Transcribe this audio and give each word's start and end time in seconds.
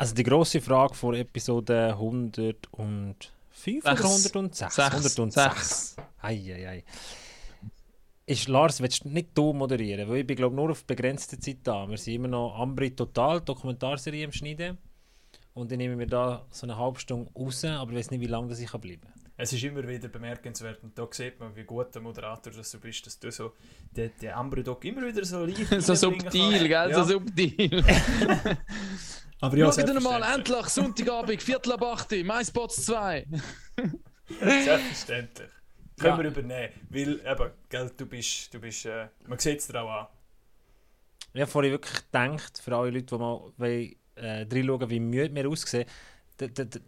Also 0.00 0.14
die 0.14 0.22
grosse 0.22 0.62
Frage 0.62 0.94
vor 0.94 1.12
Episode 1.12 1.88
105 1.90 3.84
oder 3.84 4.02
106? 4.02 4.78
106. 4.78 5.96
Eieiei. 6.22 6.84
Ist 8.24 8.48
Lars, 8.48 8.80
willst 8.80 9.04
du 9.04 9.10
nicht 9.10 9.28
du 9.34 9.52
moderieren? 9.52 10.08
Weil 10.08 10.20
ich 10.20 10.26
bin 10.26 10.36
glaube 10.36 10.56
nur 10.56 10.70
auf 10.70 10.86
begrenzte 10.86 11.38
Zeit 11.38 11.58
da. 11.64 11.86
Wir 11.86 11.98
sind 11.98 12.14
immer 12.14 12.28
noch 12.28 12.58
Ambri 12.58 12.96
Total, 12.96 13.42
Dokumentarserie 13.42 14.24
im 14.24 14.32
Schneiden. 14.32 14.78
Und 15.52 15.70
dann 15.70 15.76
nehmen 15.76 15.98
wir 15.98 16.06
da 16.06 16.46
so 16.50 16.64
eine 16.64 16.78
halbe 16.78 16.98
Stunde 16.98 17.30
raus, 17.38 17.62
aber 17.66 17.90
ich 17.90 17.98
weiß 17.98 18.10
nicht, 18.12 18.20
wie 18.20 18.26
lange 18.26 18.48
das 18.48 18.58
ich 18.58 18.70
bleiben 18.70 19.02
kann. 19.02 19.19
Es 19.42 19.54
ist 19.54 19.64
immer 19.64 19.86
wieder 19.88 20.08
bemerkenswert 20.08 20.82
und 20.82 20.98
da 20.98 21.08
sieht 21.10 21.40
man, 21.40 21.56
wie 21.56 21.64
gut 21.64 21.94
der 21.94 22.02
Moderator 22.02 22.52
dass 22.52 22.70
du 22.72 22.78
bist, 22.78 23.06
dass 23.06 23.18
du 23.18 23.30
so 23.30 23.54
den, 23.90 24.12
den 24.20 24.32
Ambro-Doc 24.32 24.84
immer 24.84 25.06
wieder 25.06 25.24
so 25.24 25.46
leicht 25.46 25.66
So 25.82 25.94
subtil, 25.94 26.68
gell? 26.68 26.70
Ja. 26.70 26.92
So 26.92 27.04
subtil. 27.04 27.82
aber 29.40 29.56
ja, 29.56 29.72
Schaut 29.72 30.02
mal, 30.02 30.34
endlich, 30.34 30.66
Sonntagabend, 30.66 31.42
Viertel 31.42 31.72
ab 31.72 31.82
8, 31.82 32.10
MySpots 32.22 32.84
2. 32.86 33.26
Selbstverständlich. 34.40 35.48
Können 35.98 36.16
ja. 36.16 36.18
wir 36.18 36.30
übernehmen, 36.30 36.72
weil 36.90 37.20
eben, 37.26 37.50
gell, 37.70 37.90
du 37.96 38.06
bist, 38.06 38.52
du 38.52 38.60
bist 38.60 38.84
äh, 38.84 39.08
man 39.26 39.38
sieht 39.38 39.60
es 39.60 39.68
dir 39.68 39.80
auch 39.80 39.90
an. 39.90 40.06
Ich 41.32 41.40
habe 41.40 41.50
vorhin 41.50 41.72
wirklich 41.72 42.04
gedacht, 42.04 42.60
für 42.62 42.76
alle 42.76 42.90
Leute, 42.90 43.06
die 43.06 43.18
mal 43.18 43.52
wollen, 43.56 43.96
äh, 44.16 44.46
reinschauen, 44.52 44.90
wie 44.90 45.00
müde 45.00 45.34
wir 45.34 45.48
aussehen, 45.48 45.86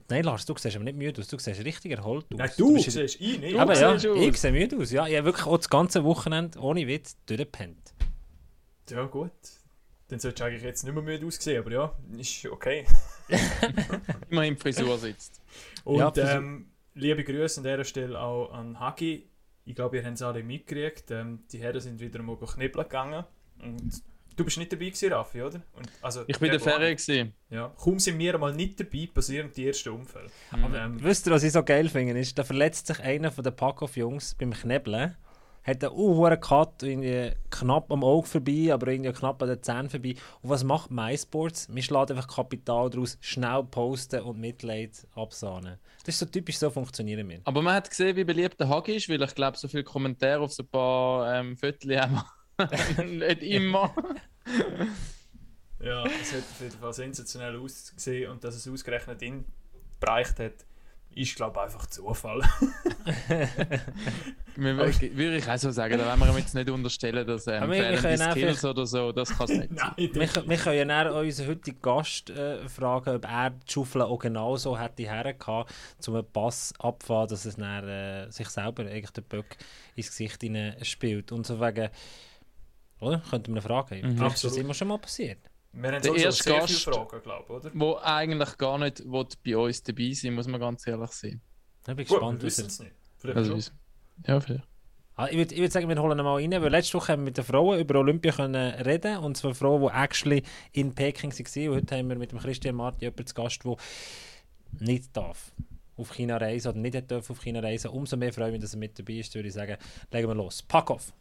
Nein, 0.09 0.25
Lars, 0.25 0.47
du 0.47 0.55
siehst 0.57 0.77
aber 0.77 0.85
nicht 0.85 0.97
müde 0.97 1.21
aus. 1.21 1.29
Du 1.29 1.39
siehst 1.39 1.65
richtig 1.65 1.93
erholt 1.93 2.25
aus. 2.33 2.39
Nein, 2.39 2.51
du, 2.57 2.77
du 2.77 2.83
siehst 2.83 3.21
ich 3.21 3.39
nicht. 3.39 3.59
Aber 3.59 3.79
ja, 3.79 3.95
ich 3.95 4.37
sehe 4.39 4.53
müde 4.53 4.77
aus. 4.79 4.91
Ja, 4.91 5.07
ich 5.07 5.17
habe 5.17 5.27
wirklich 5.27 5.47
auch 5.47 5.57
das 5.57 5.69
ganze 5.69 6.05
Wochenende 6.05 6.59
ohne 6.59 6.87
Witz 6.87 7.17
durchgepennt. 7.27 7.95
Ja, 8.91 9.05
gut. 9.05 9.31
Dann 10.09 10.21
solltest 10.21 10.41
du 10.41 10.45
eigentlich 10.45 10.63
jetzt 10.63 10.85
nicht 10.85 10.93
mehr 10.93 11.03
müde 11.03 11.27
aussehen, 11.27 11.61
aber 11.61 11.71
ja, 11.71 11.95
ist 12.19 12.45
okay. 12.47 12.85
Immer 14.31 14.47
im 14.47 14.57
Frisur 14.57 14.99
sitzt. 14.99 15.41
Und 15.85 16.17
ja, 16.17 16.37
ähm, 16.37 16.67
liebe 16.95 17.25
Grüße 17.25 17.61
an 17.61 17.65
dieser 17.65 17.85
Stelle 17.85 18.21
auch 18.21 18.53
an 18.53 18.79
Hagi. 18.79 19.27
Ich 19.65 19.75
glaube, 19.75 19.97
ihr 19.97 20.05
habt 20.05 20.15
es 20.15 20.23
alle 20.23 20.43
mitgekriegt. 20.43 21.11
Ähm, 21.11 21.45
die 21.51 21.59
Herren 21.59 21.81
sind 21.81 22.01
wieder 22.01 22.23
mal 22.23 22.37
knibbeln 22.37 22.85
gegangen. 22.85 23.25
Und 23.63 24.03
Du 24.37 24.45
bist 24.45 24.59
nicht 24.59 24.73
dabei 24.73 24.87
gewesen, 24.87 25.13
Raffi, 25.13 25.43
oder? 25.43 25.61
Und, 25.75 25.89
also, 26.01 26.25
ich 26.27 26.39
bin 26.39 26.51
der 26.51 26.61
Ferien 26.61 26.97
gewesen. 26.97 27.35
Ja. 27.51 27.73
Kaum 27.77 27.99
sind 27.99 28.19
wir 28.19 28.39
mal 28.39 28.55
nicht 28.55 28.81
dabei, 28.81 29.09
passieren 29.13 29.51
die 29.55 29.67
ersten 29.67 29.91
Unfälle. 29.91 30.31
Mhm. 30.55 30.65
Aber 30.65 30.79
ähm, 30.79 31.03
wisst 31.03 31.27
ihr, 31.27 31.33
was 31.33 31.43
ich 31.43 31.53
so 31.53 31.63
geil 31.63 31.89
finde? 31.89 32.19
Ist, 32.19 32.39
da 32.39 32.45
verletzt 32.45 32.87
sich 32.87 33.01
einer 33.01 33.31
von 33.31 33.45
den 33.45 33.55
Packoff-Jungs 33.55 34.35
beim 34.37 34.53
Knebeln. 34.53 35.17
Hat 35.65 35.85
einen 35.85 35.93
hohen 35.95 36.41
Cut, 36.41 36.83
irgendwie 36.83 37.37
knapp 37.51 37.93
am 37.93 38.03
Auge 38.03 38.27
vorbei, 38.27 38.73
aber 38.73 38.89
irgendwie 38.89 39.13
knapp 39.13 39.41
an 39.43 39.49
den 39.49 39.63
Zähnen 39.63 39.89
vorbei. 39.89 40.17
Und 40.41 40.51
was 40.51 40.65
macht 40.65 40.91
MySports? 40.91 41.69
Wir 41.73 41.83
schlagen 41.85 42.17
einfach 42.17 42.27
Kapital 42.27 42.91
daraus, 42.91 43.17
schnell 43.21 43.63
posten 43.63 44.23
und 44.23 44.41
Mitleid 44.41 45.07
absahnen. 45.15 45.79
Das 46.05 46.17
ist 46.17 46.19
so 46.19 46.27
typisch, 46.27 46.59
so 46.59 46.69
funktionieren 46.69 47.29
wir. 47.29 47.43
Aber 47.45 47.63
man 47.63 47.75
hat 47.75 47.89
gesehen, 47.89 48.17
wie 48.17 48.25
beliebt 48.25 48.59
der 48.59 48.69
Hagi 48.69 48.97
ist, 48.97 49.09
weil 49.09 49.23
ich 49.23 49.35
glaube, 49.37 49.57
so 49.57 49.69
viele 49.69 49.85
Kommentare 49.85 50.41
auf 50.41 50.53
so 50.53 50.65
ein 50.65 50.69
paar 50.69 51.33
ähm, 51.33 51.57
Fotos 51.57 51.91
haben 51.97 52.21
nicht 53.05 53.43
immer. 53.43 53.95
ja, 55.81 56.05
es 56.05 56.33
hat 56.33 56.41
auf 56.41 56.61
jeden 56.61 56.79
Fall 56.79 56.93
sensationell 56.93 57.57
ausgesehen 57.59 58.31
und 58.31 58.45
dass 58.45 58.55
es 58.55 58.69
ausgerechnet 58.69 59.23
ihn 59.23 59.45
bereicht 60.01 60.39
hat, 60.39 60.65
ist 61.15 61.37
glaube 61.37 61.59
ich 61.59 61.65
einfach 61.65 61.87
Zufall. 61.87 62.41
würde 64.57 65.37
ich 65.37 65.49
auch 65.49 65.57
so 65.57 65.71
sagen, 65.71 65.99
da 65.99 66.07
wollen 66.07 66.21
wir 66.21 66.29
ihm 66.31 66.39
jetzt 66.39 66.55
nicht 66.55 66.71
unterstellen, 66.71 67.27
dass 67.27 67.47
ähm, 67.47 67.71
fehlende 67.71 68.31
Skills 68.31 68.65
oder 68.65 68.87
so, 68.87 69.13
das 69.13 69.37
kann 69.37 69.45
es 69.51 69.59
nicht 69.59 69.73
Nein, 69.73 69.93
wir, 69.97 70.15
wir 70.15 70.57
können 70.57 70.91
ja 70.91 71.11
unseren 71.11 71.49
heutigen 71.49 71.81
Gast 71.81 72.31
äh, 72.31 72.69
fragen, 72.69 73.17
ob 73.17 73.25
er 73.25 73.51
die 73.51 73.73
Schaufel 73.73 74.03
auch 74.03 74.19
genauso 74.19 74.79
hätte 74.79 75.03
hergehabt, 75.03 75.73
um 76.07 76.15
einen 76.15 76.33
Pass 76.33 76.75
abzufahren, 76.79 77.29
dass 77.29 77.45
es 77.45 77.57
dann, 77.57 77.89
äh, 77.89 78.31
sich 78.31 78.49
selber 78.49 78.85
eigentlich 78.85 79.11
den 79.11 79.25
Böck 79.25 79.57
ins 79.95 80.09
Gesicht 80.09 80.43
spielt. 80.83 81.33
Und 81.33 81.47
so 81.47 81.61
wegen 81.61 81.91
oder? 83.03 83.23
Könnte 83.29 83.51
man 83.51 83.63
fragen. 83.63 84.01
Mhm. 84.01 84.17
Vielleicht 84.17 84.37
ist 84.37 84.45
das 84.45 84.57
immer 84.57 84.75
schon 84.75 84.89
mal 84.89 84.99
passiert. 84.99 85.39
Wir 85.73 85.93
haben 85.93 86.03
der 86.03 86.15
erste 86.15 86.45
sehr 86.45 86.59
Gast, 86.59 86.73
viele 86.73 86.95
Fragen, 86.95 87.23
glaube 87.23 87.53
oder? 87.53 87.71
Wo 87.75 87.97
eigentlich 87.97 88.59
gar 88.59 88.79
nicht 88.79 89.03
bei 89.43 89.57
uns 89.57 89.83
dabei 89.83 90.13
sein 90.13 90.35
muss 90.35 90.47
man 90.47 90.61
ganz 90.61 90.87
ehrlich 90.87 91.11
sein. 91.11 91.41
Ich 91.81 91.87
bin 91.87 91.97
gespannt. 91.97 92.23
Gut, 92.23 92.41
wir 92.41 92.43
wissen 92.43 92.67
es 92.67 92.79
nicht. 92.79 92.93
Vielleicht 93.19 93.39
also, 93.39 93.73
ja, 94.27 94.41
vielleicht. 94.41 94.65
Ah, 95.15 95.29
ich 95.29 95.37
würde 95.37 95.57
würd 95.57 95.73
sagen, 95.73 95.89
wir 95.89 96.01
holen 96.01 96.19
ihn 96.19 96.25
mal 96.25 96.37
rein, 96.37 96.51
weil 96.51 96.71
letzte 96.71 96.95
Woche 96.95 97.13
haben 97.13 97.21
wir 97.21 97.27
mit 97.27 97.37
den 97.37 97.45
Frauen 97.45 97.79
über 97.79 97.99
Olympia 97.99 98.33
können 98.33 98.75
reden 98.75 99.19
und 99.19 99.37
zwar 99.37 99.55
Frauen, 99.55 99.83
die 99.83 99.95
actually 99.95 100.43
in 100.73 100.95
Peking 100.95 101.33
waren. 101.33 101.69
Und 101.69 101.77
heute 101.77 101.97
haben 101.97 102.09
wir 102.09 102.17
mit 102.17 102.33
dem 102.33 102.39
Christian 102.39 102.77
Martin 102.77 103.01
jemanden 103.03 103.27
zu 103.27 103.35
Gast, 103.35 103.63
der 103.65 103.77
nicht 104.81 105.17
darf 105.17 105.53
auf 105.97 106.13
China 106.15 106.39
reisen 106.39 106.69
oder 106.69 106.79
nicht 106.79 107.13
auf 107.13 107.43
China 107.43 107.61
reisen. 107.61 107.91
Umso 107.91 108.17
mehr 108.17 108.33
freue 108.33 108.49
ich 108.49 108.53
mich, 108.53 108.63
dass 108.63 108.75
er 108.75 108.79
mit 108.79 108.99
dabei 108.99 109.15
ist, 109.15 109.35
würde 109.35 109.49
ich 109.49 109.55
sagen, 109.55 109.77
legen 110.11 110.29
wir 110.29 110.35
los. 110.35 110.63
Pack 110.63 110.91
auf! 110.91 111.13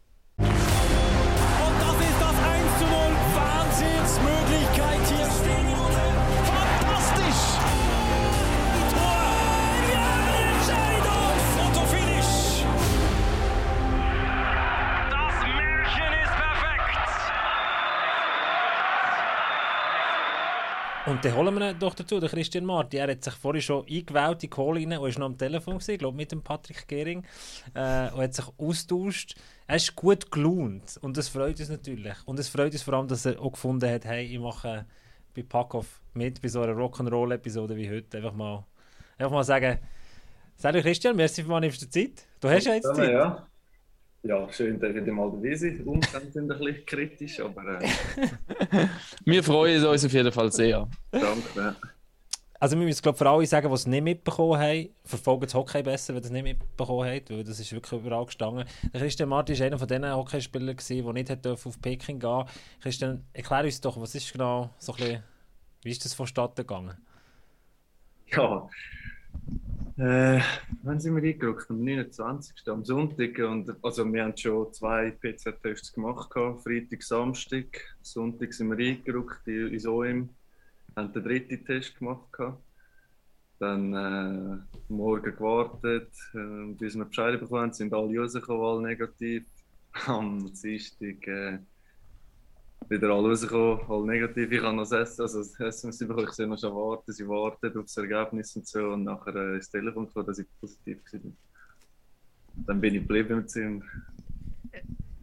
Das 1.82 1.98
ist 1.98 2.20
das 2.20 2.36
1 2.38 2.78
zu 2.78 2.84
0. 2.84 2.94
Wahnsinnsmöglichkeit 3.34 5.02
hier 5.08 5.71
Und 21.06 21.24
dann 21.24 21.34
holen 21.34 21.54
wir 21.58 21.70
ihn 21.70 21.78
doch 21.78 21.94
dazu, 21.94 22.20
den 22.20 22.28
Christian 22.28 22.64
Marti. 22.64 22.96
Er 22.96 23.10
hat 23.10 23.24
sich 23.24 23.34
vorhin 23.34 23.60
schon 23.60 23.84
eingewählt 23.88 24.34
in 24.34 24.38
die 24.38 24.48
Call 24.50 24.74
rein 24.74 24.92
und 24.92 25.00
war 25.02 25.18
noch 25.18 25.26
am 25.26 25.38
Telefon, 25.38 25.74
gewesen, 25.74 25.98
glaube 25.98 26.16
mit 26.16 26.30
dem 26.30 26.42
Patrick 26.42 26.86
Gehring, 26.86 27.24
äh, 27.74 28.10
und 28.12 28.22
hat 28.22 28.34
sich 28.34 28.46
austauscht 28.56 29.34
er 29.72 29.76
ist 29.76 29.96
gut 29.96 30.30
gelaunt 30.30 30.98
und 31.00 31.16
das 31.16 31.28
freut 31.28 31.58
uns 31.58 31.70
natürlich. 31.70 32.14
Und 32.26 32.38
es 32.38 32.48
freut 32.48 32.72
uns 32.72 32.82
vor 32.82 32.92
allem, 32.92 33.08
dass 33.08 33.24
er 33.24 33.40
auch 33.40 33.52
gefunden 33.52 33.90
hat, 33.90 34.04
hey, 34.04 34.24
ich 34.24 34.38
mache 34.38 34.84
bei 35.34 35.42
Packoff 35.42 36.02
mit, 36.12 36.42
bei 36.42 36.48
so 36.48 36.60
einer 36.60 36.74
Rock'n'Roll-Episode 36.74 37.74
wie 37.76 37.88
heute. 37.88 38.18
Einfach 38.18 38.34
mal, 38.34 38.66
einfach 39.16 39.32
mal 39.32 39.44
sagen, 39.44 39.78
Salut 40.56 40.82
Christian, 40.82 41.16
merci 41.16 41.42
für 41.42 41.48
meine 41.48 41.70
Zeit. 41.70 42.26
Du 42.38 42.50
hast 42.50 42.66
ja 42.66 42.74
jetzt 42.74 42.94
Zeit. 42.94 43.12
Ja. 43.12 43.12
ja, 43.12 43.46
schön, 44.50 44.78
dass 44.78 44.94
ich 44.94 45.06
mal 45.06 45.30
dabei 45.30 45.54
sein 45.54 45.78
Die 45.78 45.84
Umstände 45.84 46.30
sind 46.30 46.50
ein 46.50 46.58
bisschen 46.58 46.86
kritisch, 46.86 47.40
aber... 47.40 47.80
Äh... 47.80 47.88
Wir 49.24 49.42
freuen 49.42 49.84
uns 49.84 50.04
auf 50.04 50.12
jeden 50.12 50.32
Fall 50.32 50.52
sehr. 50.52 50.88
Danke. 51.10 51.76
Also 52.62 52.78
wir 52.78 52.86
müssen 52.86 53.02
glaube 53.02 53.18
für 53.18 53.28
alle 53.28 53.44
sagen, 53.44 53.66
die 53.66 53.74
es 53.74 53.88
nicht 53.88 54.04
mitbekommen 54.04 54.56
haben, 54.56 54.88
verfolgen 55.02 55.40
das 55.46 55.54
Hockey 55.54 55.82
besser, 55.82 56.14
wenn 56.14 56.22
ihr 56.22 56.26
es 56.26 56.30
nicht 56.30 56.44
mitbekommen 56.44 57.10
habt, 57.10 57.28
weil 57.30 57.42
das 57.42 57.58
ist 57.58 57.72
wirklich 57.72 58.00
überall 58.00 58.24
gestanden. 58.24 58.68
Der 58.92 59.00
Christian 59.00 59.28
Martin 59.30 59.58
war 59.58 59.66
einer 59.66 59.78
von 59.80 59.88
diesen 59.88 60.14
Hockeyspielern, 60.14 60.76
der 60.76 61.12
nicht 61.12 61.46
auf 61.48 61.82
Peking 61.82 62.20
gehen 62.20 62.30
durfte. 62.30 62.52
Christian, 62.80 63.24
erklär 63.32 63.64
uns 63.64 63.80
doch, 63.80 64.00
was 64.00 64.14
ist 64.14 64.32
genau 64.32 64.70
so 64.78 64.92
ein 64.92 64.98
bisschen, 64.98 65.22
wie 65.82 65.90
ist 65.90 66.04
das 66.04 66.14
vonstatten 66.14 66.54
gegangen? 66.54 66.96
Ja, 68.28 68.68
äh, 69.98 70.40
wann 70.82 71.00
sind 71.00 71.16
wir 71.16 71.22
eingerückt? 71.22 71.70
Am 71.70 71.82
29. 71.82 72.68
am 72.68 72.84
Sonntag. 72.84 73.38
Und, 73.38 73.74
also 73.82 74.10
wir 74.12 74.24
haben 74.24 74.36
schon 74.36 74.72
zwei 74.72 75.10
PCR-Tests 75.10 75.92
gemacht, 75.92 76.32
Freitag, 76.32 77.02
Samstag. 77.02 77.66
Sonntag 78.02 78.52
sind 78.52 78.76
wir 78.76 78.86
eingerückt 78.86 79.46
ins 79.46 79.86
OM 79.86 80.28
haben 80.96 81.12
den 81.12 81.22
dritten 81.22 81.64
Test 81.64 81.98
gemacht. 81.98 82.28
Dann 83.58 83.94
äh, 83.94 84.58
morgen 84.88 85.36
gewartet, 85.36 86.10
äh, 86.34 86.72
bis 86.74 86.96
wir 86.96 87.04
Bescheid 87.04 87.38
bekommen 87.38 87.72
sind 87.72 87.94
alle 87.94 88.18
rausgekommen, 88.18 88.62
alle 88.62 88.82
negativ. 88.88 89.44
Am 90.06 90.52
Dienstag 90.52 91.26
äh, 91.26 91.58
wieder 92.88 93.10
alle 93.10 93.28
rausgekommen, 93.28 93.80
alle 93.88 94.06
negativ. 94.06 94.50
Ich 94.50 94.62
habe 94.62 94.76
noch 94.76 94.88
das 94.88 94.92
Essen, 94.92 95.22
also 95.22 95.38
das 95.38 95.60
Essen 95.60 96.08
bekommen, 96.08 96.28
ich 96.28 96.34
sehe 96.34 96.46
noch 96.46 96.58
schon 96.58 96.74
warten, 96.74 97.12
sie 97.12 97.26
warten 97.28 97.78
auf 97.78 97.84
das 97.84 97.96
Ergebnis 97.96 98.56
und 98.56 98.66
so. 98.66 98.80
Und 98.80 99.04
nachher 99.04 99.34
äh, 99.34 99.58
ist 99.58 99.72
das 99.72 99.80
Telefon 99.80 100.06
gekommen, 100.06 100.26
dass 100.26 100.38
ich 100.38 100.46
positiv 100.60 100.98
war. 101.12 101.20
Dann 102.66 102.80
bin 102.80 102.94
ich 102.94 103.02
geblieben 103.02 103.38
im 103.38 103.48
Zimmer. 103.48 103.82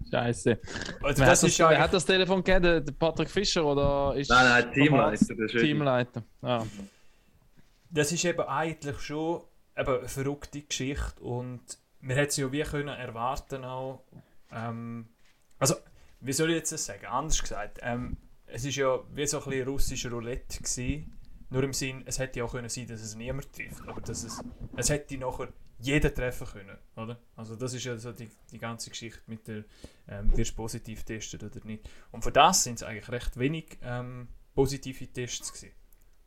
Scheiße. 0.10 0.60
Also 1.04 1.24
das 1.24 1.42
hat, 1.42 1.50
das, 1.50 1.58
ja 1.58 1.78
hat 1.78 1.94
das 1.94 2.06
Telefon 2.06 2.44
gegeben, 2.44 2.84
der 2.86 2.94
Patrick 2.94 3.30
Fischer 3.30 3.64
oder 3.64 4.16
ist 4.16 4.30
Nein, 4.30 4.46
nein, 4.46 4.74
Teamleiter. 4.74 5.48
Teamleiter. 5.48 6.24
Ja. 6.42 6.66
Das 7.92 8.12
ist 8.12 8.26
eben 8.26 8.42
eigentlich 8.42 9.00
schon 9.00 9.42
eben 9.78 10.00
eine 10.00 10.08
verrückte 10.08 10.62
Geschichte 10.62 11.22
und 11.22 11.62
wir 12.02 12.16
hätten 12.16 12.30
es 12.30 12.38
ja 12.38 12.52
wie 12.52 12.62
können 12.64 12.88
erwarten 12.88 13.64
auch. 13.64 14.04
Ähm, 14.52 15.08
also, 15.60 15.76
wie 16.22 16.34
soll 16.34 16.50
ich 16.50 16.56
jetzt 16.58 16.72
das 16.72 16.86
sagen? 16.86 17.06
Anders 17.06 17.42
gesagt, 17.42 17.80
ähm, 17.82 18.18
es 18.46 18.66
ist 18.66 18.76
ja 18.76 19.00
wie 19.14 19.28
so 19.28 19.40
ein 19.40 19.50
bisschen 19.50 19.68
russischer 19.68 20.10
Roulette 20.12 20.58
gewesen. 20.58 21.16
Nur 21.52 21.64
im 21.64 21.74
Sinn, 21.74 22.04
es 22.06 22.20
hätte 22.20 22.40
ja 22.40 22.46
auch 22.46 22.52
können 22.52 22.70
sein, 22.70 22.88
dass 22.88 23.02
es 23.02 23.16
niemand 23.16 23.52
trifft, 23.54 23.88
aber 23.88 24.02
dass 24.02 24.24
es, 24.24 24.40
es 24.76 24.90
hätte 24.90 25.18
nachher 25.18 25.52
jeder 25.80 26.14
treffen 26.14 26.46
können, 26.46 26.78
oder? 26.96 27.20
Also 27.36 27.56
das 27.56 27.74
ist 27.74 27.86
ja 27.86 27.98
so 27.98 28.12
die, 28.12 28.30
die 28.52 28.60
ganze 28.60 28.90
Geschichte 28.90 29.22
mit 29.28 29.48
der, 29.48 29.64
ähm, 30.08 30.36
wirst 30.38 30.56
positiv 30.56 31.04
testet 31.04 31.44
oder 31.44 31.66
nicht. 31.66 31.90
Und 32.12 32.24
für 32.24 32.32
das 32.32 32.64
sind 32.64 32.76
es 32.76 32.84
eigentlich 32.84 33.10
recht 33.10 33.40
wenig 33.40 33.80
ähm, 33.82 34.28
positive 34.54 35.08
Tests 35.08 35.54
gewesen 35.54 35.74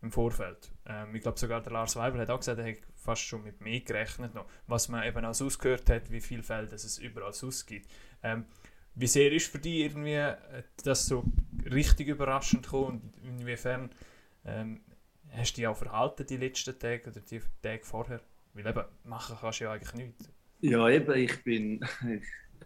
im 0.01 0.11
Vorfeld. 0.11 0.73
Ähm, 0.87 1.15
ich 1.15 1.23
glaube 1.23 1.39
sogar 1.39 1.61
der 1.61 1.73
Lars 1.73 1.95
Weibel 1.97 2.21
hat 2.21 2.31
auch 2.31 2.39
gesagt, 2.39 2.59
er 2.59 2.65
hätte 2.65 2.83
fast 2.97 3.23
schon 3.23 3.45
mit 3.45 3.61
mehr 3.61 3.81
gerechnet 3.81 4.35
noch, 4.35 4.47
was 4.67 4.89
man 4.89 5.05
eben 5.05 5.25
auch 5.25 5.35
sonst 5.35 5.59
gehört 5.59 5.89
hat, 5.91 6.11
wie 6.11 6.21
viele 6.21 6.43
Fälle 6.43 6.69
es 6.73 6.99
überall 6.99 7.33
sonst. 7.33 7.71
Ähm, 8.23 8.47
wie 8.95 9.07
sehr 9.07 9.33
ist 9.33 9.51
für 9.51 9.59
dich 9.59 9.81
irgendwie 9.81 10.15
äh, 10.15 10.37
das 10.85 11.07
so 11.07 11.25
richtig 11.71 12.09
überraschend 12.09 12.65
gekommen 12.65 13.13
und 13.23 13.41
inwiefern 13.41 13.91
ähm, 14.45 14.81
hast 15.31 15.53
du 15.53 15.61
dich 15.61 15.67
auch 15.67 15.77
verhalten 15.77 16.27
die 16.27 16.37
letzten 16.37 16.79
Tage 16.79 17.11
oder 17.11 17.21
die 17.21 17.41
Tage 17.63 17.85
vorher? 17.85 18.21
Weil 18.55 18.67
eben, 18.67 18.85
machen 19.05 19.37
kannst 19.41 19.61
du 19.61 19.65
ja 19.65 19.73
eigentlich 19.73 19.95
nichts. 19.95 20.31
Ja, 20.61 20.89
eben, 20.89 21.15
ich 21.15 21.43
bin. 21.43 21.81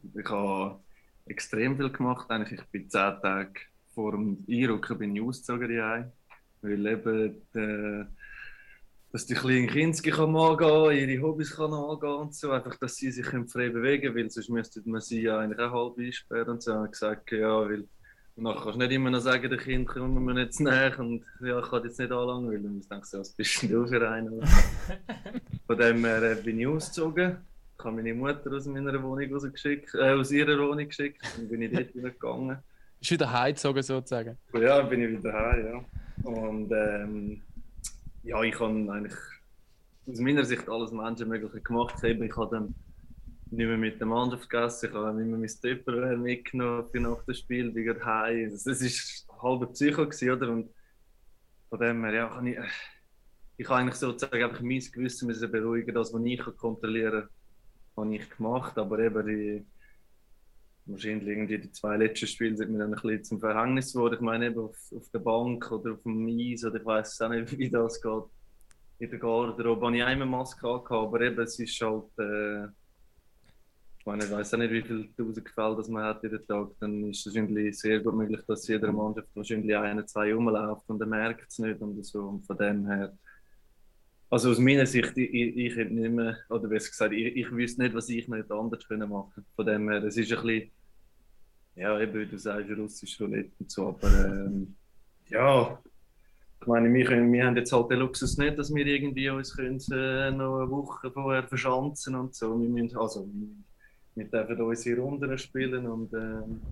Ich, 0.02 0.14
ich 0.14 0.28
habe 0.28 0.78
extrem 1.25 1.76
viel 1.76 1.90
gemacht. 1.90 2.31
Eigentlich, 2.31 2.61
ich 2.61 2.67
bin 2.67 2.88
zehn 2.90 3.19
Tage 3.23 3.61
vor 3.94 4.12
dem 4.12 4.44
Einrücken 4.49 4.99
bin 4.99 5.17
ich 5.17 5.23
ausgezogen. 5.23 6.12
Weil 6.61 6.87
eben. 6.87 7.43
Der, 7.55 8.08
dass 9.16 9.24
die 9.24 9.32
kleinen 9.32 9.66
Kinder 9.66 10.18
am 10.18 10.36
angehen 10.36 11.08
ihre 11.08 11.22
Hobbys 11.22 11.56
kann 11.56 11.72
angehen 11.72 12.16
und 12.16 12.34
so, 12.34 12.50
einfach, 12.50 12.76
dass 12.76 12.96
sie 12.96 13.10
sich 13.10 13.24
frei 13.24 13.70
bewegen 13.70 14.12
können, 14.12 14.16
weil 14.26 14.30
sonst 14.30 14.50
müsste 14.50 14.82
man 14.84 15.00
sie 15.00 15.22
ja 15.22 15.38
eigentlich 15.38 15.58
auch 15.58 15.72
halb 15.72 15.98
einsperren 15.98 16.50
und 16.50 16.62
so. 16.62 16.74
Und 16.74 16.92
gesagt, 16.92 17.32
ja, 17.32 17.62
weil 17.66 17.84
danach 18.36 18.62
kannst 18.62 18.74
du 18.74 18.78
nicht 18.78 18.92
immer 18.92 19.08
noch 19.08 19.20
sagen, 19.20 19.48
der 19.48 19.58
Kind 19.58 19.88
kommt 19.88 20.20
mir 20.20 20.34
nicht 20.34 20.60
näher 20.60 20.98
und 20.98 21.24
ja, 21.40 21.58
ich 21.58 21.64
kann 21.64 21.84
jetzt 21.84 21.98
nicht 21.98 22.12
anlangen, 22.12 22.50
weil 22.50 22.60
dann 22.60 22.82
denkst 22.90 23.10
du, 23.10 23.18
was 23.18 23.32
bist 23.32 23.62
du 23.62 23.86
für 23.86 24.06
einen? 24.06 24.42
Von 25.66 25.78
dem 25.78 26.04
her 26.04 26.22
äh, 26.22 26.34
bin 26.34 26.60
ich 26.60 26.66
ausgezogen. 26.66 27.38
Ich 27.78 27.84
habe 27.86 27.96
meine 27.96 28.12
Mutter 28.12 28.52
aus 28.52 28.66
meiner 28.66 29.02
Wohnung 29.02 29.32
rausgeschickt, 29.32 29.94
äh, 29.94 30.10
aus 30.10 30.30
ihrer 30.30 30.58
Wohnung 30.58 30.88
geschickt 30.88 31.22
und 31.38 31.48
bin 31.48 31.62
ich 31.62 31.72
dort 31.72 31.94
wieder 31.94 32.10
gegangen. 32.10 32.58
Bist 32.98 33.12
du 33.12 33.14
wieder 33.14 33.32
heimgezogen 33.32 33.82
sozusagen? 33.82 34.36
Ja, 34.52 34.82
bin 34.82 35.00
ich 35.00 35.18
wieder 35.18 35.32
heim, 35.32 35.66
ja. 35.66 36.30
Und 36.30 36.70
ähm, 36.70 37.42
ja, 38.26 38.43
ich 38.43 38.58
habe 38.58 38.93
eigentlich 38.93 39.14
aus 40.06 40.19
meiner 40.19 40.44
Sicht 40.44 40.69
alles 40.69 40.90
Menschenmögliche 40.90 41.61
gemacht. 41.61 41.94
Ich 42.02 42.37
habe 42.37 42.50
dann 42.50 42.75
nicht 43.50 43.67
mehr 43.67 43.76
mit 43.76 44.00
der 44.00 44.06
Mannschaft 44.06 44.50
gegessen, 44.50 44.87
ich 44.88 44.94
habe 44.94 45.14
nicht 45.14 45.28
mehr 45.28 45.38
mein 45.38 45.49
Töpperwehr 45.49 46.17
mitgenommen 46.17 46.88
nach 46.94 47.25
dem 47.25 47.34
Spiel, 47.34 47.75
wieder 47.75 48.05
heim. 48.05 48.49
Es 48.49 48.67
war 48.67 49.43
halber 49.43 49.67
Psycho, 49.67 50.05
gewesen, 50.05 50.31
oder? 50.31 50.50
Und 50.50 50.70
von 51.69 51.78
dem 51.78 52.05
her, 52.05 52.14
ja, 52.14 52.43
äh, 52.43 52.64
ich, 53.56 53.69
habe 53.69 53.81
eigentlich 53.81 53.94
sozusagen 53.94 54.43
einfach 54.43 54.61
mein 54.61 54.81
Gewissen 54.81 55.28
müssen 55.28 55.50
beruhigen, 55.50 55.94
das, 55.94 56.12
was 56.12 56.25
ich 56.25 56.40
kontrollieren 56.56 57.28
konnte, 57.94 57.96
habe 57.96 58.17
ich 58.17 58.31
gemacht, 58.31 58.76
aber 58.76 58.99
eben 58.99 59.26
die 59.26 59.67
wahrscheinlich 60.86 61.28
irgendwie 61.28 61.58
die 61.58 61.72
zwei 61.72 61.96
letzten 61.96 62.26
Spiele 62.26 62.56
sind 62.56 62.70
mir 62.70 62.78
dann 62.78 62.94
ein 62.94 63.00
bisschen 63.00 63.24
zum 63.24 63.40
Verhängnis 63.40 63.92
geworden. 63.92 64.14
Ich 64.14 64.20
meine, 64.20 64.56
auf, 64.58 64.76
auf 64.94 65.08
der 65.10 65.18
Bank 65.18 65.70
oder 65.70 65.92
auf 65.92 66.02
dem 66.02 66.26
Eis 66.28 66.64
oder 66.64 66.76
ich 66.76 66.84
weiß 66.84 67.20
auch 67.22 67.28
nicht, 67.30 67.58
wie 67.58 67.70
das 67.70 68.00
geht. 68.00 68.24
In 68.98 69.10
der 69.10 69.18
Garderobe 69.18 69.86
habe 69.86 69.96
ich 69.96 70.02
eine 70.02 70.24
Maske 70.24 70.66
angehabt, 70.66 70.90
aber 70.90 71.20
eben, 71.20 71.40
es 71.40 71.58
ist 71.58 71.80
halt. 71.80 72.04
Äh, 72.18 72.68
ich 73.98 74.08
meine, 74.08 74.24
ich 74.24 74.30
weiß 74.30 74.54
auch 74.54 74.58
nicht, 74.58 74.70
wie 74.70 74.82
viele 74.82 75.08
tausend 75.16 75.44
Gefälle 75.44 75.82
man 75.88 76.04
hat 76.04 76.22
jeden 76.22 76.46
Tag. 76.46 76.68
Dann 76.78 77.10
ist 77.10 77.26
es 77.26 77.34
wahrscheinlich 77.34 77.76
sehr 77.76 77.98
gut 77.98 78.14
möglich, 78.14 78.40
dass 78.46 78.68
jeder 78.68 78.92
mhm. 78.92 78.98
Mannschaft 78.98 79.28
wahrscheinlich 79.34 79.76
eine, 79.76 80.06
zwei 80.06 80.32
rumläuft 80.32 80.88
und 80.88 81.00
er 81.00 81.08
merkt 81.08 81.50
es 81.50 81.58
nicht 81.58 81.80
und 81.80 82.06
so. 82.06 82.20
Und 82.20 82.46
von 82.46 82.56
dem 82.56 82.86
her. 82.86 83.18
Also 84.30 84.50
aus 84.50 84.58
meiner 84.60 84.86
Sicht, 84.86 85.16
ich, 85.16 85.34
ich, 85.34 85.76
ich 85.76 85.90
nicht 85.90 86.12
mehr, 86.12 86.36
oder 86.48 86.68
besser 86.68 86.90
gesagt, 86.90 87.12
ich, 87.14 87.36
ich 87.36 87.50
wüsste 87.50 87.82
nicht, 87.82 87.94
was 87.94 88.08
ich 88.08 88.28
nicht 88.28 88.50
anders 88.50 88.84
machen 88.88 89.32
könnte. 89.34 89.50
Von 89.56 89.66
dem 89.66 89.90
her, 89.90 90.04
es 90.04 90.16
ist 90.16 90.32
ein 90.32 90.42
bisschen 90.42 90.70
ja, 91.76 92.00
eben, 92.00 92.28
du 92.28 92.38
sagst 92.38 92.70
russisch 92.70 93.20
Roulette 93.20 93.52
und 93.61 93.70
so, 93.70 93.88
aber 93.88 94.08
ähm, 94.08 94.75
ja, 95.28 95.78
ich 96.61 96.67
meine, 96.67 96.93
wir, 96.93 97.05
können, 97.05 97.32
wir 97.32 97.46
haben 97.46 97.56
jetzt 97.56 97.73
halt 97.73 97.90
den 97.90 97.99
Luxus 97.99 98.38
nicht, 98.38 98.58
dass 98.58 98.75
wir 98.75 98.87
irgendwie 98.87 99.28
uns 99.28 99.55
können, 99.55 99.78
äh, 99.93 100.31
noch 100.31 100.61
eine 100.61 100.70
Woche 100.70 101.11
vorher 101.11 101.44
verschanzen 101.44 102.14
und 102.14 102.34
so. 102.34 102.58
Wir, 102.61 102.69
müssen, 102.69 102.96
also, 102.96 103.28
wir, 104.14 104.25
wir 104.25 104.25
dürfen 104.25 104.61
unsere 104.62 105.00
Runden 105.00 105.38
spielen 105.38 105.87
und 105.87 106.12
ähm, 106.14 106.62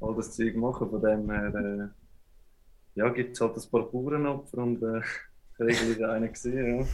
all 0.00 0.14
das 0.14 0.36
Zeug 0.36 0.54
machen. 0.56 0.88
Von 0.88 1.02
dem 1.02 1.30
her 1.30 1.54
äh, 1.54 2.98
ja, 2.98 3.08
gibt 3.08 3.34
es 3.34 3.40
halt 3.40 3.56
ein 3.56 3.70
paar 3.70 3.82
Bauernopfer 3.82 4.58
und 4.58 4.82
äh, 4.82 5.02
regelmäßig 5.62 6.04
einen 6.06 6.32
gesehen. 6.32 6.86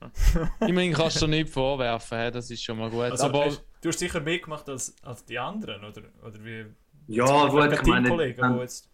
Ja. 0.00 0.66
Immerhin 0.66 0.92
kannst 0.92 1.20
du 1.20 1.26
nicht 1.26 1.50
vorwerfen, 1.50 2.32
das 2.32 2.50
ist 2.50 2.62
schon 2.62 2.78
mal 2.78 2.88
gut. 2.88 3.10
Also, 3.10 3.24
aber, 3.24 3.50
du 3.82 3.88
hast 3.88 3.98
sicher 3.98 4.20
mehr 4.20 4.38
gemacht 4.38 4.68
als, 4.68 4.94
als 5.02 5.24
die 5.24 5.38
anderen, 5.38 5.84
oder, 5.84 6.02
oder 6.24 6.44
wie? 6.44 6.66
Ja, 7.08 7.46
gut, 7.48 7.72
ich 7.72 7.82
meine. 7.86 8.08
Kollegen, 8.08 8.58
jetzt... 8.60 8.88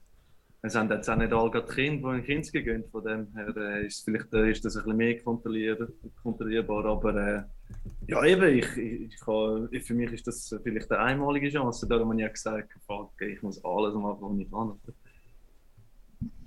Es 0.63 0.75
haben 0.75 0.91
jetzt 0.91 1.11
auch 1.11 1.17
nicht 1.17 1.31
alle 1.31 1.51
gerade 1.51 1.71
Kinder, 1.71 2.13
die 2.13 2.17
ein 2.21 2.25
Kind 2.25 2.51
gegönnt. 2.51 2.89
Von 2.89 3.05
dem 3.05 3.27
her 3.35 3.55
äh, 3.55 3.87
ist, 3.87 4.03
vielleicht, 4.03 4.33
äh, 4.33 4.51
ist 4.51 4.65
das 4.65 4.77
ein 4.77 4.85
bisschen 4.85 4.97
mehr 4.97 5.23
kontrollierbar. 5.23 5.89
kontrollierbar 6.23 6.87
aber 6.87 7.15
äh, 7.15 7.43
ja, 8.07 8.25
eben, 8.25 8.59
ich, 8.59 8.77
ich, 8.79 9.15
ich 9.73 9.85
für 9.85 9.95
mich 9.95 10.13
ist 10.13 10.27
das 10.27 10.59
vielleicht 10.63 10.91
eine 10.91 11.01
einmalige 11.01 11.51
Chance. 11.51 11.87
Darum 11.87 12.09
habe 12.09 12.17
ich 12.17 12.23
ja 12.23 12.29
gesagt, 12.29 12.73
fuck, 12.87 13.13
ich 13.21 13.43
muss 13.43 13.63
alles 13.63 13.95
machen, 13.95 14.19
was 14.21 14.39
ich 14.39 14.51
kann. 14.51 14.81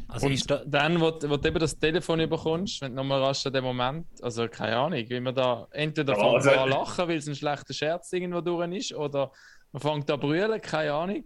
Also 0.07 0.27
und 0.27 0.49
da, 0.49 0.63
dann, 0.65 0.99
wo, 0.99 1.11
wo 1.11 1.37
du 1.37 1.47
eben 1.47 1.59
das 1.59 1.77
Telefon 1.77 2.27
bekommst, 2.27 2.81
wenn 2.81 2.93
du 2.93 2.95
nochmal 2.95 3.21
rasch 3.21 3.45
an 3.45 3.53
dem 3.53 3.65
Moment, 3.65 4.07
also 4.23 4.47
keine 4.47 4.77
Ahnung, 4.77 5.03
wie 5.07 5.19
man 5.19 5.35
da 5.35 5.67
entweder 5.71 6.17
ja, 6.17 6.23
also, 6.23 6.49
an 6.49 6.69
lachen, 6.69 7.07
weil 7.07 7.17
es 7.17 7.27
ein 7.27 7.35
schlechter 7.35 7.73
Scherz 7.73 8.11
irgendwo 8.13 8.41
durch 8.41 8.71
ist, 8.71 8.93
oder 8.95 9.31
man 9.73 9.81
fängt 9.81 10.09
an 10.09 10.19
brüllen, 10.19 10.59
keine 10.59 10.93
Ahnung 10.93 11.23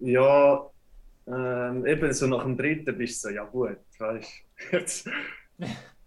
ja, 0.00 0.70
ähm, 1.26 1.86
eben 1.86 2.12
so 2.12 2.26
nach 2.26 2.42
dem 2.44 2.56
dritten 2.56 2.96
bist 2.96 3.24
du 3.24 3.28
so, 3.28 3.34
ja 3.34 3.44
gut, 3.44 3.78
weißt 3.98 4.30
jetzt, 4.72 5.10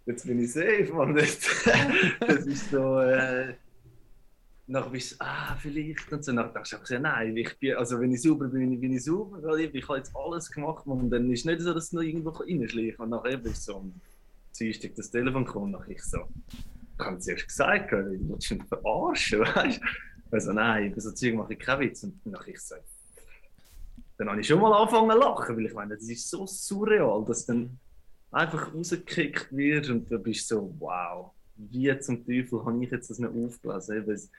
jetzt 0.06 0.26
bin 0.26 0.42
ich 0.42 0.52
safe, 0.52 0.90
Mann. 0.92 1.14
Das 2.20 2.46
ist 2.46 2.70
so. 2.70 3.00
Äh, 3.00 3.54
nach 4.66 4.88
bist 4.88 5.12
du, 5.12 5.16
ah, 5.20 5.56
vielleicht. 5.60 6.10
Und 6.12 6.24
so, 6.24 6.32
nach 6.32 6.52
denkst 6.52 6.76
du, 6.88 6.98
nein, 6.98 7.36
ich 7.36 7.58
bin, 7.58 7.76
also 7.76 8.00
wenn 8.00 8.12
ich 8.12 8.22
sauber 8.22 8.48
bin, 8.48 8.80
bin 8.80 8.94
ich 8.94 9.04
sauber. 9.04 9.56
Ich 9.58 9.88
habe 9.88 9.98
jetzt 9.98 10.14
alles 10.16 10.50
gemacht 10.50 10.86
und 10.86 11.10
dann 11.10 11.30
ist 11.30 11.46
nicht 11.46 11.60
so, 11.60 11.74
dass 11.74 11.84
es 11.84 11.92
noch 11.92 12.02
irgendwo 12.02 12.30
reinschleicht. 12.30 12.98
Und 12.98 13.10
nachher 13.10 13.36
bist 13.36 13.68
du 13.68 13.72
so 13.72 13.78
am 13.78 13.94
Dienstag 14.58 14.94
das 14.96 15.10
Telefon 15.10 15.44
kommt, 15.44 15.72
nach 15.72 15.86
ich 15.88 16.02
so, 16.02 16.18
ich 16.98 17.04
habe 17.04 17.18
zuerst 17.18 17.48
gesagt, 17.48 17.92
ich 17.92 18.28
wollte 18.28 18.46
schon 18.46 18.62
verarschen, 18.62 19.40
weißt 19.54 19.80
du? 19.80 19.86
Also 20.30 20.52
nein, 20.52 20.90
über 20.90 21.00
so 21.00 21.12
Zeug 21.12 21.34
mache 21.34 21.52
ich 21.52 21.58
keinen 21.58 21.80
Witz. 21.80 22.04
Und 22.04 22.24
nach 22.26 22.46
ich 22.46 22.60
so, 22.60 22.76
dann 24.22 24.30
habe 24.30 24.40
ich 24.40 24.46
schon 24.46 24.60
mal 24.60 24.72
angefangen 24.72 25.10
zu 25.10 25.18
lachen, 25.18 25.56
weil 25.56 25.66
ich 25.66 25.74
meine, 25.74 25.96
das 25.96 26.08
ist 26.08 26.30
so 26.30 26.46
surreal, 26.46 27.24
dass 27.24 27.44
dann 27.44 27.76
einfach 28.30 28.72
rausgekickt 28.72 29.48
wird 29.50 29.90
und 29.90 30.10
du 30.10 30.18
bist 30.18 30.46
so, 30.46 30.72
wow, 30.78 31.32
wie 31.56 31.98
zum 31.98 32.24
Teufel 32.24 32.64
habe 32.64 32.84
ich 32.84 32.90
jetzt 32.90 33.10
das 33.10 33.18
nicht 33.18 33.32
aufgelesen? 33.34 34.30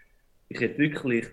Ich 0.48 0.60
hätte 0.60 0.78
wirklich, 0.78 1.26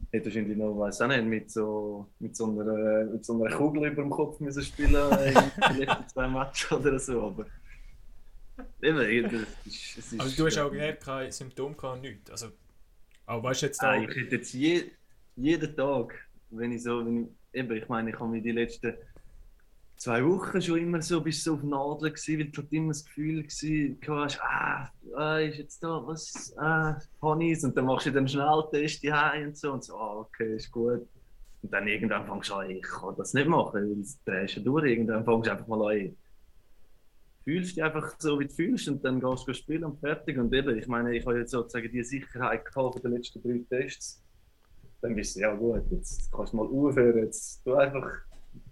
ich 0.00 0.12
hätte 0.12 0.24
wahrscheinlich 0.24 0.56
noch, 0.56 0.78
weiß 0.78 1.02
auch 1.02 1.08
nicht, 1.08 1.24
mit 1.24 1.50
so, 1.50 2.08
mit 2.18 2.34
so, 2.34 2.46
einer, 2.46 3.04
mit 3.04 3.24
so 3.26 3.34
einer 3.34 3.54
Kugel 3.54 3.86
über 3.86 4.02
dem 4.02 4.10
Kopf 4.10 4.40
müssen 4.40 4.62
spielen 4.62 4.94
vielleicht 5.66 6.00
in 6.00 6.08
zwei 6.08 6.28
Matches 6.28 6.72
oder 6.72 6.98
so, 6.98 7.26
aber 7.26 7.46
eben, 8.82 9.30
das 9.30 9.66
ist, 9.66 9.98
das 9.98 10.04
also 10.04 10.14
ist 10.14 10.20
Aber 10.20 10.30
du 10.30 10.46
hast 10.46 10.58
auch 10.58 10.72
eher 10.72 10.96
kein 10.96 11.30
Symptom 11.30 11.76
gehabt, 11.76 12.00
nichts, 12.00 12.30
also, 12.30 12.48
aber 13.26 13.42
weißt 13.42 13.62
jetzt 13.62 13.80
auch... 13.80 13.88
Nein, 13.88 14.08
ich 14.08 14.16
hätte 14.16 14.36
jetzt 14.36 14.54
je, 14.54 14.90
jeden 15.36 15.76
Tag 15.76 16.27
wenn 16.50 16.72
ich 16.72 16.82
so, 16.82 17.04
wenn 17.04 17.24
ich, 17.24 17.28
eben, 17.52 17.76
ich 17.76 17.88
meine, 17.88 18.10
ich 18.10 18.18
habe 18.18 18.30
mich 18.30 18.42
die 18.42 18.52
letzten 18.52 18.94
zwei 19.98 20.24
Wochen 20.24 20.62
schon 20.62 20.78
immer 20.78 21.02
so, 21.02 21.20
bist 21.20 21.44
so 21.44 21.54
auf 21.54 21.62
Nadeln 21.62 22.14
gewesen, 22.14 22.38
weil 22.38 22.46
du 22.46 22.62
halt 22.62 22.72
immer 22.72 22.88
das 22.88 23.04
Gefühl 23.04 23.44
hast, 23.44 24.40
ah, 24.40 24.90
ah, 25.16 25.38
ist 25.38 25.58
jetzt 25.58 25.82
da, 25.82 26.06
was, 26.06 26.54
ah, 26.56 26.96
Honis, 27.20 27.64
und 27.64 27.76
dann 27.76 27.86
machst 27.86 28.06
du 28.06 28.12
den 28.12 28.28
Schnelltest 28.28 29.02
die 29.02 29.10
und 29.44 29.56
so, 29.56 29.72
und 29.72 29.84
so, 29.84 29.96
ah, 29.96 30.20
okay, 30.20 30.56
ist 30.56 30.70
gut. 30.70 31.06
Und 31.60 31.72
dann 31.72 31.88
irgendwann 31.88 32.26
fängst 32.26 32.50
du 32.50 32.54
an, 32.54 32.70
ich 32.70 32.82
kann 32.82 33.16
das 33.16 33.34
nicht 33.34 33.48
machen, 33.48 33.90
weil 33.90 34.00
es 34.00 34.22
drehst 34.24 34.56
du 34.58 34.60
durch, 34.60 34.86
irgendwann 34.86 35.24
fängst 35.24 35.48
du 35.48 35.50
einfach 35.50 35.66
mal 35.66 35.92
an, 35.92 36.16
fühlst 37.42 37.76
dich 37.76 37.82
einfach 37.82 38.14
so, 38.18 38.38
wie 38.38 38.46
du 38.46 38.54
fühlst, 38.54 38.88
und 38.88 39.04
dann 39.04 39.20
gehst 39.20 39.48
du 39.48 39.52
spielen 39.52 39.84
und 39.84 39.98
fertig, 39.98 40.38
und 40.38 40.54
eben, 40.54 40.78
ich 40.78 40.86
meine, 40.86 41.16
ich 41.16 41.26
habe 41.26 41.40
jetzt 41.40 41.50
sozusagen 41.50 41.90
die 41.90 42.04
Sicherheit 42.04 42.64
gehabt 42.64 42.94
von 42.94 43.02
den 43.02 43.12
letzten 43.14 43.42
drei 43.42 43.64
Tests, 43.68 44.22
dann 45.00 45.14
bist 45.14 45.36
du, 45.36 45.40
ja 45.40 45.54
gut, 45.54 45.82
jetzt 45.90 46.30
kannst 46.32 46.52
du 46.52 46.56
mal 46.56 46.66
aufhören, 46.66 47.18
jetzt 47.18 47.64
du 47.66 47.74
einfach, 47.74 48.10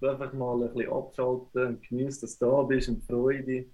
du 0.01 0.09
einfach 0.09 0.33
mal 0.33 0.63
ein 0.63 0.73
bisschen 0.73 0.93
abschalten 0.93 1.67
und 1.67 1.89
genießt, 1.89 2.23
dass 2.23 2.39
du 2.39 2.47
da 2.47 2.63
bist 2.63 2.89
und 2.89 3.05
Freude. 3.05 3.67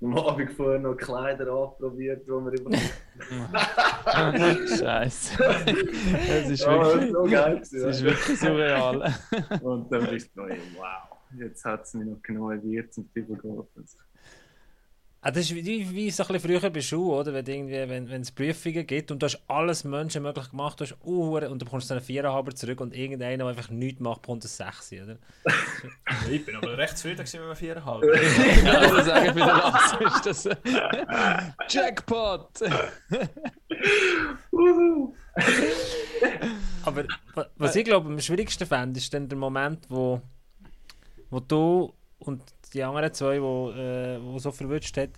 Am 0.00 0.18
Abend 0.18 0.50
vorher 0.52 0.80
noch 0.80 0.96
Kleider 0.96 1.52
anprobiert, 1.52 2.26
die 2.26 2.30
wir 2.30 2.52
immer. 2.54 2.76
Scheiße. 4.76 5.44
Es 6.28 6.50
ist, 6.50 6.64
ja, 6.64 7.08
so 7.08 7.22
geil 7.22 7.58
das 7.60 7.72
ist 7.72 8.02
wirklich 8.02 8.40
surreal. 8.40 9.14
und 9.62 9.92
dann 9.92 10.10
bist 10.10 10.30
du, 10.34 10.40
wow, 10.40 11.18
jetzt 11.38 11.64
hat 11.64 11.84
es 11.84 11.94
mich 11.94 12.08
noch 12.08 12.20
genau 12.20 12.50
erwirrt 12.50 12.92
zum 12.92 13.08
Tübel 13.12 13.36
geholfen 13.36 13.86
das 15.30 15.44
ist 15.44 15.54
wie, 15.54 15.88
wie 15.92 16.10
so 16.10 16.24
ein 16.24 16.32
bisschen 16.32 16.58
früher 16.60 16.70
bei 16.70 16.80
Schulen, 16.80 17.20
oder? 17.20 17.32
Wenn, 17.32 17.46
irgendwie, 17.46 17.88
wenn, 17.88 18.10
wenn 18.10 18.22
es 18.22 18.32
Prüfungen 18.32 18.84
gibt 18.84 19.12
und 19.12 19.22
du 19.22 19.26
hast 19.26 19.40
alles 19.46 19.84
menschenmöglich 19.84 20.50
gemacht, 20.50 20.80
du 20.80 20.84
hast 20.84 20.96
uh, 21.04 21.36
und 21.38 21.60
du 21.62 21.64
bekommst 21.64 21.88
dann 21.90 21.98
einen 21.98 22.04
Viererhalber 22.06 22.52
zurück 22.56 22.80
und 22.80 22.92
irgendeiner, 22.92 23.44
der 23.44 23.46
einfach 23.46 23.70
nichts 23.70 24.00
macht, 24.00 24.22
bekommt 24.22 24.42
eine 24.42 24.48
6, 24.48 24.92
oder? 25.04 25.16
Ich 26.30 26.44
bin 26.44 26.56
aber 26.56 26.76
recht 26.76 26.98
zufrieden 26.98 27.20
mit 27.22 27.34
einem 27.34 27.54
Viererhalb. 27.56 28.02
Ich 28.12 28.90
würde 28.90 29.04
sagen, 29.04 29.26
für 29.26 29.38
den 29.38 29.46
Lass 29.46 30.24
ist 30.24 30.46
das 30.46 30.56
Jackpot! 31.68 32.48
Aber 36.84 37.04
wa- 37.34 37.46
was 37.56 37.76
ich 37.76 37.84
glaube 37.84 38.08
am 38.08 38.20
schwierigsten 38.20 38.66
fände, 38.66 38.98
ist 38.98 39.12
dann 39.14 39.28
der 39.28 39.38
Moment, 39.38 39.86
wo, 39.88 40.20
wo 41.30 41.40
du 41.40 41.92
und 42.18 42.42
die 42.74 42.82
anderen 42.82 43.12
zwei, 43.12 43.40
wo, 43.42 43.70
äh, 43.72 44.22
wo 44.22 44.38
so 44.38 44.50
verwünscht 44.52 44.96
hat, 44.96 45.10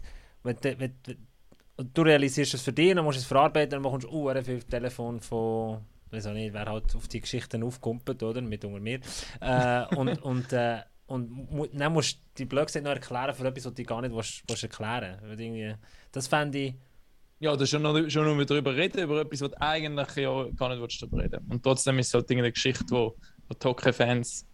wenn, 0.42 0.56
du- 0.56 0.78
wenn, 0.78 0.94
und 1.76 1.96
du 1.96 2.02
realisierst 2.02 2.54
es 2.54 2.62
für 2.62 2.72
dich, 2.72 2.94
dann 2.94 3.04
musst 3.04 3.18
du 3.18 3.20
es 3.22 3.26
verarbeiten, 3.26 3.70
dann 3.72 3.82
bekommst 3.82 4.06
du 4.06 4.10
uh, 4.12 4.42
viel 4.44 4.62
Telefon 4.62 5.20
von, 5.20 5.80
weiß 6.10 6.26
auch 6.26 6.32
nicht, 6.32 6.52
wer 6.52 6.66
halt 6.66 6.94
auf 6.94 7.08
die 7.08 7.20
Geschichten 7.20 7.62
aufkumpelt, 7.64 8.22
oder, 8.22 8.40
mit 8.42 8.64
unter 8.64 8.80
mir. 8.80 9.00
Äh, 9.40 9.84
und 9.92 10.18
und, 10.22 10.52
äh, 10.52 10.82
und 11.06 11.30
mu- 11.50 11.66
dann 11.72 11.92
musst 11.92 12.18
du 12.38 12.44
die 12.44 12.48
gesagt 12.48 12.84
noch 12.84 12.92
erklären 12.92 13.34
für 13.34 13.46
etwas, 13.46 13.66
was 13.66 13.74
du 13.74 13.84
gar 13.84 14.00
nicht 14.02 14.14
willst, 14.14 14.44
willst 14.48 14.62
erklären 14.62 15.18
willst. 15.22 15.78
Das 16.12 16.28
fände 16.28 16.58
ich, 16.58 16.74
Ja, 17.40 17.56
du 17.56 17.66
schon 17.66 17.82
noch, 17.82 18.08
schon 18.10 18.24
nur 18.36 18.44
darüber 18.46 18.74
reden, 18.74 19.02
über 19.02 19.20
etwas, 19.20 19.40
was 19.42 19.50
du 19.50 19.60
eigentlich 19.60 20.16
ja 20.16 20.44
gar 20.56 20.68
nicht 20.70 20.80
willst 20.80 21.02
darüber 21.02 21.18
reden 21.22 21.46
Und 21.50 21.62
trotzdem 21.62 21.98
ist 21.98 22.08
es 22.08 22.14
halt 22.14 22.30
irgendeine 22.30 22.52
Geschichte, 22.52 22.84
wo, 22.90 23.16
wo 23.48 23.54
die 23.54 23.66
Hockey-Fans. 23.68 24.46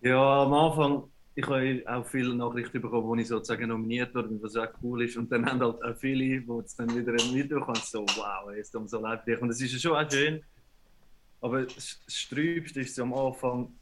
Ja, 0.00 0.42
am 0.44 0.52
Anfang, 0.54 1.12
ich 1.38 1.46
habe 1.46 1.84
auch 1.86 2.04
viele 2.04 2.34
Nachrichten 2.34 2.80
bekommen, 2.82 3.06
wo 3.06 3.14
ich 3.14 3.28
sozusagen 3.28 3.68
nominiert 3.68 4.12
wurde, 4.12 4.42
was 4.42 4.56
auch 4.56 4.66
cool 4.82 5.04
ist. 5.04 5.16
Und 5.16 5.30
dann 5.30 5.46
haben 5.46 5.60
halt 5.60 5.84
auch 5.84 5.96
viele, 5.96 6.40
die 6.40 6.52
es 6.64 6.74
dann 6.74 6.90
wieder 6.90 7.12
mitbekommen, 7.32 7.80
so, 7.80 8.00
wow, 8.00 8.50
es 8.58 8.72
tut 8.72 8.90
so 8.90 9.00
leid 9.00 9.22
für 9.22 9.30
dich. 9.30 9.40
Und 9.40 9.48
das 9.48 9.60
ist 9.60 9.72
ja 9.72 9.78
schon 9.78 9.96
auch 9.96 10.10
schön. 10.10 10.42
Aber 11.40 11.62
das 11.62 12.00
Sträubste 12.08 12.80
ist 12.80 12.96
so 12.96 13.04
am 13.04 13.14
Anfang, 13.14 13.72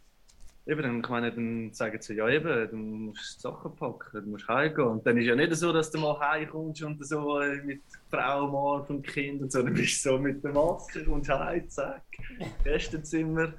eben, 0.67 0.83
dann, 0.83 1.01
ich 1.01 1.09
meine, 1.09 1.33
dann 1.33 1.73
sagen 1.73 1.97
sie, 1.99 2.17
ja 2.17 2.29
eben, 2.29 2.69
du 2.71 2.77
musst 2.77 3.41
Sachen 3.41 3.75
packen, 3.75 4.23
du 4.23 4.31
musst 4.33 4.47
heimgehen. 4.49 4.89
Und 4.89 5.07
dann 5.07 5.17
ist 5.17 5.25
ja 5.25 5.35
nicht 5.35 5.55
so, 5.55 5.73
dass 5.73 5.91
du 5.91 5.99
mal 5.99 6.21
heimkommst 6.21 6.83
und 6.83 7.07
so 7.07 7.41
äh, 7.41 7.63
mit 7.63 7.81
Frau, 8.11 8.49
Mann 8.49 8.87
und 8.89 9.07
Kind 9.07 9.41
und 9.41 9.51
so, 9.51 9.63
dann 9.63 9.73
bist 9.73 10.05
du 10.05 10.11
so 10.11 10.19
mit 10.19 10.45
der 10.45 10.53
Maske, 10.53 11.03
kommst 11.07 11.31
heim, 11.31 11.67
zack, 11.71 12.03
Gästezimmer 12.65 13.55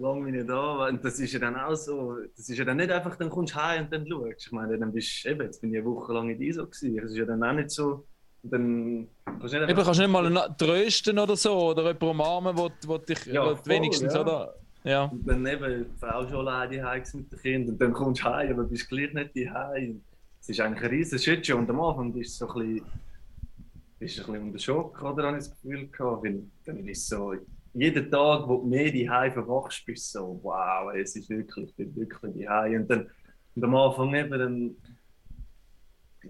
lange 0.00 0.32
nicht 0.32 0.48
da. 0.48 0.88
Und 0.88 1.04
das 1.04 1.18
ist 1.18 1.32
ja 1.32 1.38
dann 1.38 1.56
auch 1.56 1.74
so, 1.74 2.16
das 2.36 2.48
ist 2.48 2.58
ja 2.58 2.64
dann 2.64 2.78
nicht 2.78 2.90
einfach, 2.90 3.16
dann 3.16 3.30
kommst 3.30 3.54
du 3.54 3.58
heim 3.58 3.84
und 3.84 3.92
dann 3.92 4.06
schaust. 4.06 4.46
Ich 4.46 4.52
meine, 4.52 4.78
dann 4.78 4.92
bist 4.92 5.24
du, 5.24 5.28
eben, 5.30 5.42
jetzt 5.42 5.60
bin 5.60 5.72
ich 5.72 5.80
eine 5.80 5.86
Woche 5.86 6.12
lang 6.12 6.30
in 6.30 6.40
ISO 6.40 6.66
gewesen. 6.66 6.96
Das 6.96 7.10
ist 7.10 7.16
ja 7.16 7.24
dann 7.24 7.42
auch 7.42 7.52
nicht 7.52 7.70
so, 7.70 8.06
dann 8.42 9.08
kannst 9.24 9.54
du 9.54 9.58
nicht 9.60 9.70
Eben, 9.70 9.82
kannst 9.84 10.00
du 10.00 10.02
nicht 10.02 10.12
mal 10.12 10.56
trösten 10.56 11.18
oder 11.18 11.36
so, 11.36 11.70
oder 11.70 11.82
jemanden 11.82 12.04
umarmen, 12.04 12.56
wo, 12.56 12.70
wo 12.86 12.98
dich 12.98 13.26
Ja, 13.26 13.44
wo 13.44 13.54
voll, 13.54 13.66
wenigstens, 13.66 14.14
ja. 14.14 14.20
oder? 14.20 14.54
Ja. 14.82 15.04
Und 15.04 15.26
dann 15.26 15.46
eben, 15.46 15.84
die 15.84 15.98
Frau 15.98 16.26
schon 16.26 16.48
alleine 16.48 16.82
heim 16.84 17.02
mit 17.12 17.32
den 17.32 17.38
Kindern. 17.38 17.72
Und 17.74 17.80
dann 17.80 17.92
kommst 17.92 18.22
du 18.22 18.24
heim, 18.24 18.52
aber 18.52 18.64
bist 18.64 18.88
gleich 18.88 19.12
nicht 19.12 19.36
daheim. 19.36 20.02
Es 20.40 20.48
ist 20.48 20.60
eigentlich 20.60 20.82
ein 20.82 20.90
riesen 20.90 21.18
Schritt 21.18 21.46
schon. 21.46 21.60
Und 21.60 21.70
am 21.70 21.80
Anfang 21.80 22.12
bist 22.12 22.40
du 22.40 22.46
so 22.46 22.54
ein 22.54 22.76
bisschen, 22.76 22.86
bist 23.98 24.18
du 24.18 24.22
ein 24.22 24.26
bisschen 24.26 24.46
unter 24.46 24.58
Schock, 24.58 25.02
oder? 25.02 25.24
Habe 25.24 25.36
ich 25.36 25.44
das 25.44 25.50
Gefühl 25.50 25.88
gehabt. 25.88 26.24
Weil 26.24 26.42
dann 26.64 26.88
ist 26.88 27.06
so, 27.06 27.34
jeden 27.72 28.10
Tag, 28.10 28.48
wo 28.48 28.58
du 28.58 28.66
mehr 28.66 28.92
daheim 28.92 29.32
verwachst, 29.32 29.84
bist 29.86 30.14
du 30.14 30.18
so, 30.18 30.40
wow, 30.42 30.92
es 30.94 31.16
ist 31.16 31.30
wirklich, 31.30 31.68
ich 31.68 31.76
bin 31.76 31.96
wirklich 31.96 32.44
daheim. 32.44 32.82
Und 32.82 32.90
dann, 32.90 33.10
und 33.54 33.64
am 33.64 33.76
Anfang 33.76 34.14
eben, 34.14 34.38
dann, 34.38 34.76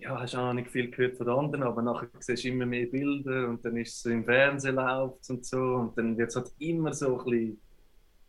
ja, 0.01 0.21
hast 0.21 0.35
du 0.35 0.39
auch 0.39 0.53
nicht 0.53 0.71
viel 0.71 0.91
gehört 0.91 1.17
von 1.17 1.29
anderen, 1.29 1.65
aber 1.65 1.83
nachher 1.83 2.09
siehst 2.19 2.45
du 2.45 2.49
immer 2.49 2.67
mehr 2.67 2.87
Bilder 2.87 3.49
und 3.49 3.65
dann 3.65 3.77
ist 3.77 3.97
es 3.97 4.05
im 4.07 4.25
Fernsehen 4.25 4.77
läuft 4.77 5.29
und 5.31 5.45
so. 5.45 5.59
Und 5.59 5.99
dann 5.99 6.17
wird 6.17 6.29
es 6.29 6.37
halt 6.37 6.53
immer 6.59 6.93
so 6.93 7.19
ein 7.19 7.25
bisschen 7.25 7.61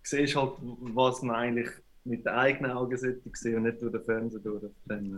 siehst 0.03 0.35
halt, 0.35 0.53
was 0.59 1.21
man 1.21 1.35
eigentlich 1.35 1.69
mit 2.03 2.25
den 2.25 2.33
eigenen 2.33 2.71
Augen 2.71 2.97
sollte 2.97 3.21
sehen 3.33 3.57
und 3.57 3.63
nicht 3.63 3.79
durch 3.81 3.91
den 3.91 4.03
Fernseher 4.03 4.39
durch. 4.39 4.63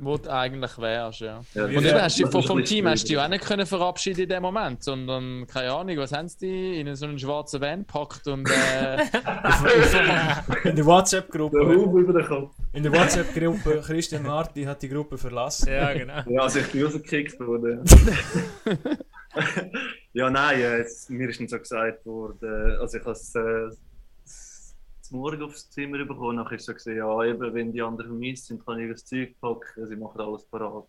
Wo 0.02 0.18
du 0.18 0.30
eigentlich 0.30 0.78
wärst, 0.78 1.22
ja. 1.22 1.42
ja, 1.54 1.64
Und 1.66 1.72
eben 1.86 2.02
hast 2.02 2.20
du 2.20 2.28
vom, 2.28 2.44
vom 2.44 2.64
Team 2.64 2.88
hast 2.88 3.06
du 3.06 3.08
dich 3.10 3.18
auch 3.18 3.30
nicht 3.30 3.46
können 3.46 3.66
verabschieden 3.66 4.22
in 4.24 4.30
dem 4.30 4.42
Moment, 4.44 4.84
sondern 4.84 5.48
keine 5.48 5.72
Ahnung, 5.72 5.96
was 5.98 6.12
haben 6.12 6.28
sie 6.28 6.40
die 6.40 6.80
in 6.82 6.94
so 6.96 7.06
einen 7.06 7.18
schwarzen 7.18 7.62
Van 7.62 7.80
gepackt 7.80 8.28
und 8.28 8.50
äh, 8.50 8.98
In 10.64 10.64
der 10.64 10.74
Der 10.74 10.86
WhatsApp-Gruppe, 10.86 11.58
Hub 11.76 11.96
über 11.98 12.14
den 12.20 12.26
Kopf. 12.28 12.54
in 12.74 12.84
der 12.84 12.92
WhatsApp-Gruppe, 12.92 13.82
Christian 13.86 14.24
Marti 14.24 14.64
hat 14.64 14.82
die 14.82 14.90
Gruppe 14.90 15.18
verlassen. 15.18 15.70
ja 15.72 15.94
genau. 15.94 16.22
Ja, 16.28 16.42
also 16.42 16.60
ich 16.60 16.68
bin 16.72 16.84
rausgekickt 16.84 17.40
worden. 17.40 17.82
ja, 20.14 20.30
nein, 20.30 20.60
äh, 20.60 20.80
es- 20.80 21.10
mir 21.10 21.30
ist 21.30 21.40
dann 21.40 21.48
so 21.48 21.58
gesagt 21.60 22.06
worden, 22.06 22.78
also 22.80 22.98
ich 22.98 23.04
habe 23.04 23.12
es 23.14 23.34
äh, 23.36 23.70
zum 25.14 25.20
Morgen 25.20 25.44
aufs 25.44 25.70
Zimmer 25.70 26.04
bekommen, 26.06 26.38
nachher 26.38 26.56
ist 26.56 26.62
es 26.62 26.66
so 26.66 26.74
gesehen, 26.74 26.98
ja, 26.98 27.24
eben, 27.24 27.54
wenn 27.54 27.72
die 27.72 27.84
anderen 27.84 28.10
vermisst 28.10 28.48
sind, 28.48 28.66
kann 28.66 28.80
ich 28.80 28.90
das 28.90 29.06
Zeug 29.06 29.40
packen, 29.40 29.86
sie 29.86 29.96
machen 29.96 30.20
alles 30.20 30.44
parat. 30.46 30.88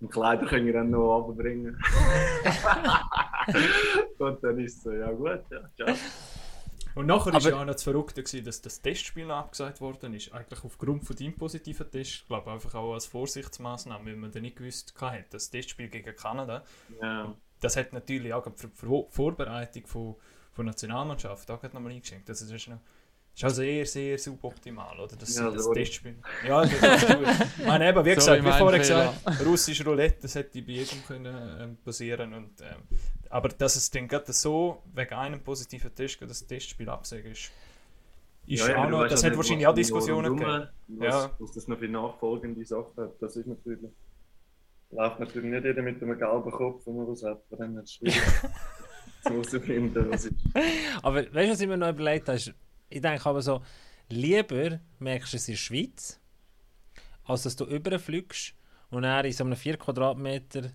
Und 0.00 0.12
Kleider 0.12 0.46
können 0.46 0.66
wir 0.66 0.72
dann 0.72 0.90
noch 0.90 1.18
runterbringen. 1.18 1.74
und 4.18 4.44
dann 4.44 4.58
ist 4.60 4.76
es 4.76 4.82
so, 4.84 4.92
ja 4.92 5.10
gut, 5.10 5.40
ja, 5.50 5.68
ciao. 5.74 5.96
Und 6.94 7.06
nachher 7.06 7.32
war 7.32 7.40
ja 7.40 7.60
auch 7.60 7.64
noch 7.64 7.72
das 7.72 7.82
Verrückte, 7.82 8.22
gewesen, 8.22 8.44
dass 8.44 8.62
das 8.62 8.80
Testspiel 8.80 9.28
abgesagt 9.28 9.80
worden 9.80 10.14
ist. 10.14 10.32
Eigentlich 10.32 10.62
aufgrund 10.62 11.04
von 11.04 11.16
deinem 11.16 11.34
positiven 11.34 11.90
Test. 11.90 12.10
Ich 12.12 12.26
glaube 12.28 12.52
einfach 12.52 12.76
auch 12.76 12.94
als 12.94 13.06
Vorsichtsmaßnahme, 13.06 14.12
weil 14.12 14.16
man 14.16 14.30
dann 14.30 14.42
nicht 14.42 14.56
gewusst 14.56 14.94
hatte, 15.00 15.24
das 15.30 15.50
Testspiel 15.50 15.88
gegen 15.88 16.14
Kanada. 16.14 16.62
Ja. 17.02 17.34
Das 17.58 17.76
hat 17.76 17.92
natürlich 17.92 18.32
auch 18.32 18.44
für 18.54 18.68
die 18.68 18.76
Vor- 18.76 19.10
Vorbereitung 19.10 19.88
von, 19.88 20.14
von 20.52 20.66
Nationalmannschaft 20.66 21.50
auch 21.50 21.60
nochmal 21.64 21.90
eingeschenkt. 21.90 22.28
Das 22.28 22.40
ist, 22.40 22.68
noch, 22.68 22.78
ist 23.34 23.44
auch 23.44 23.48
sehr, 23.50 23.84
sehr 23.86 24.18
suboptimal, 24.18 24.98
oder? 25.00 25.16
Das, 25.16 25.36
Ja, 25.36 25.50
das. 25.50 25.68
Testspiel. 25.70 26.16
Ja, 26.46 26.62
das 26.62 26.72
ist 26.72 27.06
gut. 27.08 27.26
Ich 27.58 27.66
meine, 27.66 27.88
eben, 27.88 28.04
wie 28.04 28.14
gesagt, 28.14 28.44
wie 28.44 28.50
vorher 28.52 28.78
gesagt, 28.78 29.44
russisch 29.44 29.84
Roulette, 29.84 30.18
das 30.22 30.34
hätte 30.36 30.62
bei 30.62 30.72
jedem 30.72 31.04
können 31.04 31.56
ähm, 31.60 31.76
passieren 31.84 32.32
und 32.34 32.60
ähm, 32.60 32.82
aber 33.30 33.48
dass 33.48 33.74
es 33.74 33.90
dann 33.90 34.06
gerade 34.06 34.32
so 34.32 34.82
wegen 34.94 35.14
einem 35.14 35.40
positiven 35.42 35.92
Test 35.92 36.22
das 36.22 36.46
Testspiel 36.46 36.88
absagen 36.88 37.32
ist, 37.32 37.50
ist 38.46 38.60
Ja, 38.60 38.68
ja, 38.68 38.84
auch 38.84 38.88
noch, 38.88 39.08
das 39.08 39.24
hat 39.24 39.30
nicht, 39.30 39.36
wahrscheinlich 39.38 39.66
auch 39.66 39.74
Diskussionen 39.74 40.36
gegeben. 40.36 40.68
Was, 40.88 41.06
Ja. 41.08 41.30
was 41.40 41.52
das 41.52 41.66
noch 41.66 41.78
für 41.78 41.88
nachfolgende 41.88 42.64
Sachen 42.64 42.96
hat, 42.96 43.20
das 43.20 43.34
ist 43.36 43.46
natürlich. 43.46 43.80
Läuft 44.90 45.18
natürlich 45.18 45.50
nicht 45.50 45.64
jeder 45.64 45.82
mit 45.82 46.00
einem 46.00 46.16
gelben 46.16 46.50
Kopf, 46.52 46.86
wenn 46.86 46.96
man 46.96 47.08
was 47.08 47.24
hat. 47.24 47.42
Her 47.50 47.68
ist 47.68 47.82
es 47.82 47.92
schwierig 47.94 48.14
zu 49.24 49.30
herauszufinden, 49.30 50.10
was 50.12 50.26
ist. 50.26 50.34
Aber 51.02 51.16
weißt 51.16 51.34
du, 51.34 51.50
was 51.50 51.60
ich 51.60 51.66
mir 51.66 51.76
noch 51.76 51.88
überlegt 51.88 52.28
habe? 52.28 52.38
Ich 52.88 53.00
denke 53.00 53.26
aber 53.26 53.42
so, 53.42 53.62
lieber 54.08 54.80
merkst 54.98 55.32
du 55.32 55.36
es 55.36 55.48
in 55.48 55.54
der 55.54 55.58
Schweiz, 55.58 56.20
als 57.24 57.42
dass 57.42 57.56
du 57.56 57.64
überfliegst 57.64 58.54
und 58.90 59.02
dann 59.02 59.24
in 59.24 59.32
so 59.32 59.44
einem 59.44 59.56
4 59.56 59.76
Quadratmeter 59.76 60.70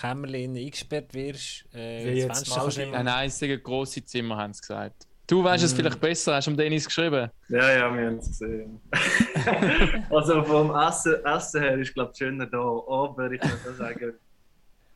Kämmerlein 0.00 0.56
eingesperrt 0.56 1.14
wirst. 1.14 1.64
Äh, 1.74 2.14
Wie 2.14 2.26
das 2.26 2.46
jetzt 2.46 2.78
ein 2.78 3.08
einziges 3.08 3.62
grosses 3.62 4.04
Zimmer, 4.04 4.36
haben 4.36 4.52
sie 4.52 4.60
gesagt. 4.60 5.06
Du 5.26 5.44
weißt 5.44 5.62
es 5.62 5.74
vielleicht 5.74 6.00
besser, 6.00 6.36
hast 6.36 6.46
du 6.46 6.52
dem 6.52 6.56
Dennis 6.56 6.86
geschrieben. 6.86 7.30
Ja, 7.50 7.70
ja, 7.70 7.94
wir 7.94 8.06
haben 8.06 8.16
es 8.16 8.28
gesehen. 8.28 8.80
also 10.10 10.42
vom 10.42 10.74
Essen, 10.74 11.22
Essen 11.24 11.62
her 11.62 11.78
ist 11.78 11.92
glaube 11.92 12.12
ich 12.12 12.18
schöner 12.18 12.46
da, 12.46 12.58
aber 12.58 13.30
ich 13.32 13.42
muss 13.42 13.76
sagen, 13.76 14.14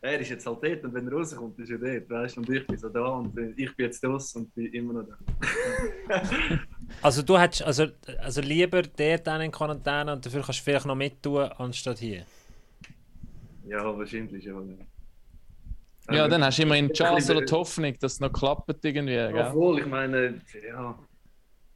er 0.02 0.18
ist 0.18 0.30
jetzt 0.30 0.44
halt 0.46 0.58
dort 0.62 0.84
und 0.84 0.94
wenn 0.94 1.06
er 1.06 1.12
rauskommt, 1.12 1.58
ist 1.60 1.70
er 1.70 1.78
dort, 1.78 2.10
weißt? 2.10 2.36
Und 2.38 2.50
ich 2.50 2.66
bin 2.66 2.76
so 2.76 2.88
da 2.88 3.04
und 3.06 3.38
ich 3.56 3.76
bin 3.76 3.86
jetzt 3.86 4.02
draus 4.02 4.34
und 4.34 4.52
bin 4.54 4.66
immer 4.72 4.94
noch 4.94 5.06
da. 6.08 6.22
Also 7.00 7.22
du 7.22 7.38
hättest 7.38 7.62
also, 7.62 7.86
also 8.18 8.40
lieber 8.42 8.82
dort 8.82 9.26
dann 9.26 9.40
in 9.40 9.50
Quarantäne 9.50 10.12
und 10.12 10.24
dafür 10.26 10.42
kannst 10.42 10.60
du 10.60 10.64
vielleicht 10.64 10.84
noch 10.86 10.94
mittun, 10.94 11.44
anstatt 11.56 11.98
hier. 11.98 12.26
Ja, 13.66 13.96
wahrscheinlich 13.96 14.44
schon. 14.44 14.78
Ja, 16.08 16.14
Ja, 16.14 16.20
Aber- 16.24 16.30
dann 16.30 16.44
hast 16.44 16.58
du 16.58 16.62
immerhin 16.62 16.88
die 16.88 16.92
Chance 16.94 17.32
oder 17.34 17.46
die 17.46 17.52
Hoffnung, 17.52 17.96
dass 17.98 18.12
es 18.14 18.20
noch 18.20 18.32
klappt 18.32 18.84
irgendwie. 18.84 19.14
Ja, 19.14 19.32
Gell? 19.32 19.50
voll, 19.52 19.78
ich 19.80 19.86
meine, 19.86 20.42
ja. 20.68 20.98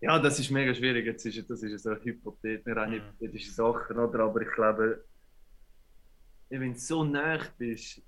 Ja, 0.01 0.19
das 0.19 0.39
ist 0.39 0.51
mega 0.51 0.75
schwierig. 0.75 1.07
Jetzt 1.07 1.25
ist, 1.25 1.49
das 1.49 1.63
ist 1.63 1.83
so 1.83 1.91
eine 1.91 2.01
Hypothet, 2.05 2.67
eine 2.67 2.97
hypothetische 2.97 3.51
Sache, 3.53 3.95
oder? 3.95 4.21
Aber 4.25 4.43
ich 4.43 4.53
glaube, 4.55 5.05
wenn 6.51 6.75
du 6.75 6.79
so 6.79 7.03
nah 7.03 7.39
bist 7.57 8.03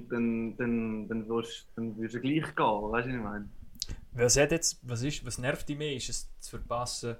dann, 0.00 0.56
dann, 0.56 1.08
dann, 1.08 1.28
wirst, 1.28 1.66
dann 1.76 1.96
wirst 1.98 2.14
du 2.14 2.20
gleich 2.20 2.54
gehen, 2.54 2.66
weißt 2.66 2.82
du, 2.84 2.92
was 2.92 3.06
ich 3.06 3.14
meine? 3.14 3.48
Was, 4.12 4.34
jetzt, 4.34 4.78
was, 4.82 5.02
ist, 5.02 5.24
was 5.24 5.38
nervt 5.38 5.68
dich 5.68 5.76
mehr? 5.76 5.94
Ist 5.94 6.08
es 6.08 6.28
zu 6.38 6.50
verpassen 6.50 7.16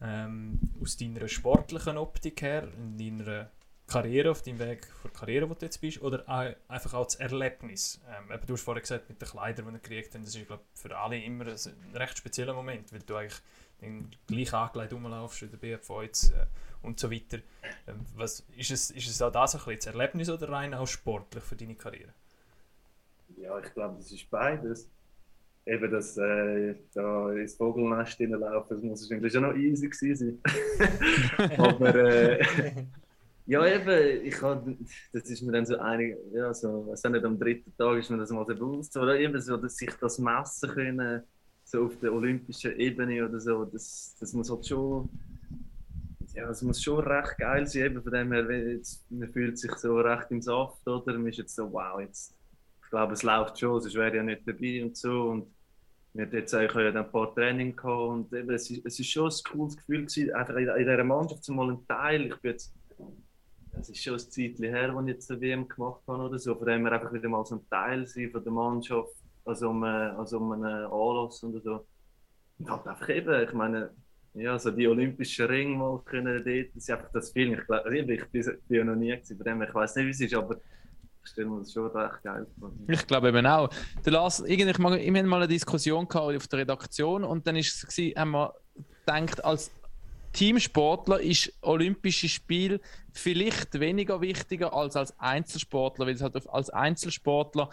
ähm, 0.00 0.58
aus 0.80 0.96
deiner 0.96 1.28
sportlichen 1.28 1.96
Optik 1.96 2.42
her, 2.42 2.68
in 2.76 2.98
deiner 2.98 3.50
Karriere, 3.86 4.30
auf 4.30 4.42
deinem 4.42 4.58
Weg 4.58 4.88
der 5.04 5.10
Karriere, 5.10 5.48
wo 5.48 5.54
du 5.54 5.64
jetzt 5.64 5.80
bist, 5.80 6.02
oder 6.02 6.24
auch, 6.28 6.54
einfach 6.68 6.94
auch 6.94 7.04
das 7.04 7.16
Erlebnis? 7.16 8.00
Ähm, 8.08 8.38
du 8.46 8.54
hast 8.54 8.62
vorhin 8.62 8.82
gesagt, 8.82 9.08
mit 9.08 9.20
den 9.20 9.28
Kleidern, 9.28 9.66
die 9.66 9.72
wir 9.72 9.78
gekriegt 9.78 10.14
haben, 10.14 10.24
das 10.24 10.34
ist 10.34 10.46
glaub, 10.46 10.64
für 10.74 10.96
alle 10.96 11.22
immer 11.22 11.46
ein, 11.46 11.54
ein 11.54 11.96
recht 11.96 12.18
spezieller 12.18 12.54
Moment, 12.54 12.92
weil 12.92 13.00
du 13.00 13.16
eigentlich 13.16 13.40
dann 13.82 14.10
gleich 14.26 14.52
angelegt 14.54 14.92
rumlaufst, 14.92 15.42
der 15.42 15.56
BFV 15.56 16.02
jetzt 16.02 16.30
äh, 16.30 16.46
und 16.82 16.98
so 16.98 17.10
weiter. 17.10 17.38
Ähm, 17.86 18.00
was, 18.16 18.44
ist, 18.56 18.70
es, 18.70 18.90
ist 18.90 19.08
es 19.08 19.22
auch 19.22 19.32
das 19.32 19.54
ein 19.54 19.58
bisschen 19.58 19.76
das 19.76 19.86
Erlebnis 19.86 20.30
oder 20.30 20.48
rein 20.48 20.74
auch 20.74 20.86
sportlich 20.86 21.42
für 21.44 21.56
deine 21.56 21.74
Karriere? 21.74 22.12
Ja, 23.36 23.58
ich 23.58 23.72
glaube, 23.72 23.96
das 23.96 24.12
ist 24.12 24.28
beides. 24.30 24.88
Eben, 25.64 25.90
dass 25.92 26.16
äh, 26.16 26.74
da 26.92 27.32
ins 27.32 27.54
Vogelnest 27.54 28.16
hineinlaufen, 28.16 28.76
das 28.76 28.82
muss 28.82 29.02
wahrscheinlich 29.02 29.32
schon 29.32 29.42
noch 29.42 29.54
easy 29.54 29.88
gewesen 29.88 30.40
sein. 30.42 31.58
Aber 31.58 31.94
äh, 31.94 32.44
ja, 33.46 33.66
eben, 33.66 34.26
ich 34.26 34.42
hab, 34.42 34.66
das 35.12 35.30
ist 35.30 35.42
mir 35.42 35.52
dann 35.52 35.66
so 35.66 35.78
einig, 35.78 36.16
ja, 36.32 36.52
so, 36.52 36.88
weiß 36.88 37.04
auch 37.04 37.10
nicht, 37.10 37.24
am 37.24 37.38
dritten 37.38 37.76
Tag 37.76 37.98
ist 37.98 38.10
mir 38.10 38.18
das 38.18 38.30
mal 38.30 38.44
so 38.44 38.54
bewusst, 38.54 38.96
oder 38.96 39.18
eben 39.18 39.40
so, 39.40 39.56
dass 39.56 39.76
sich 39.76 39.90
das 40.00 40.18
messen 40.18 40.70
können, 40.70 41.22
so 41.72 41.86
auf 41.86 41.98
der 42.00 42.12
olympischen 42.12 42.78
Ebene 42.78 43.26
oder 43.26 43.40
so, 43.40 43.64
das, 43.64 44.14
das 44.20 44.34
muss 44.34 44.50
halt 44.50 44.66
schon, 44.66 45.08
ja, 46.34 46.46
das 46.46 46.60
muss 46.60 46.82
schon 46.82 47.00
recht 47.00 47.38
geil 47.38 47.66
sein, 47.66 47.86
eben 47.86 48.02
von 48.02 48.12
dem 48.12 48.30
her, 48.30 48.72
jetzt, 48.74 49.10
man 49.10 49.32
fühlt 49.32 49.58
sich 49.58 49.72
so 49.76 49.98
recht 49.98 50.30
im 50.30 50.42
Saft, 50.42 50.86
oder, 50.86 51.14
man 51.14 51.28
ist 51.28 51.38
jetzt 51.38 51.56
so, 51.56 51.72
wow, 51.72 51.98
jetzt, 51.98 52.36
ich 52.84 52.90
glaube, 52.90 53.14
es 53.14 53.22
läuft 53.22 53.58
schon, 53.58 53.80
sonst 53.80 53.94
wäre 53.94 54.16
ja 54.16 54.22
nicht 54.22 54.46
dabei 54.46 54.84
und 54.84 54.96
so, 54.98 55.30
und 55.30 55.46
wir 56.12 56.26
hatten 56.26 56.36
jetzt 56.36 56.52
ja 56.52 56.60
ein 56.60 57.10
paar 57.10 57.34
Training 57.34 57.74
gehabt 57.74 58.10
und 58.10 58.32
eben, 58.34 58.50
es, 58.50 58.70
ist, 58.70 58.84
es 58.84 59.00
ist 59.00 59.10
schon 59.10 59.30
ein 59.30 59.50
cooles 59.50 59.76
Gefühl 59.78 60.00
gewesen, 60.04 60.34
einfach 60.34 60.56
in, 60.56 60.68
in 60.68 60.78
dieser 60.78 61.04
Mannschaft 61.04 61.48
mal 61.48 61.70
ein 61.70 61.86
Teil, 61.88 62.26
ich 62.26 62.36
bin 62.36 62.50
jetzt, 62.50 62.74
es 63.80 63.88
ist 63.88 64.02
schon 64.02 64.12
ein 64.12 64.18
Zeitchen 64.18 64.64
her, 64.64 64.94
als 64.94 65.06
ich 65.06 65.14
jetzt 65.14 65.30
eine 65.30 65.40
WM 65.40 65.66
gemacht 65.66 66.02
habe 66.06 66.24
oder 66.24 66.38
so, 66.38 66.54
von 66.54 66.66
dem 66.66 66.84
her 66.84 66.92
einfach 66.92 67.14
wieder 67.14 67.30
mal 67.30 67.46
so 67.46 67.54
ein 67.54 67.66
Teil 67.70 68.06
sein 68.06 68.30
von 68.30 68.44
der 68.44 68.52
Mannschaft, 68.52 69.21
also 69.44 69.70
um, 69.70 69.82
also 69.84 70.38
um 70.38 70.52
einen 70.52 70.64
Anlass 70.64 71.42
oder 71.44 71.60
so. 71.60 71.86
Und 72.58 72.70
halt 72.70 72.86
einfach 72.86 73.08
eben, 73.08 73.42
ich 73.42 73.52
meine, 73.52 73.90
ja, 74.34 74.58
so 74.58 74.70
die 74.70 74.88
Olympischen 74.88 75.46
Ringe 75.46 75.76
mal 75.76 76.00
können 76.04 76.42
dort, 76.44 76.68
das 76.74 76.84
ist 76.84 76.90
einfach 76.90 77.10
das 77.12 77.30
Feeling. 77.32 77.58
Ich 77.58 77.66
glaube, 77.66 77.96
ich 77.96 78.26
bin, 78.30 78.58
ja 78.68 78.84
noch 78.84 78.94
nie 78.94 79.10
gewesen, 79.10 79.36
von 79.36 79.44
dem 79.44 79.62
ich 79.62 79.74
weiß 79.74 79.96
nicht, 79.96 80.06
wie 80.06 80.10
es 80.10 80.20
ist, 80.20 80.34
aber 80.34 80.56
ich 81.24 81.30
stelle 81.30 81.48
mir 81.48 81.58
das 81.58 81.72
schon 81.72 81.86
recht 81.90 82.22
geil 82.22 82.46
vor. 82.58 82.72
Ich 82.88 83.06
glaube 83.06 83.28
eben 83.28 83.46
auch. 83.46 83.68
Der 84.04 84.12
Lars, 84.12 84.40
irgendwie, 84.40 84.78
wir 84.78 85.18
hatten 85.18 85.28
mal 85.28 85.36
eine 85.36 85.48
Diskussion 85.48 86.08
gehabt 86.08 86.36
auf 86.36 86.48
der 86.48 86.60
Redaktion 86.60 87.24
und 87.24 87.46
dann 87.46 87.56
ist 87.56 87.84
es 87.84 88.16
haben 88.16 88.30
wir 88.30 88.54
gedacht, 89.04 89.44
als 89.44 89.70
Teamsportler 90.32 91.20
ist 91.20 91.52
Olympische 91.60 92.28
Spiel 92.28 92.80
vielleicht 93.12 93.78
weniger 93.78 94.20
wichtiger 94.22 94.72
als 94.72 94.96
als 94.96 95.18
Einzelsportler, 95.20 96.06
weil 96.06 96.14
es 96.14 96.22
halt 96.22 96.48
als 96.48 96.70
Einzelsportler 96.70 97.70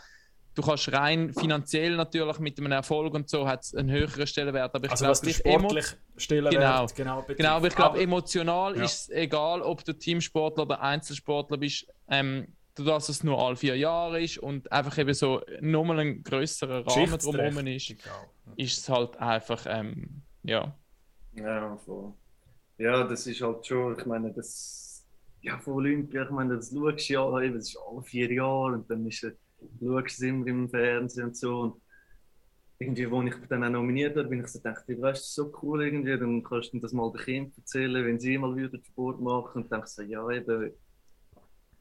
du 0.56 0.62
kannst 0.62 0.91
rein 0.91 1.34
finanziell 1.34 1.96
natürlich 1.96 2.39
mit 2.39 2.60
einem 2.60 2.72
Erfolg 2.72 3.13
und 3.13 3.29
so 3.29 3.48
hat 3.48 3.63
es 3.63 3.75
einen 3.75 3.89
höheren 3.91 4.27
Stellenwert, 4.27 4.74
aber 4.75 4.86
ich 4.86 4.91
Also 4.91 5.06
glaube, 5.06 5.34
sportlich 5.34 5.86
Stellenwert 6.18 6.96
genau, 6.98 7.22
betrifft. 7.22 7.38
Genau, 7.38 7.50
aber 7.56 7.68
ich 7.68 7.75
glaube, 7.75 8.00
emotional 8.01 8.77
Ja. 8.77 8.84
ist 8.84 9.01
es 9.03 9.10
egal, 9.10 9.62
ob 9.62 9.84
du 9.86 9.94
Teamsportler 9.94 10.63
oder 10.63 10.82
Einzelsportler 10.82 11.58
bist, 11.58 11.88
ähm, 12.10 12.48
dass 12.75 13.10
es 13.10 13.24
nur 13.24 13.38
alle 13.39 13.56
vier 13.56 13.75
Jahre 13.77 14.22
ist 14.22 14.38
und 14.38 14.72
einfach 14.72 14.98
eben 14.98 15.13
so 15.13 15.41
nochmal 15.60 16.00
ein 16.00 16.24
größerer 16.24 16.86
Rahmen 16.88 17.18
drumherum 17.18 17.68
ist, 17.68 17.96
ist 18.56 18.77
es 18.79 18.89
halt 18.89 19.18
einfach, 19.18 19.65
ähm, 19.68 20.22
ja. 20.44 20.75
Ja, 21.34 21.77
voll. 21.77 22.13
Ja, 22.77 23.03
das 23.03 23.27
ist 23.27 23.41
halt 23.41 23.65
schon, 23.65 23.98
ich 24.00 24.06
meine, 24.06 24.32
das, 24.32 25.06
ja, 25.41 25.58
von 25.60 25.74
Olympia, 25.74 26.24
ich 26.24 26.29
meine, 26.29 26.56
das 26.56 26.72
schaust 26.74 27.10
du 27.10 27.13
ja, 27.13 27.41
eben, 27.41 27.56
das 27.56 27.68
ist 27.70 27.77
alle 27.86 28.01
vier 28.01 28.32
Jahre 28.32 28.74
und 28.75 28.89
dann 28.89 29.06
ist, 29.06 29.24
äh, 29.24 29.34
schaust 29.80 30.08
es 30.08 30.22
immer 30.22 30.48
im 30.48 30.70
Fernsehen 30.70 31.25
und 31.25 31.38
so. 31.38 31.60
Und 31.60 31.82
irgendwie, 32.80 33.06
als 33.06 33.36
ich 33.36 33.48
dann 33.48 33.63
auch 33.63 33.70
nominiert 33.70 34.16
wurde, 34.16 34.30
bin 34.30 34.39
ich 34.39 34.48
so 34.48 34.60
gedacht, 34.60 34.88
weißt 34.88 34.98
du, 34.98 35.01
das 35.01 35.20
ist 35.20 35.36
so 35.36 35.54
cool 35.62 35.84
irgendwie, 35.84 36.18
dann 36.18 36.44
kannst 36.44 36.74
du 36.74 36.80
das 36.80 36.94
mal 36.94 37.12
den 37.12 37.22
Kindern 37.22 37.54
erzählen, 37.58 38.06
wenn 38.06 38.20
sie 38.20 38.38
mal 38.38 38.56
wieder 38.56 38.80
Sport 38.84 39.20
machen 39.20 39.63
und 39.63 39.72
dann 39.72 39.86
so, 39.86 40.01
ja, 40.01 40.30
eben, 40.32 40.72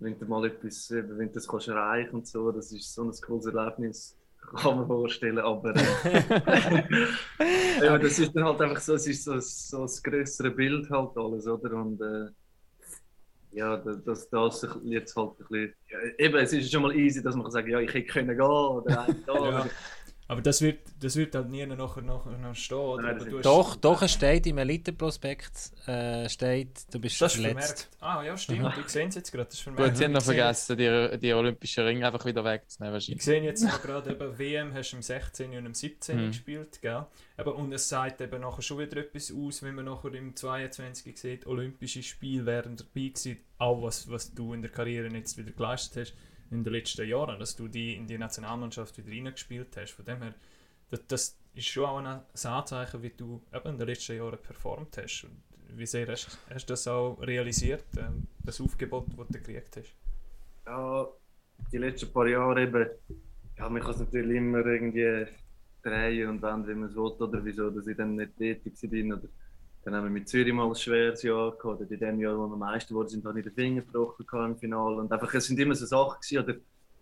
wenn 0.00 0.18
du 0.18 0.26
mal 0.26 0.44
etwas, 0.46 0.90
eben, 0.90 1.16
wenn 1.18 1.28
du 1.28 1.34
das 1.34 1.46
kannst 1.46 1.68
erreichen 1.68 2.16
und 2.16 2.26
so, 2.26 2.50
das 2.50 2.72
ist 2.72 2.92
so 2.92 3.04
ein 3.04 3.12
cooles 3.12 3.46
Erlebnis, 3.46 4.16
kann 4.56 4.76
man 4.76 4.86
vorstellen, 4.86 5.38
aber 5.38 5.74
äh, 5.76 6.84
ja, 7.84 7.98
das 7.98 8.18
ist 8.18 8.34
dann 8.34 8.44
halt 8.44 8.60
einfach 8.60 8.80
so, 8.80 8.94
es 8.94 9.06
ist 9.06 9.24
so, 9.24 9.38
so 9.38 9.82
das 9.82 10.02
größere 10.02 10.50
Bild 10.50 10.90
halt 10.90 11.16
alles, 11.16 11.46
oder? 11.46 11.76
Und 11.76 12.00
äh, 12.00 12.30
ja, 13.52 13.76
da- 13.76 13.94
das 14.04 14.28
sich 14.60 14.70
jetzt 14.84 15.16
halt 15.16 15.30
ein 15.30 15.36
bisschen, 15.38 15.74
ja, 15.90 15.98
eben, 16.18 16.36
es 16.36 16.52
ist 16.52 16.70
schon 16.72 16.82
mal 16.82 16.94
easy, 16.94 17.22
dass 17.22 17.34
man 17.34 17.44
kann 17.44 17.52
sagen, 17.52 17.70
ja, 17.70 17.80
ich 17.80 17.92
hätte 17.92 18.06
können 18.06 18.36
gehen 18.36 18.40
oder 18.46 18.94
Tag. 18.94 19.16
Ja. 19.26 19.66
Aber 20.30 20.42
das 20.42 20.60
wird, 20.60 20.80
das 21.00 21.16
wird 21.16 21.34
halt 21.34 21.48
nie 21.48 21.64
nachher, 21.64 22.02
nachher 22.02 22.36
noch 22.36 22.54
stehen. 22.54 22.76
Oder? 22.76 23.14
Nein, 23.14 23.32
hast- 23.32 23.46
Doch, 23.46 23.76
doch, 23.76 24.02
es 24.02 24.12
steht 24.12 24.46
im 24.46 24.58
Elite-Prospekt, 24.58 25.72
äh, 25.86 26.28
steht, 26.28 26.68
du 26.92 27.00
bist 27.00 27.18
Das 27.22 27.34
ist 27.34 27.40
verletzt. 27.40 27.88
vermerkt. 27.98 28.20
Ah 28.20 28.22
ja, 28.22 28.36
stimmt. 28.36 28.74
Ich 28.78 28.88
sehe 28.90 29.06
es 29.08 29.14
jetzt 29.14 29.32
gerade. 29.32 29.46
Das 29.48 29.54
ist 29.58 29.64
Gut, 29.64 29.74
vermerkt. 29.76 29.96
sie 29.96 30.04
haben 30.04 30.12
noch 30.12 30.20
Ich 30.20 30.24
vergessen, 30.26 30.76
die, 30.76 31.18
die 31.18 31.32
Olympischen 31.32 31.84
Ringe 31.84 32.06
einfach 32.06 32.26
wieder 32.26 32.44
wegzunehmen. 32.44 32.94
Ich 32.98 33.08
wahrscheinlich. 33.08 33.24
sehe 33.24 33.42
jetzt 33.42 33.62
noch 33.64 33.80
gerade 33.80 34.10
eben, 34.10 34.38
WM 34.38 34.74
hast 34.74 34.90
du 34.92 34.96
im 34.96 35.02
16. 35.02 35.56
und 35.56 35.64
im 35.64 35.72
17. 35.74 36.16
Mhm. 36.22 36.26
gespielt, 36.28 36.82
gell? 36.82 37.06
Eben, 37.38 37.52
und 37.52 37.72
es 37.72 37.88
sagt 37.88 38.20
eben 38.20 38.40
nachher 38.42 38.60
schon 38.62 38.80
wieder 38.80 38.98
etwas 38.98 39.32
aus, 39.32 39.62
wenn 39.62 39.76
man 39.76 39.86
nachher 39.86 40.12
im 40.12 40.36
22. 40.36 41.16
sieht, 41.16 41.46
Olympische 41.46 42.02
Spiele 42.02 42.44
wären 42.44 42.76
dabei 42.76 43.08
gewesen, 43.08 43.38
auch 43.56 43.82
was, 43.82 44.10
was 44.10 44.34
du 44.34 44.52
in 44.52 44.60
der 44.60 44.70
Karriere 44.70 45.08
jetzt 45.08 45.38
wieder 45.38 45.52
geleistet 45.52 46.08
hast 46.10 46.14
in 46.50 46.64
den 46.64 46.72
letzten 46.72 47.06
Jahren, 47.06 47.38
dass 47.38 47.56
du 47.56 47.68
die 47.68 47.94
in 47.94 48.06
die 48.06 48.18
Nationalmannschaft 48.18 48.96
wieder 48.98 49.10
reingespielt 49.10 49.76
hast. 49.76 49.92
Von 49.92 50.04
dem 50.04 50.22
her, 50.22 50.34
das, 50.90 51.06
das 51.06 51.38
ist 51.54 51.66
schon 51.66 51.84
auch 51.84 51.98
ein 51.98 52.22
Anzeichen, 52.44 53.02
wie 53.02 53.10
du 53.10 53.42
eben 53.52 53.68
in 53.68 53.78
den 53.78 53.86
letzten 53.86 54.16
Jahren 54.16 54.38
performt 54.38 54.96
hast. 54.96 55.24
Und 55.24 55.42
wie 55.76 55.86
sehr 55.86 56.06
hast, 56.08 56.38
hast 56.50 56.68
du 56.68 56.72
das 56.72 56.88
auch 56.88 57.18
realisiert, 57.20 57.84
ähm, 57.98 58.26
das 58.44 58.60
Aufgebot, 58.60 59.06
das 59.08 59.26
du 59.26 59.32
gekriegt 59.32 59.76
hast? 59.76 59.94
Ja, 60.66 61.08
die 61.72 61.78
letzten 61.78 62.12
paar 62.12 62.26
Jahre 62.26 62.62
eben, 62.62 62.86
ja, 63.56 63.68
man 63.68 63.82
kann 63.82 63.90
es 63.90 64.00
natürlich 64.00 64.36
immer 64.36 64.64
irgendwie 64.64 65.26
drehen 65.82 66.28
und 66.28 66.42
wenden, 66.42 66.68
wie 66.68 66.74
man 66.74 66.88
es 66.88 66.94
will, 66.94 67.02
oder 67.02 67.44
wieso, 67.44 67.70
dass 67.70 67.86
ich 67.86 67.96
dann 67.96 68.16
nicht 68.16 68.36
tätig 68.36 68.74
bin. 68.90 69.12
Oder 69.12 69.28
dann 69.88 69.96
haben 69.96 70.04
wir 70.04 70.10
mit 70.10 70.28
Zürich 70.28 70.52
mal 70.52 70.68
ein 70.68 70.74
schweres 70.74 71.22
Jahr 71.22 71.52
gehabt, 71.52 71.80
oder 71.80 71.90
in 71.90 71.98
dem 71.98 72.20
Jahr, 72.20 72.36
wo 72.36 72.46
wir 72.46 72.56
Meister 72.56 72.90
geworden 72.90 73.08
sind, 73.08 73.24
habe 73.24 73.38
ich 73.38 73.46
den 73.46 73.54
Finger 73.54 73.80
gebrochen 73.80 74.26
im 74.44 74.58
Finale. 74.58 74.96
Und 74.96 75.10
einfach, 75.10 75.32
es 75.32 75.46
sind 75.46 75.58
immer 75.58 75.74
so 75.74 75.86
Sachen 75.86 76.20
gewesen, 76.20 76.44
oder 76.44 76.58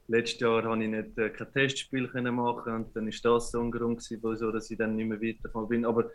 letztes 0.07 0.41
Jahr 0.41 0.63
habe 0.63 0.85
ich 0.85 0.89
nicht 0.89 1.19
äh, 1.19 1.31
kein 1.31 1.53
Testspiel 1.53 2.07
können 2.07 2.37
machen 2.37 2.73
und 2.73 2.95
dann 2.95 3.09
ist 3.09 3.25
das 3.25 3.51
so 3.51 3.61
ein 3.61 3.73
Grund 3.73 3.99
gewesen, 3.99 4.21
wieso, 4.23 4.53
dass 4.53 4.71
ich 4.71 4.79
dann 4.79 4.95
nicht 4.95 5.09
mehr 5.09 5.21
weitergekommen 5.21 5.69
bin. 5.69 5.85
Aber 5.85 6.11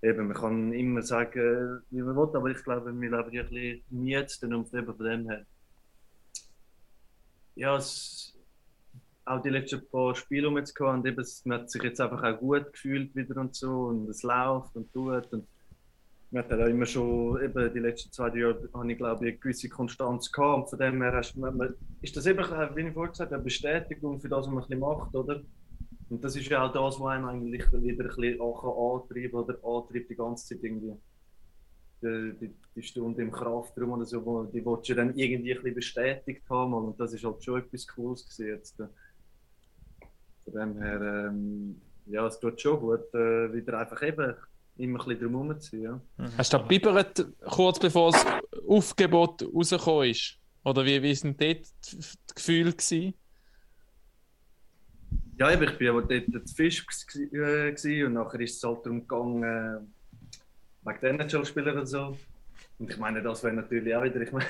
eben, 0.00 0.28
man 0.28 0.36
kann 0.36 0.72
immer 0.72 1.02
sagen, 1.02 1.82
wie 1.90 2.02
man 2.02 2.14
will, 2.14 2.36
aber 2.36 2.50
ich 2.50 2.62
glaube, 2.62 3.00
wir 3.00 3.10
leben 3.10 3.32
ja 3.32 3.42
ein 3.42 3.48
bisschen 3.48 3.82
im 3.90 4.06
Jetzt 4.06 4.44
und 4.44 4.74
eben 4.74 4.94
von 4.94 5.04
dem 5.04 5.28
her 5.28 5.44
ja, 7.56 7.76
es, 7.76 8.32
auch 9.24 9.42
die 9.42 9.48
letzten 9.48 9.84
paar 9.88 10.14
Spiele 10.14 10.46
um 10.46 10.56
jetzt 10.56 10.74
gehabt 10.74 10.98
und 10.98 11.06
eben, 11.06 11.26
man 11.46 11.60
hat 11.60 11.70
sich 11.70 11.82
jetzt 11.82 12.00
einfach 12.00 12.22
auch 12.22 12.38
gut 12.38 12.72
gefühlt 12.72 13.16
wieder 13.16 13.40
und 13.40 13.56
so 13.56 13.86
und 13.86 14.08
es 14.08 14.22
läuft 14.22 14.76
und 14.76 14.92
tut 14.92 15.32
und 15.32 15.48
man 16.36 16.44
hat 16.44 16.58
ja 16.58 16.66
immer 16.66 16.86
schon, 16.86 17.42
eben 17.42 17.72
die 17.72 17.78
letzten 17.78 18.12
zwei 18.12 18.30
drei 18.30 18.40
Jahre 18.40 18.68
habe 18.74 18.92
ich 18.92 18.98
glaube 18.98 19.26
ich 19.26 19.32
eine 19.32 19.40
gewisse 19.40 19.68
Konstanz 19.68 20.30
gehabt 20.30 20.56
und 20.58 20.70
von 20.70 20.78
dem 20.78 21.02
her 21.02 21.12
hast, 21.12 21.36
man, 21.36 21.56
man, 21.56 21.74
ist 22.02 22.16
das 22.16 22.26
eben, 22.26 22.40
äh, 22.40 22.76
wie 22.76 22.82
ich 22.82 22.92
vorhin 22.92 23.12
gesagt 23.12 23.30
habe, 23.30 23.36
eine 23.36 23.44
Bestätigung 23.44 24.20
für 24.20 24.28
das, 24.28 24.46
was 24.50 24.68
man 24.68 24.78
macht, 24.78 25.14
oder? 25.14 25.42
Und 26.08 26.22
das 26.22 26.36
ist 26.36 26.48
ja 26.48 26.64
auch 26.64 26.72
das, 26.72 27.00
was 27.00 27.10
einem 27.10 27.24
eigentlich 27.26 27.72
wieder 27.72 28.04
ein 28.04 28.16
bisschen 28.16 28.40
antreibt 28.40 29.34
oder 29.34 29.58
antreibt 29.64 30.10
die 30.10 30.14
ganze 30.14 30.46
Zeit 30.46 30.62
irgendwie. 30.62 30.94
Die, 32.02 32.32
die, 32.38 32.54
die 32.76 32.82
Stunde 32.82 33.22
im 33.22 33.32
Kraftraum 33.32 33.92
oder 33.92 34.04
so, 34.04 34.24
wo, 34.24 34.44
die 34.44 34.64
willst 34.64 34.90
du 34.90 34.94
dann 34.94 35.16
irgendwie 35.16 35.52
ein 35.52 35.56
bisschen 35.56 35.74
bestätigt 35.74 36.42
haben 36.50 36.74
und 36.74 37.00
das 37.00 37.14
ist 37.14 37.24
halt 37.24 37.42
schon 37.42 37.60
etwas 37.60 37.86
Cooles 37.86 38.24
gewesen 38.24 38.54
jetzt. 38.54 38.76
Von 38.76 40.52
dem 40.52 40.78
her, 40.78 41.00
ähm, 41.00 41.80
ja, 42.04 42.26
es 42.26 42.38
tut 42.38 42.60
schon 42.60 42.78
gut, 42.78 43.12
äh, 43.14 43.52
wieder 43.52 43.78
einfach 43.78 44.02
eben 44.02 44.34
immer 44.78 45.00
ein 45.00 45.08
bisschen 45.08 45.20
drum 45.20 45.32
herumzuziehen. 45.32 46.00
Ja. 46.18 46.30
Hast 46.38 46.52
du 46.52 46.58
da 46.58 46.62
bibbert, 46.64 47.26
kurz 47.46 47.78
bevor 47.78 48.12
das 48.12 48.24
Aufgebot 48.68 49.42
rausgekommen 49.54 50.10
ist? 50.10 50.38
Oder 50.64 50.84
wie, 50.84 51.02
wie 51.02 51.14
sind 51.14 51.40
dort 51.40 51.66
die 51.90 51.96
die 51.96 52.34
Gefühle 52.34 52.72
gewesen? 52.72 53.14
Ja, 55.38 55.50
ich 55.52 55.78
bin 55.78 55.88
aber 55.88 56.02
dort 56.02 56.48
zu 56.48 56.54
Fisch 56.54 56.84
gsi- 56.86 57.32
äh, 57.32 58.04
und 58.04 58.14
nachher 58.14 58.40
ist 58.40 58.56
es 58.56 58.62
halt 58.64 58.84
darum 58.84 59.00
gegangen, 59.00 59.42
äh, 59.42 59.80
wegen 60.82 61.00
den 61.00 61.20
NHL-Spielern 61.20 61.78
und 61.78 61.86
so. 61.86 62.16
Und 62.78 62.90
ich 62.90 62.96
meine, 62.96 63.22
das 63.22 63.44
wäre 63.44 63.54
natürlich 63.54 63.94
auch 63.94 64.02
wieder, 64.02 64.20
ich 64.20 64.32
meine, 64.32 64.46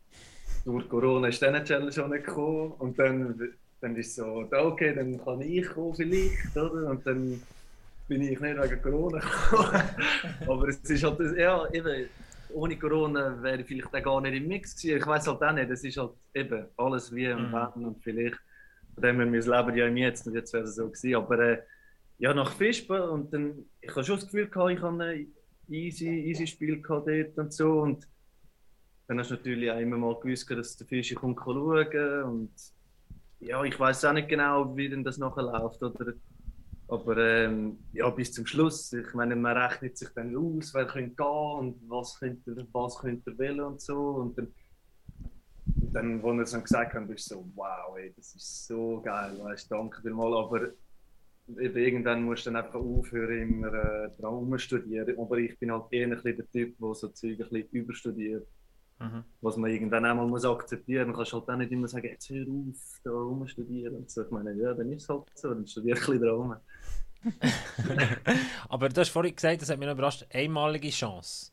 durch 0.64 0.88
Corona 0.88 1.28
ist 1.28 1.42
der 1.42 1.48
NHL 1.54 1.92
schon 1.92 2.10
nicht 2.10 2.26
gekommen 2.26 2.72
und 2.78 2.98
dann, 2.98 3.52
dann 3.80 3.96
ist 3.96 4.08
es 4.08 4.16
so, 4.16 4.48
okay, 4.52 4.94
dann 4.94 5.22
kann 5.22 5.40
ich 5.40 5.66
kommen 5.68 5.94
vielleicht, 5.94 6.56
oder? 6.56 6.90
Und 6.90 7.04
dann 7.06 7.42
bin 8.10 8.22
ich 8.22 8.40
nicht 8.40 8.42
wegen 8.42 8.82
Corona 8.82 9.20
gekommen. 9.20 9.82
aber 10.48 10.68
es 10.68 10.78
ist 10.80 11.04
halt, 11.04 11.20
das- 11.20 11.36
ja, 11.36 11.64
eben, 11.72 12.08
ohne 12.52 12.76
Corona 12.76 13.40
wäre 13.40 13.60
ich 13.60 13.66
vielleicht 13.68 13.94
auch 13.94 14.02
gar 14.02 14.20
nicht 14.20 14.34
im 14.34 14.48
Mix 14.48 14.74
gewesen. 14.74 14.98
Ich 14.98 15.06
weiß 15.06 15.28
halt 15.28 15.40
auch 15.42 15.52
nicht, 15.52 15.70
es 15.70 15.84
ist 15.84 15.96
halt 15.96 16.10
eben 16.34 16.66
alles 16.76 17.14
wie 17.14 17.28
und 17.30 17.48
Mhm. 17.48 17.52
wenn 17.76 17.84
und 17.86 18.02
vielleicht 18.02 18.36
von 18.94 19.02
dem 19.04 19.32
wir 19.32 19.40
leben 19.40 19.76
ja 19.76 19.86
im 19.86 19.96
Jetzt 19.96 20.26
und 20.26 20.34
jetzt 20.34 20.52
wäre 20.52 20.64
es 20.64 20.74
so 20.74 20.86
gewesen. 20.88 21.14
Aber 21.14 21.38
äh, 21.38 21.62
ja, 22.18 22.34
nach 22.34 22.50
Fispen 22.52 23.00
und 23.00 23.32
dann, 23.32 23.64
ich 23.80 23.90
habe 23.90 24.02
schon 24.04 24.16
das 24.16 24.24
Gefühl 24.24 24.48
gehabt, 24.48 24.72
ich 24.72 24.82
habe, 24.82 25.14
äh, 25.14 25.26
easy, 25.68 26.08
easy 26.08 26.46
Spiel 26.48 26.82
gehabt 26.82 27.06
dort 27.06 27.38
und 27.38 27.52
so. 27.52 27.80
Und 27.82 28.06
dann 29.06 29.20
hast 29.20 29.30
du 29.30 29.34
natürlich 29.36 29.70
auch 29.70 29.78
immer 29.78 29.96
mal 29.96 30.18
gewusst, 30.18 30.50
dass 30.50 30.76
der 30.76 30.86
Fischi 30.88 31.14
kommt 31.14 31.38
schauen 31.38 32.22
und 32.24 32.50
ja, 33.38 33.62
ich 33.62 33.78
weiß 33.78 34.04
auch 34.04 34.12
nicht 34.12 34.28
genau, 34.28 34.76
wie 34.76 34.88
denn 34.88 35.04
das 35.04 35.16
nachher 35.16 35.44
läuft, 35.44 35.80
oder? 35.82 36.12
Aber 36.90 37.16
ähm, 37.18 37.78
ja, 37.92 38.10
bis 38.10 38.32
zum 38.32 38.46
Schluss. 38.46 38.92
Ich 38.92 39.14
meine, 39.14 39.36
man 39.36 39.56
rechnet 39.56 39.96
sich 39.96 40.08
dann 40.08 40.36
aus, 40.36 40.74
wer 40.74 40.86
könnte 40.86 41.14
gehen 41.14 41.58
und 41.58 41.88
was 41.88 42.18
könnte, 42.18 42.66
was 42.72 42.98
könnte 42.98 43.30
er 43.30 43.38
wählen 43.38 43.60
und 43.60 43.80
so. 43.80 43.96
Und 43.96 44.36
dann, 44.36 44.48
und 45.80 45.92
dann, 45.94 46.24
als 46.24 46.24
er 46.24 46.42
es 46.42 46.50
dann 46.50 46.62
gesagt 46.64 46.94
hat, 46.94 47.06
bist 47.06 47.30
du 47.30 47.36
so, 47.36 47.52
wow, 47.54 47.96
ey, 47.96 48.12
das 48.16 48.34
ist 48.34 48.66
so 48.66 49.00
geil, 49.02 49.38
weißt 49.40 49.70
danke 49.70 50.02
dir 50.02 50.12
mal. 50.12 50.36
Aber 50.36 50.70
eben, 51.60 51.76
irgendwann 51.76 52.24
musst 52.24 52.46
du 52.46 52.50
dann 52.50 52.64
einfach 52.64 52.80
aufhören, 52.80 53.38
immer 53.38 53.72
äh, 53.72 54.10
dran 54.18 54.34
rumstudieren. 54.34 55.16
Aber 55.16 55.38
ich 55.38 55.56
bin 55.60 55.70
halt 55.70 55.84
eher 55.92 56.08
ein 56.08 56.10
bisschen 56.10 56.38
der 56.38 56.50
Typ, 56.50 56.76
der 56.76 56.94
so 56.94 57.08
Zeug 57.08 57.40
ein 57.40 57.48
bisschen 57.50 57.68
überstudiert. 57.70 58.48
Mhm. 58.98 59.22
Was 59.40 59.56
man 59.56 59.70
irgendwann 59.70 60.04
einmal 60.04 60.26
muss 60.26 60.44
akzeptieren 60.44 61.10
muss. 61.10 61.16
Man 61.16 61.26
kann 61.26 61.40
halt 61.40 61.50
auch 61.50 61.56
nicht 61.56 61.72
immer 61.72 61.86
sagen, 61.86 62.08
jetzt 62.08 62.28
hör 62.30 62.46
auf, 62.48 63.00
da 63.04 63.12
rumstudieren. 63.12 63.94
Und 63.94 64.10
so. 64.10 64.22
Ich 64.24 64.30
meine, 64.30 64.52
ja, 64.54 64.74
dann 64.74 64.90
ist 64.92 65.04
es 65.04 65.08
halt 65.08 65.22
so, 65.34 65.54
dann 65.54 65.66
studiere 65.68 65.96
ich 65.96 66.08
ein 66.08 66.18
bisschen 66.18 66.28
dran. 66.28 66.60
Aber 68.68 68.88
du 68.88 69.00
hast 69.00 69.10
vorhin 69.10 69.34
gesagt, 69.34 69.62
das 69.62 69.70
hat 69.70 69.78
mich 69.78 69.86
noch 69.86 69.94
überrascht, 69.94 70.26
einmalige 70.32 70.90
Chance. 70.90 71.52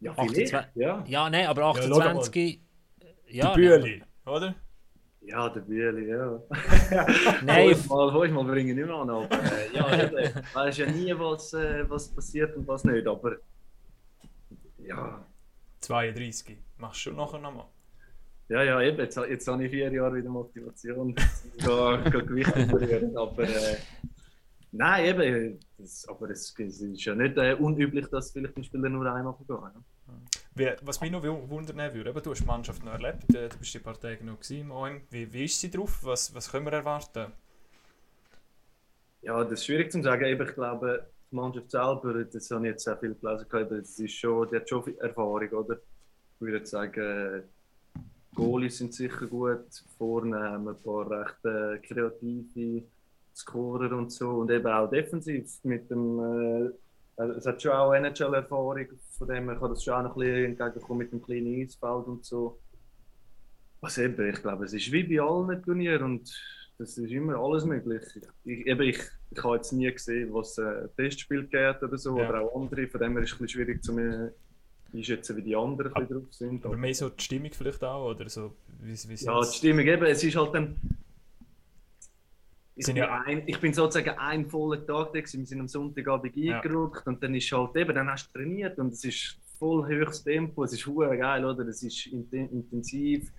Ja, 0.00 0.12
28 0.12 0.48
vielleicht, 0.48 0.76
ja. 0.76 1.04
Ja, 1.06 1.30
nein, 1.30 1.46
aber 1.46 1.74
schau 1.76 1.88
mal. 1.88 2.08
28. 2.08 2.60
Ja, 3.28 3.54
der 3.54 3.54
Bühli, 3.54 4.02
oder? 4.26 4.54
Ja, 5.20 5.48
der 5.48 5.60
Bühli, 5.60 6.08
ja. 6.08 6.42
Nein, 6.90 7.70
Nein, 7.70 7.84
mal, 7.88 8.12
hol 8.12 8.26
ich 8.26 8.32
mal 8.32 8.44
bringen 8.44 8.74
nicht 8.74 8.86
mehr 8.86 8.94
an. 8.94 9.08
Aber 9.08 9.28
äh, 9.30 9.72
ja, 9.72 10.02
eben, 10.02 10.44
weiß 10.52 10.78
ja 10.78 10.86
nie, 10.86 11.16
was, 11.16 11.54
äh, 11.54 11.88
was 11.88 12.08
passiert 12.08 12.56
und 12.56 12.66
was 12.66 12.82
nicht. 12.82 13.06
Aber 13.06 13.36
ja, 14.78 15.24
32. 15.80 16.58
Machst 16.78 16.96
du 16.96 17.10
schon 17.10 17.16
nachher 17.16 17.38
nochmal? 17.38 17.66
ja, 18.48 18.62
ja 18.64 18.80
eben, 18.82 18.98
jetzt, 18.98 19.16
jetzt 19.16 19.46
habe 19.48 19.64
ich 19.64 19.70
vier 19.70 19.90
Jahre 19.92 20.16
wieder 20.16 20.28
Motivation, 20.28 21.14
Gewicht 21.14 22.52
zu 22.52 22.68
verlieren. 22.68 23.16
Aber 23.16 23.44
äh, 23.44 23.76
nein, 24.72 25.04
eben, 25.06 25.60
das, 25.78 26.06
aber 26.08 26.30
es, 26.30 26.54
es 26.58 26.80
ist 26.80 27.04
ja 27.04 27.14
nicht 27.14 27.36
äh, 27.38 27.54
unüblich, 27.54 28.06
dass 28.08 28.32
vielleicht 28.32 28.56
ein 28.56 28.64
Spieler 28.64 28.88
nur 28.88 29.10
einmal 29.12 29.34
gehen 29.34 29.46
kann. 29.56 29.84
Wie, 30.54 30.70
was 30.82 31.00
mich 31.00 31.10
noch 31.10 31.22
wu- 31.22 31.48
wundern 31.48 31.94
würde, 31.94 32.10
eben, 32.10 32.22
du 32.22 32.30
hast 32.30 32.40
die 32.40 32.46
Mannschaft 32.46 32.84
noch 32.84 32.92
erlebt, 32.92 33.34
äh, 33.34 33.48
du 33.48 33.58
bist 33.58 33.72
die 33.74 33.78
paar 33.78 33.98
Tage 33.98 34.24
noch 34.24 34.38
im 34.50 34.70
OM. 34.70 35.00
Wie, 35.10 35.32
wie 35.32 35.44
ist 35.44 35.60
sie 35.60 35.70
drauf? 35.70 36.00
Was, 36.02 36.34
was 36.34 36.50
können 36.50 36.66
wir 36.66 36.72
erwarten? 36.72 37.32
Ja, 39.22 39.42
das 39.44 39.52
ist 39.54 39.66
schwierig 39.66 39.90
zu 39.92 40.02
sagen. 40.02 40.24
Eben, 40.24 40.46
ich 40.48 40.54
glaube, 40.54 41.06
die 41.30 41.36
Mannschaft 41.36 41.70
selber, 41.70 42.24
das 42.24 42.50
habe 42.50 42.66
ich 42.66 42.72
jetzt 42.72 42.84
sehr 42.84 42.96
viel 42.98 43.14
gelesen, 43.14 43.48
gehabt, 43.48 43.70
das 43.70 43.98
ist 43.98 44.12
schon, 44.14 44.48
die 44.50 44.56
hat 44.56 44.68
schon 44.68 44.82
viel 44.84 44.98
Erfahrung, 44.98 45.48
oder? 45.50 45.76
Ich 45.76 46.40
würde 46.40 46.66
sagen, 46.66 47.44
Goalies 48.34 48.78
sind 48.78 48.94
sicher 48.94 49.26
gut, 49.26 49.66
vorne 49.96 50.38
haben 50.38 50.64
wir 50.64 50.72
ein 50.72 50.82
paar 50.82 51.10
recht 51.10 51.82
kreative 51.84 52.82
Scorer 53.34 53.96
und 53.96 54.12
so 54.12 54.30
und 54.30 54.50
eben 54.50 54.66
auch 54.66 54.88
defensiv 54.90 55.48
mit 55.64 55.90
dem, 55.90 56.18
äh, 56.18 56.70
also 57.16 57.34
es 57.38 57.46
hat 57.46 57.62
schon 57.62 57.72
auch 57.72 57.92
NHL-Erfahrung, 57.94 58.86
von 59.18 59.28
dem 59.28 59.48
her 59.48 59.58
kann 59.58 59.70
das 59.70 59.84
schon 59.84 59.94
auch 59.94 60.02
noch 60.02 60.16
ein 60.16 60.20
bisschen 60.20 60.44
entgegenkommen 60.44 60.98
mit 60.98 61.12
dem 61.12 61.22
kleinen 61.22 61.62
Eisfeld 61.62 62.06
und 62.06 62.24
so. 62.24 62.58
Was 63.80 63.98
eben, 63.98 64.28
ich 64.30 64.40
glaube, 64.40 64.64
es 64.64 64.72
ist 64.72 64.90
wie 64.92 65.02
bei 65.02 65.20
allen 65.22 65.62
Turnieren 65.62 66.02
und 66.04 66.32
das 66.78 66.96
ist 66.98 67.10
immer 67.10 67.36
alles 67.36 67.64
möglich. 67.64 68.02
Ich, 68.44 68.66
eben, 68.66 68.82
ich, 68.82 68.98
ich 69.30 69.42
habe 69.44 69.56
jetzt 69.56 69.72
nie 69.72 69.90
gesehen, 69.90 70.32
was 70.32 70.56
äh, 70.58 70.62
ein 70.62 70.88
Testspiel 70.96 71.44
geht 71.46 71.82
oder 71.82 71.98
so, 71.98 72.18
Ja. 72.18 72.28
oder 72.28 72.40
auch 72.42 72.60
andere. 72.60 72.86
Von 72.88 73.00
dem 73.00 73.12
her 73.12 73.22
ist 73.22 73.32
es 73.32 73.34
ein 73.40 73.44
bisschen 73.44 73.48
schwierig 73.48 73.82
zu 73.84 73.92
mir 73.92 74.32
einschätzen, 74.94 75.36
wie 75.36 75.42
die 75.42 75.56
anderen 75.56 75.92
bisschen 75.92 76.08
drauf 76.08 76.32
sind. 76.32 76.66
Aber 76.66 76.76
mehr 76.76 76.94
so 76.94 77.08
die 77.08 77.22
Stimmung 77.22 77.50
vielleicht 77.52 77.82
auch, 77.84 78.10
oder 78.10 78.28
so, 78.28 78.54
wie, 78.80 78.92
wie 78.94 79.24
Ja, 79.24 79.40
die 79.40 79.56
Stimmung 79.56 79.86
eben, 79.86 80.04
es 80.04 80.22
ist 80.24 80.36
halt 80.36 80.54
dann. 80.54 80.76
Ich 82.74 82.86
Sind 82.86 82.94
bin, 82.94 83.04
ja- 83.04 83.20
ein, 83.22 83.42
ich 83.46 83.60
bin 83.60 83.74
sozusagen 83.74 84.18
ein 84.18 84.48
voller 84.48 84.78
Tag 84.86 85.12
da, 85.12 85.20
gewesen. 85.20 85.40
wir 85.40 85.46
sind 85.46 85.60
am 85.60 85.68
Sonntagabend 85.68 86.34
Ja. 86.36 86.60
eingerückt 86.60 87.06
und 87.06 87.22
dann 87.22 87.34
ist 87.34 87.52
halt 87.52 87.76
eben, 87.76 87.94
dann 87.94 88.08
hast 88.10 88.28
du 88.28 88.38
trainiert 88.38 88.78
und 88.78 88.92
es 88.94 89.04
ist 89.04 89.38
voll 89.58 89.86
höchstes 89.86 90.24
Tempo, 90.24 90.64
es 90.64 90.72
ist 90.72 90.86
hure 90.86 91.16
geil, 91.18 91.44
oder? 91.44 91.66
Es 91.68 91.82
ist 91.82 92.06
inten- 92.06 92.50
intensiv, 92.50 93.30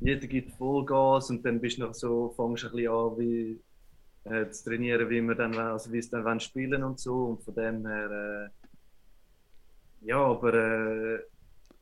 jeder 0.00 0.26
gibt 0.26 0.52
Vollgas 0.52 1.30
und 1.30 1.44
dann 1.44 1.60
bist 1.60 1.78
du 1.78 1.82
noch 1.82 1.94
so, 1.94 2.32
fängst 2.36 2.62
du 2.62 2.68
ein 2.68 2.72
bisschen 2.72 2.92
an, 2.92 3.18
wie, 3.18 3.60
äh, 4.24 4.50
zu 4.50 4.64
trainieren, 4.70 5.10
wie 5.10 5.20
wir 5.20 5.34
dann, 5.34 5.54
also 5.56 5.92
wie 5.92 5.98
es 5.98 6.08
dann 6.08 6.24
wollen 6.24 6.40
spielen 6.40 6.84
und 6.84 7.00
so 7.00 7.24
und 7.26 7.42
von 7.42 7.54
dem 7.54 7.86
her, 7.86 8.50
äh, 10.02 10.06
ja, 10.06 10.18
aber 10.18 10.54
äh, 10.54 11.18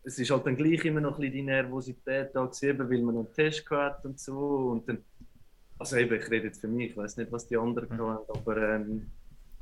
es 0.04 0.18
ist 0.18 0.30
halt 0.30 0.46
dann 0.46 0.56
gleich 0.56 0.84
immer 0.84 1.00
noch 1.00 1.14
ein 1.16 1.20
bisschen 1.20 1.32
die 1.34 1.42
Nervosität 1.42 2.30
da 2.34 2.44
gewesen, 2.46 2.78
weil 2.78 3.02
man 3.02 3.16
einen 3.18 3.32
Test 3.32 3.66
gehabt 3.68 4.04
und 4.06 4.18
so 4.18 4.36
und 4.72 4.88
dann, 4.88 5.04
also 5.78 5.96
eben, 5.96 6.14
ich 6.14 6.30
rede 6.30 6.46
jetzt 6.46 6.60
für 6.60 6.68
mich, 6.68 6.90
ich 6.90 6.96
weiß 6.96 7.16
nicht, 7.16 7.32
was 7.32 7.46
die 7.46 7.56
anderen 7.56 7.88
Mhm. 7.88 8.00
haben, 8.00 8.24
aber 8.28 8.74
ähm, 8.74 9.10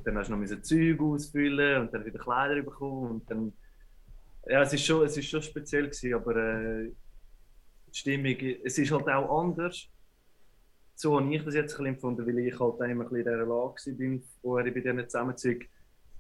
dann 0.05 0.19
hast 0.19 0.31
du 0.31 0.37
noch 0.37 0.63
Zeug 0.63 1.01
ausfüllen 1.01 1.83
und 1.83 1.95
dann 1.95 2.05
wieder 2.05 2.19
Kleider 2.19 2.61
bekommen 2.63 3.11
und 3.11 3.31
dann, 3.31 3.53
ja, 4.47 4.63
es 4.63 4.73
ist 4.73 4.85
schon, 4.85 5.07
es 5.07 5.17
ist 5.17 5.29
schon 5.29 5.43
speziell 5.43 5.85
gewesen, 5.85 6.15
aber 6.15 6.37
äh, 6.37 6.91
die 7.89 7.99
Stimmung, 7.99 8.37
es 8.65 8.79
ist 8.79 8.91
halt 8.91 9.09
auch 9.09 9.41
anders. 9.43 9.89
So 10.95 11.19
habe 11.19 11.35
ich 11.35 11.45
das 11.45 11.55
jetzt 11.55 11.79
ein 11.79 11.87
empfunden, 11.87 12.27
weil 12.27 12.39
ich 12.39 12.59
halt 12.59 12.75
immer 12.81 13.05
ein 13.05 13.09
bisschen 13.11 13.17
in 13.17 13.25
dieser 13.25 13.37
Lage 13.39 13.49
war, 13.49 14.21
vorher 14.41 14.73
bei 14.73 14.81
diesen 14.81 15.09
Zusammenzügen. 15.09 15.69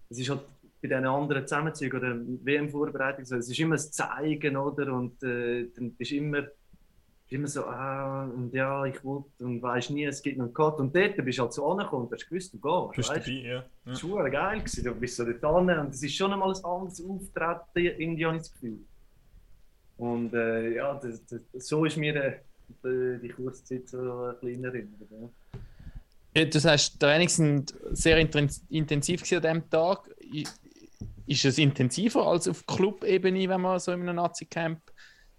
Es 0.09 0.19
ist 0.19 0.31
halt 0.31 0.43
bei 0.81 0.89
diesen 0.89 1.07
anderen 1.07 1.47
Zusammenzügen 1.47 1.99
oder 1.99 2.17
WM-Vorbereitungen 2.45 3.27
so, 3.27 3.37
es 3.37 3.49
ist 3.49 3.59
immer 3.59 3.77
das 3.77 3.91
Zeigen, 3.91 4.57
oder? 4.57 4.93
Und 4.93 5.23
äh, 5.23 5.69
dann 5.75 5.93
bist 5.95 6.13
immer, 6.13 6.47
immer 7.33 7.47
so, 7.49 7.65
ah, 7.67 8.25
und 8.25 8.53
ja, 8.53 8.85
ich 8.85 9.03
wollte 9.05 9.45
und 9.45 9.63
weisst 9.63 9.91
nie, 9.91 10.05
es 10.05 10.23
gibt 10.23 10.39
noch 10.39 10.47
einen 10.47 10.55
Cut. 10.55 10.79
Und 10.79 10.95
dort 10.95 11.17
bist 11.25 11.39
du 11.39 11.43
halt 11.43 11.53
so 11.53 11.71
angekommen 11.71 12.07
und 12.07 12.13
hast 12.13 12.29
gewusst, 12.29 12.53
du 12.55 12.59
Du 12.59 12.89
gehst, 12.89 12.97
bist 12.97 13.11
weißt? 13.11 13.27
dabei, 13.27 13.39
ja. 13.39 13.55
ja. 13.55 13.65
Das 13.85 14.09
war 14.11 14.31
geil. 14.31 14.59
Gewesen. 14.61 14.85
Du 14.85 14.95
bist 14.95 15.17
so 15.17 15.25
dort 15.25 15.69
hin 15.69 15.79
und 15.79 15.89
es 15.95 16.03
ist 16.03 16.15
schon 16.15 16.33
einmal 16.33 16.53
ein 16.53 16.65
anderes 16.65 17.05
Auftreten, 17.05 18.01
irgendwie 18.01 18.27
habe 18.27 18.37
ich 18.37 18.43
das 18.43 18.53
Gefühl. 18.53 18.79
Und 19.99 20.35
äh, 20.35 20.75
ja, 20.75 20.95
das, 20.95 21.23
das, 21.27 21.41
so 21.69 21.85
ist 21.85 21.97
mir 21.97 22.17
äh, 22.17 22.33
die, 22.85 23.19
die 23.23 23.29
Kurzzeit 23.29 23.89
so 23.89 23.99
ein 23.99 24.35
bisschen 24.41 24.49
in 24.59 24.65
Erinnerung. 24.65 25.33
Ja. 25.55 25.59
Ja, 26.35 26.45
du 26.47 26.59
sagst, 26.59 26.95
die 26.95 26.99
Trainings 26.99 27.37
sind 27.37 27.75
sehr 27.91 28.17
inten- 28.19 28.63
intensiv 28.71 29.21
an 29.33 29.43
diesem 29.43 29.69
Tag. 29.71 30.09
Ist 31.27 31.45
es 31.45 31.59
intensiver 31.59 32.27
als 32.27 32.49
auf 32.49 32.67
Club-Ebene, 32.67 33.49
wenn 33.49 33.61
man 33.61 33.79
so 33.79 33.93
in 33.93 34.01
einem 34.01 34.17
Nazi-Camp 34.17 34.81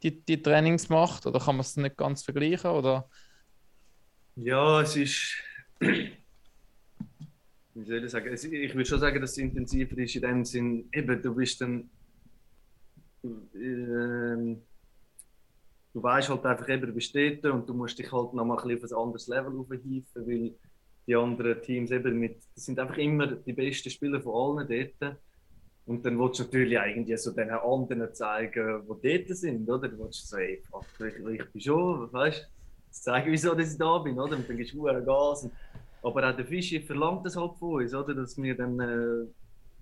die, 0.03 0.23
die 0.23 0.41
Trainings 0.41 0.89
macht? 0.89 1.25
Oder 1.25 1.39
kann 1.39 1.55
man 1.55 1.61
es 1.61 1.77
nicht 1.77 1.97
ganz 1.97 2.23
vergleichen? 2.23 2.71
Oder? 2.71 3.09
Ja, 4.35 4.81
es 4.81 4.95
ist. 4.95 5.35
Wie 5.79 6.11
soll 7.85 8.03
ich 8.03 8.11
sagen? 8.11 8.33
Ich 8.33 8.75
würde 8.75 8.85
schon 8.85 8.99
sagen, 8.99 9.19
dass 9.19 9.31
es 9.31 9.37
intensiver 9.37 9.97
ist 9.97 10.15
in 10.15 10.21
dem 10.21 10.45
Sinn, 10.45 10.89
eben, 10.93 11.21
du 11.21 11.33
bist 11.33 11.59
dann. 11.61 11.89
Ähm, 13.23 14.61
du 15.93 16.03
weißt 16.03 16.29
halt 16.29 16.45
einfach, 16.45 16.69
eben, 16.69 16.87
du 16.87 16.93
bist 16.93 17.15
dort 17.15 17.45
und 17.45 17.67
du 17.67 17.73
musst 17.73 17.97
dich 17.97 18.11
halt 18.11 18.33
nochmal 18.33 18.59
ein 18.59 18.77
auf 18.77 18.83
ein 18.83 18.97
anderes 18.97 19.27
Level 19.27 19.59
aufhieven, 19.59 20.27
weil 20.27 20.53
die 21.07 21.15
anderen 21.15 21.61
Teams 21.61 21.91
eben 21.91 22.19
mit. 22.19 22.43
Das 22.55 22.65
sind 22.65 22.79
einfach 22.79 22.97
immer 22.97 23.27
die 23.27 23.53
besten 23.53 23.89
Spieler 23.89 24.21
von 24.21 24.59
allen 24.59 24.91
dort. 24.99 25.17
Und 25.86 26.06
dann 26.06 26.17
willst 26.17 26.39
du 26.39 26.43
natürlich 26.43 26.74
irgendwie 26.80 27.17
so 27.17 27.32
den 27.32 27.50
anderen 27.50 28.13
zeigen, 28.13 28.84
die 29.04 29.17
dort 29.26 29.38
sind, 29.38 29.69
oder? 29.69 29.89
Du 29.89 30.00
willst 30.00 30.30
so, 30.30 30.38
ey, 30.38 30.63
fuck, 30.69 30.86
ich, 31.00 31.39
ich 31.41 31.52
bin 31.52 31.62
schon, 31.62 32.12
weißt 32.13 32.41
du? 32.43 32.48
zu 32.93 33.02
zeigen, 33.02 33.32
wieso 33.32 33.54
dass 33.56 33.72
ich 33.74 33.78
da 33.78 33.98
bin, 33.98 34.17
oder? 34.19 34.38
Und 34.38 34.48
dann 34.50 34.58
gibst 34.58 34.74
du 34.74 34.84
Gas. 34.84 35.43
Und, 35.43 35.54
aber 36.02 36.30
auch 36.30 36.36
der 36.36 36.46
Fischi 36.46 36.82
verlangt 36.82 37.26
das 37.26 37.36
halt 37.36 37.58
von 37.58 37.82
uns, 37.82 37.93
oder? 37.93 38.13
Dass 38.13 38.38
wir 38.38 38.56
dann 38.56 38.80
äh, 38.80 39.28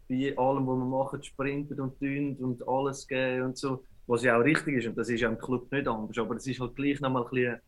bei 0.09 0.37
allem, 0.37 0.65
was 0.67 0.77
wir 0.77 0.85
machen, 0.85 1.23
sprinten 1.23 1.79
und 1.79 1.99
tun 1.99 2.35
und 2.37 2.67
alles 2.67 3.07
geben 3.07 3.43
und 3.47 3.57
so. 3.57 3.83
Was 4.07 4.23
ja 4.23 4.37
auch 4.37 4.43
richtig 4.43 4.77
ist, 4.77 4.87
und 4.87 4.97
das 4.97 5.09
ist 5.09 5.21
ja 5.21 5.29
im 5.29 5.37
Club 5.37 5.71
nicht 5.71 5.87
anders. 5.87 6.17
Aber 6.17 6.35
es 6.35 6.47
ist 6.47 6.59
halt 6.59 6.75
gleich 6.75 6.99
nochmal 6.99 7.23
ein 7.23 7.29
bisschen 7.29 7.59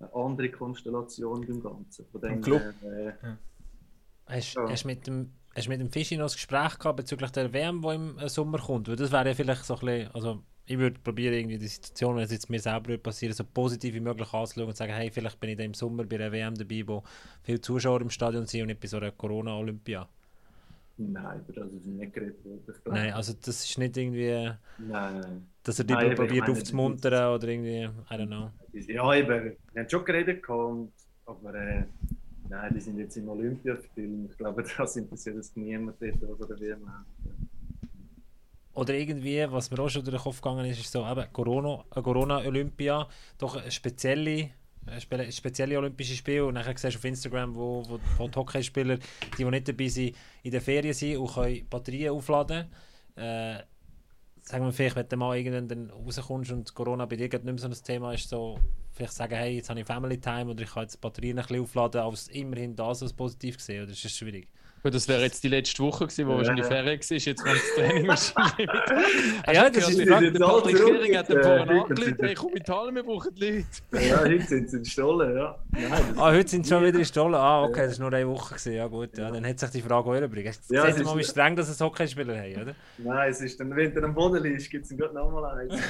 eine 0.00 0.14
andere 0.14 0.50
Konstellation 0.50 1.46
beim 1.46 1.62
Ganzen. 1.62 2.06
Von 2.10 2.20
dem 2.20 2.32
Im 2.34 2.40
Club? 2.40 2.62
äh, 2.84 3.12
Hast, 4.26 4.54
Ja. 4.56 4.68
hast, 4.68 4.84
mit 4.84 5.06
dem, 5.06 5.32
hast 5.54 5.66
du 5.66 5.70
mit 5.70 5.80
dem 5.80 5.90
Fischi 5.90 6.16
noch 6.16 6.26
ein 6.26 6.32
Gespräch 6.32 6.78
gehabt 6.78 6.96
bezüglich 6.96 7.30
der 7.32 7.52
WM, 7.52 7.82
die 7.82 7.94
im 7.94 8.18
äh, 8.18 8.28
Sommer 8.28 8.58
kommt? 8.58 8.88
Weil 8.88 8.96
das 8.96 9.12
wäre 9.12 9.28
ja 9.28 9.34
vielleicht 9.34 9.64
so 9.64 9.74
ein 9.74 9.80
bisschen, 9.80 10.10
also 10.14 10.42
ich 10.66 10.78
würde 10.78 11.00
probieren, 11.00 11.34
irgendwie 11.34 11.58
die 11.58 11.66
Situation, 11.68 12.16
wenn 12.16 12.24
es 12.24 12.30
jetzt 12.32 12.50
mir 12.50 12.60
selber 12.60 12.88
würde 12.88 13.02
passieren, 13.02 13.34
so 13.34 13.44
positiv 13.44 13.94
wie 13.94 14.00
möglich 14.00 14.32
anzuschauen 14.34 14.68
und 14.68 14.76
sagen, 14.76 14.92
hey, 14.92 15.10
vielleicht 15.10 15.40
bin 15.40 15.50
ich 15.50 15.56
da 15.56 15.64
im 15.64 15.74
Sommer 15.74 16.04
bei 16.04 16.16
einer 16.16 16.30
WM 16.32 16.54
dabei, 16.54 16.82
wo 16.86 17.02
viele 17.42 17.60
Zuschauer 17.60 18.00
im 18.02 18.10
Stadion 18.10 18.46
sind 18.46 18.62
und 18.62 18.66
nicht 18.68 18.80
bei 18.80 18.86
so 18.88 18.98
einer 18.98 19.10
Corona-Olympia. 19.12 20.08
nein, 20.96 21.40
über 21.40 21.52
das 21.52 21.72
ist 21.72 21.86
nicht 21.86 22.12
geredet 22.12 22.44
worden. 22.44 22.62
Nein, 22.86 23.12
also 23.12 23.32
das 23.34 23.64
ist 23.64 23.78
nicht 23.78 23.96
irgendwie, 23.96 24.30
Nein, 24.76 25.20
nein. 25.20 25.48
dass 25.62 25.78
er 25.78 25.84
die 25.84 25.94
Nein, 25.94 26.14
probiert 26.14 26.48
aufzumuntern 26.48 27.34
oder 27.34 27.48
irgendwie, 27.48 27.84
I 27.84 28.14
don't 28.14 28.26
know. 28.26 28.50
Ja, 28.72 29.14
eben, 29.14 29.56
wir 29.72 29.82
haben 29.82 29.88
schon 29.90 30.04
geredet, 30.04 30.42
gehabt, 30.42 30.92
aber 31.26 31.54
äh, 31.54 31.84
nein, 32.48 32.74
die 32.74 32.80
sind 32.80 32.98
jetzt 32.98 33.16
im 33.16 33.28
Olympiafilm. 33.28 34.28
Ich 34.30 34.36
glaube, 34.38 34.64
das 34.76 34.96
interessiert 34.96 35.36
es 35.36 35.54
niemand 35.56 35.96
dort, 36.00 36.40
was 36.40 36.50
er 36.50 36.60
WM 36.60 36.88
hat. 36.88 37.06
oder 38.74 38.94
irgendwie, 38.94 39.44
was 39.50 39.70
mir 39.70 39.78
auch 39.80 39.88
schon 39.88 40.04
durch 40.04 40.16
den 40.16 40.22
Kopf 40.22 40.40
gegangen 40.40 40.66
ist, 40.66 40.80
ist 40.80 40.92
so 40.92 41.06
eben 41.06 41.32
Corona, 41.32 41.84
äh, 41.94 42.02
Corona-Olympia, 42.02 43.08
doch 43.38 43.70
spezielle, 43.70 44.50
spezielle 44.98 45.78
Olympische 45.78 46.14
Spiele 46.14 46.46
und 46.46 46.54
nachher 46.54 46.76
siehst 46.76 46.94
du 46.94 46.98
auf 46.98 47.04
Instagram, 47.04 47.54
wo, 47.54 47.84
wo, 47.88 48.00
wo 48.16 48.28
die 48.28 48.36
Hockeyspieler, 48.36 48.96
die, 48.96 49.44
die 49.44 49.44
nicht 49.44 49.68
dabei 49.68 49.88
sind, 49.88 50.16
in 50.42 50.50
der 50.50 50.60
Ferien 50.60 50.94
sind 50.94 51.16
und 51.18 51.32
können 51.32 51.66
Batterien 51.68 52.12
aufladen. 52.12 52.66
Äh, 53.16 53.58
sagen 54.48 54.64
wir 54.64 54.72
vielleicht, 54.72 54.96
wenn 54.96 55.08
du 55.08 55.16
mal 55.16 55.36
irgendwann 55.36 55.68
dann 55.68 55.90
rauskommst 55.90 56.50
und 56.52 56.74
Corona 56.74 57.04
bei 57.06 57.16
dir 57.16 57.28
nicht 57.28 57.44
mehr 57.44 57.58
so 57.58 57.68
ein 57.68 57.74
Thema 57.84 58.12
ist, 58.14 58.28
so 58.28 58.58
vielleicht 58.92 59.12
sagen, 59.12 59.34
hey, 59.34 59.56
jetzt 59.56 59.68
habe 59.70 59.80
ich 59.80 59.86
Family 59.86 60.18
Time 60.18 60.50
oder 60.50 60.62
ich 60.62 60.70
kann 60.70 60.84
jetzt 60.84 60.94
die 60.94 60.98
Batterien 61.00 61.38
ein 61.38 61.44
bisschen 61.46 61.62
aufladen, 61.62 62.00
als 62.00 62.28
immerhin 62.28 62.74
das 62.74 63.02
als 63.02 63.12
positiv 63.12 63.56
gesehen, 63.58 63.82
oder 63.84 63.92
ist 63.92 64.04
das 64.04 64.12
schwierig? 64.12 64.48
Gut, 64.82 64.94
das 64.94 65.08
wäre 65.08 65.22
jetzt 65.22 65.42
die 65.42 65.48
letzte 65.48 65.82
Woche 65.82 66.06
gewesen, 66.06 66.26
wo 66.28 66.32
Ja. 66.32 66.38
wahrscheinlich 66.38 66.66
Ferien 66.66 67.00
war. 67.00 67.16
Jetzt 67.16 67.42
kommt 67.42 67.56
das 67.56 67.74
Training 67.74 68.06
wahrscheinlich 68.08 68.58
wieder. 68.58 69.52
Ja, 69.52 69.70
das 69.70 69.88
ist- 69.88 69.98
der- 69.98 70.06
Patrick. 70.38 70.76
Gehring 70.76 71.16
hat 71.16 71.28
den 71.28 71.42
vorhin 71.42 71.60
heute 71.68 71.70
angerufen, 71.72 71.96
sind- 72.04 72.18
hey, 72.22 72.34
komm 72.34 72.50
in 72.52 72.56
Italien, 72.58 72.94
wir 72.94 73.02
brauchen 73.02 73.34
Leute. 73.36 73.66
Ja, 74.08 74.20
heute 74.20 74.40
sind 74.46 74.70
sie 74.70 74.76
in 74.78 74.84
Stollen, 74.84 75.36
ja. 75.36 75.58
Ah, 76.16 76.32
heute 76.32 76.48
sind 76.48 76.64
sie 76.66 76.70
schon 76.74 76.84
wieder 76.84 76.98
in 76.98 77.04
Stollen. 77.04 77.34
Ah, 77.34 77.62
okay, 77.62 77.86
das 77.86 77.98
war 78.00 78.10
nur 78.10 78.18
eine 78.18 78.28
Woche. 78.28 78.54
Gewesen. 78.54 78.72
Ja 78.72 78.86
gut, 78.86 79.16
ja, 79.16 79.30
dann 79.30 79.46
hat 79.46 79.58
sich 79.58 79.70
die 79.70 79.82
Frage 79.82 80.08
auch. 80.08 80.14
Jetzt 80.14 80.70
Ja, 80.70 80.82
ja, 80.82 80.88
es 80.88 80.94
seht 80.96 80.96
ihr 80.96 81.00
ist- 81.02 81.06
mal, 81.06 81.18
wie 81.18 81.24
streng 81.24 81.56
das 81.56 81.80
ein 81.80 81.86
Hockeyspieler 81.86 82.36
haben, 82.36 82.62
oder? 82.62 82.74
Nein, 82.98 83.30
es 83.30 83.40
ist 83.40 83.60
dann, 83.60 83.74
wenn 83.76 83.94
du 83.94 84.02
am 84.02 84.14
Boden 84.14 84.42
liegst, 84.42 84.70
gibt 84.70 84.84
es 84.86 84.96
gerade 84.96 85.14
nochmal 85.14 85.58
eins. 85.58 85.74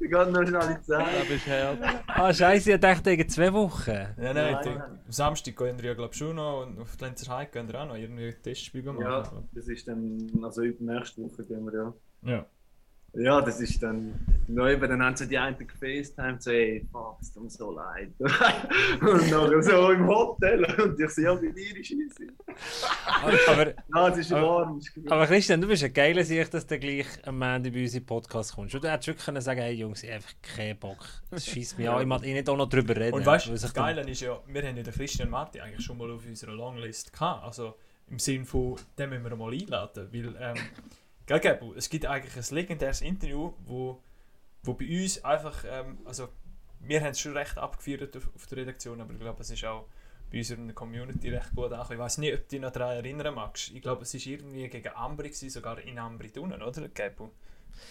Die 0.00 0.08
gehen 0.08 0.32
noch 0.32 0.46
schnell 0.46 0.62
in 0.62 0.76
die 0.76 0.82
Zähne. 0.82 1.04
Da 1.04 1.24
bist 1.28 1.46
hart. 1.46 1.78
Ah, 2.06 2.32
scheiße, 2.32 2.72
ich 2.72 2.80
dachte 2.80 3.10
wegen 3.10 3.28
zwei 3.28 3.52
Wochen. 3.52 3.90
Ja, 3.90 4.06
nein, 4.16 4.34
Nein, 4.34 4.58
ich 4.62 4.68
am 4.80 4.98
Samstag 5.08 5.56
gehen 5.56 5.78
wir 5.78 5.90
ja 5.90 5.94
glaube 5.94 6.14
schon 6.14 6.36
noch 6.36 6.62
und 6.62 6.80
auf 6.80 6.96
die 6.96 7.04
Lenzer 7.04 7.36
Heide 7.36 7.50
gehen 7.50 7.68
wir 7.68 7.80
auch 7.80 7.86
noch 7.86 7.96
irgendwie 7.96 8.28
ein 8.28 8.42
Testspiel 8.42 8.82
machen. 8.82 9.00
Ja, 9.00 9.22
das 9.52 9.68
ist 9.68 9.86
dann, 9.88 10.30
also 10.42 10.62
über 10.62 10.92
nächste 10.92 11.22
Woche 11.22 11.44
gehen 11.44 11.64
wir 11.64 11.72
ja. 11.74 12.32
ja. 12.32 12.46
Ja, 13.20 13.40
das 13.40 13.60
ist 13.60 13.82
dann, 13.82 14.14
neu 14.46 14.76
dann 14.76 15.02
haben 15.02 15.16
sie 15.16 15.26
die 15.26 15.36
einen 15.36 15.56
gefacetimed, 15.58 16.40
so, 16.42 16.50
ey, 16.50 16.86
fuck, 16.92 17.16
es 17.20 17.32
tut 17.32 17.42
mir 17.44 17.50
so 17.50 17.72
leid. 17.72 18.10
und 18.20 19.30
dann 19.32 19.62
so 19.62 19.90
im 19.90 20.06
Hotel, 20.06 20.64
und 20.80 21.00
ich 21.00 21.10
so, 21.10 21.22
ja, 21.22 21.34
bei 21.34 21.48
dir 21.48 21.76
ist 21.76 21.90
es. 21.90 23.48
Aber, 23.48 23.66
Ja, 23.94 24.08
es 24.08 24.18
ist 24.18 24.32
Aber- 24.32 24.46
warm. 24.46 24.80
aber 25.08 25.26
Christian, 25.26 25.60
du 25.60 25.66
bist 25.66 25.82
ein 25.82 25.92
geiler 25.92 26.22
Sicht, 26.22 26.54
dass 26.54 26.66
du 26.66 26.78
gleich 26.78 27.06
am 27.26 27.42
Ende 27.42 27.70
bei 27.72 27.82
uns 27.82 27.94
in 27.94 28.00
den 28.00 28.06
Podcast 28.06 28.54
kommst. 28.54 28.74
Und 28.74 28.84
du 28.84 28.90
hättest 28.90 29.08
wirklich 29.08 29.24
können 29.26 29.40
sagen, 29.40 29.60
hey 29.60 29.74
Jungs, 29.74 30.02
ich 30.02 30.08
habe 30.10 30.16
einfach 30.16 30.34
keinen 30.56 30.78
Bock. 30.78 31.04
Das 31.30 31.44
schießt 31.46 31.76
mich 31.78 31.88
an, 31.88 32.00
ich 32.00 32.06
mag 32.06 32.24
eh 32.24 32.32
nicht 32.34 32.48
auch 32.48 32.56
noch 32.56 32.68
drüber 32.68 32.94
reden. 32.94 33.14
Und 33.14 33.26
weißt 33.26 33.46
du, 33.46 33.50
das 33.50 33.62
dann- 33.72 33.72
Geile 33.96 34.08
ist 34.08 34.20
ja, 34.20 34.38
wir 34.46 34.62
haben 34.62 34.76
ja 34.76 34.82
den 34.82 34.94
Christian 34.94 35.28
Marti 35.30 35.60
eigentlich 35.60 35.84
schon 35.84 35.98
mal 35.98 36.10
auf 36.10 36.24
unserer 36.24 36.52
Longlist 36.52 37.12
gehabt. 37.12 37.44
Also 37.44 37.74
im 38.10 38.18
Sinn 38.18 38.44
von, 38.44 38.76
den 38.96 39.10
müssen 39.10 39.24
wir 39.24 39.36
mal 39.36 39.52
einladen. 39.52 40.08
Weil, 40.12 40.34
ähm, 40.40 40.56
gell, 41.28 41.40
Gebu, 41.40 41.74
es 41.74 41.88
gibt 41.88 42.06
eigentlich 42.06 42.36
ein 42.36 42.54
legendäres 42.54 43.00
Interview, 43.02 43.52
wo, 43.66 44.02
wo 44.62 44.74
bei 44.74 44.86
uns 45.02 45.22
einfach, 45.24 45.64
ähm, 45.68 45.98
also 46.04 46.28
wir 46.80 47.00
haben 47.00 47.10
es 47.10 47.20
schon 47.20 47.36
recht 47.36 47.56
abgeführt 47.58 48.16
auf, 48.16 48.28
auf 48.34 48.46
der 48.46 48.58
Redaktion, 48.58 49.00
aber 49.00 49.12
ich 49.12 49.20
glaube, 49.20 49.40
es 49.42 49.50
ist 49.50 49.64
auch 49.64 49.86
bei 50.30 50.38
uns 50.38 50.50
in 50.50 50.66
der 50.66 50.74
Community 50.74 51.30
recht 51.30 51.54
gut 51.54 51.72
angekommen. 51.72 51.92
Ich 51.92 51.98
weiß 51.98 52.18
nicht, 52.18 52.34
ob 52.34 52.40
du 52.40 52.46
dich 52.48 52.60
noch 52.60 52.70
daran 52.70 52.96
erinnern 52.96 53.34
magst. 53.34 53.70
Ich 53.70 53.82
glaube, 53.82 54.02
es 54.02 54.14
war 54.14 54.20
irgendwie 54.20 54.68
gegen 54.68 54.94
Ambri, 54.94 55.28
gewesen, 55.28 55.50
sogar 55.50 55.78
in 55.80 55.98
Ambri 55.98 56.30
unten, 56.38 56.62
oder, 56.62 56.88
Gebu? 56.88 57.28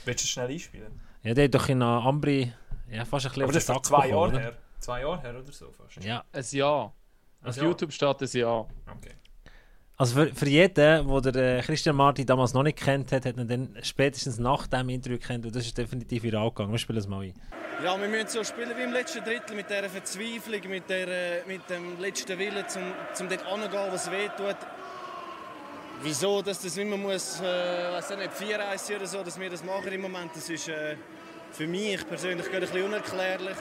Willst 0.05 0.23
du 0.23 0.25
es 0.25 0.29
schnell 0.29 0.49
einspielen? 0.49 0.99
Ja, 1.23 1.33
der 1.33 1.45
hat 1.45 1.55
doch 1.55 1.69
in 1.69 1.81
Ambri 1.81 2.51
ja, 2.89 3.05
fast 3.05 3.25
ein 3.25 3.29
bisschen 3.29 3.43
Aber 3.43 3.49
auf 3.49 3.53
das 3.53 3.63
ist 3.63 3.71
vor 3.71 3.83
zwei 3.83 4.07
bekommen, 4.07 4.11
Jahren 4.11 4.31
oder? 4.33 4.39
her. 4.41 4.57
Zwei 4.79 5.01
Jahre 5.01 5.21
her 5.21 5.39
oder 5.39 5.51
so 5.51 5.71
fast. 5.71 6.03
Ja, 6.03 6.23
Ein 6.31 6.45
Jahr. 6.51 6.85
Auf 6.85 6.93
Also, 7.41 7.65
YouTube 7.65 7.91
steht 7.91 8.21
ein 8.21 8.39
Jahr. 8.39 8.67
Okay. 8.95 9.13
Also 9.99 10.13
für, 10.13 10.35
für 10.35 10.47
jeden, 10.47 10.75
der 10.75 11.03
den 11.03 11.35
äh, 11.35 11.61
Christian 11.63 11.95
Martin 11.95 12.27
damals 12.27 12.53
noch 12.53 12.61
nicht 12.61 12.77
kennt 12.77 13.11
hat, 13.11 13.25
hat 13.25 13.35
ihn 13.35 13.47
dann 13.47 13.75
spätestens 13.81 14.37
nach 14.37 14.67
dem 14.67 14.89
Interview 14.89 15.17
kennt 15.17 15.43
und 15.43 15.55
das 15.55 15.65
ist 15.65 15.75
definitiv 15.75 16.21
viral 16.21 16.49
gegangen. 16.49 16.71
Wir 16.71 16.77
spielen 16.77 16.99
es 16.99 17.07
mal 17.07 17.23
ein. 17.23 17.33
Ja, 17.83 17.99
wir 17.99 18.07
müssen 18.07 18.27
so 18.27 18.43
spielen 18.43 18.77
wie 18.77 18.83
im 18.83 18.91
letzten 18.91 19.23
Drittel, 19.23 19.55
mit 19.55 19.67
dieser 19.67 19.89
Verzweiflung, 19.89 20.69
mit, 20.69 20.87
der, 20.87 21.07
äh, 21.07 21.47
mit 21.47 21.67
dem 21.67 21.99
letzten 21.99 22.37
Willen, 22.37 22.67
zum, 22.67 22.83
zum 23.15 23.27
dort 23.27 23.43
anzugehen, 23.47 23.87
was 23.91 24.11
weh 24.11 24.27
tut. 24.37 24.57
Wieso, 26.03 26.43
dass 26.43 26.61
das 26.61 26.75
nicht 26.75 26.87
mehr 26.87 26.97
muss, 26.97 27.41
äh, 27.41 27.97
auch 27.97 28.17
nicht, 28.17 28.33
4 28.33 28.59
sein 28.75 28.97
oder 28.97 29.07
so, 29.07 29.23
dass 29.23 29.39
wir 29.39 29.49
das 29.49 29.63
machen 29.63 29.91
im 29.91 30.01
Moment, 30.01 30.29
das 30.35 30.47
ist 30.47 30.67
äh, 30.67 30.95
für 31.51 31.65
mich 31.65 32.07
persönlich 32.07 32.45
ein 32.53 32.59
bisschen 32.59 32.83
unerklärlich. 32.83 33.57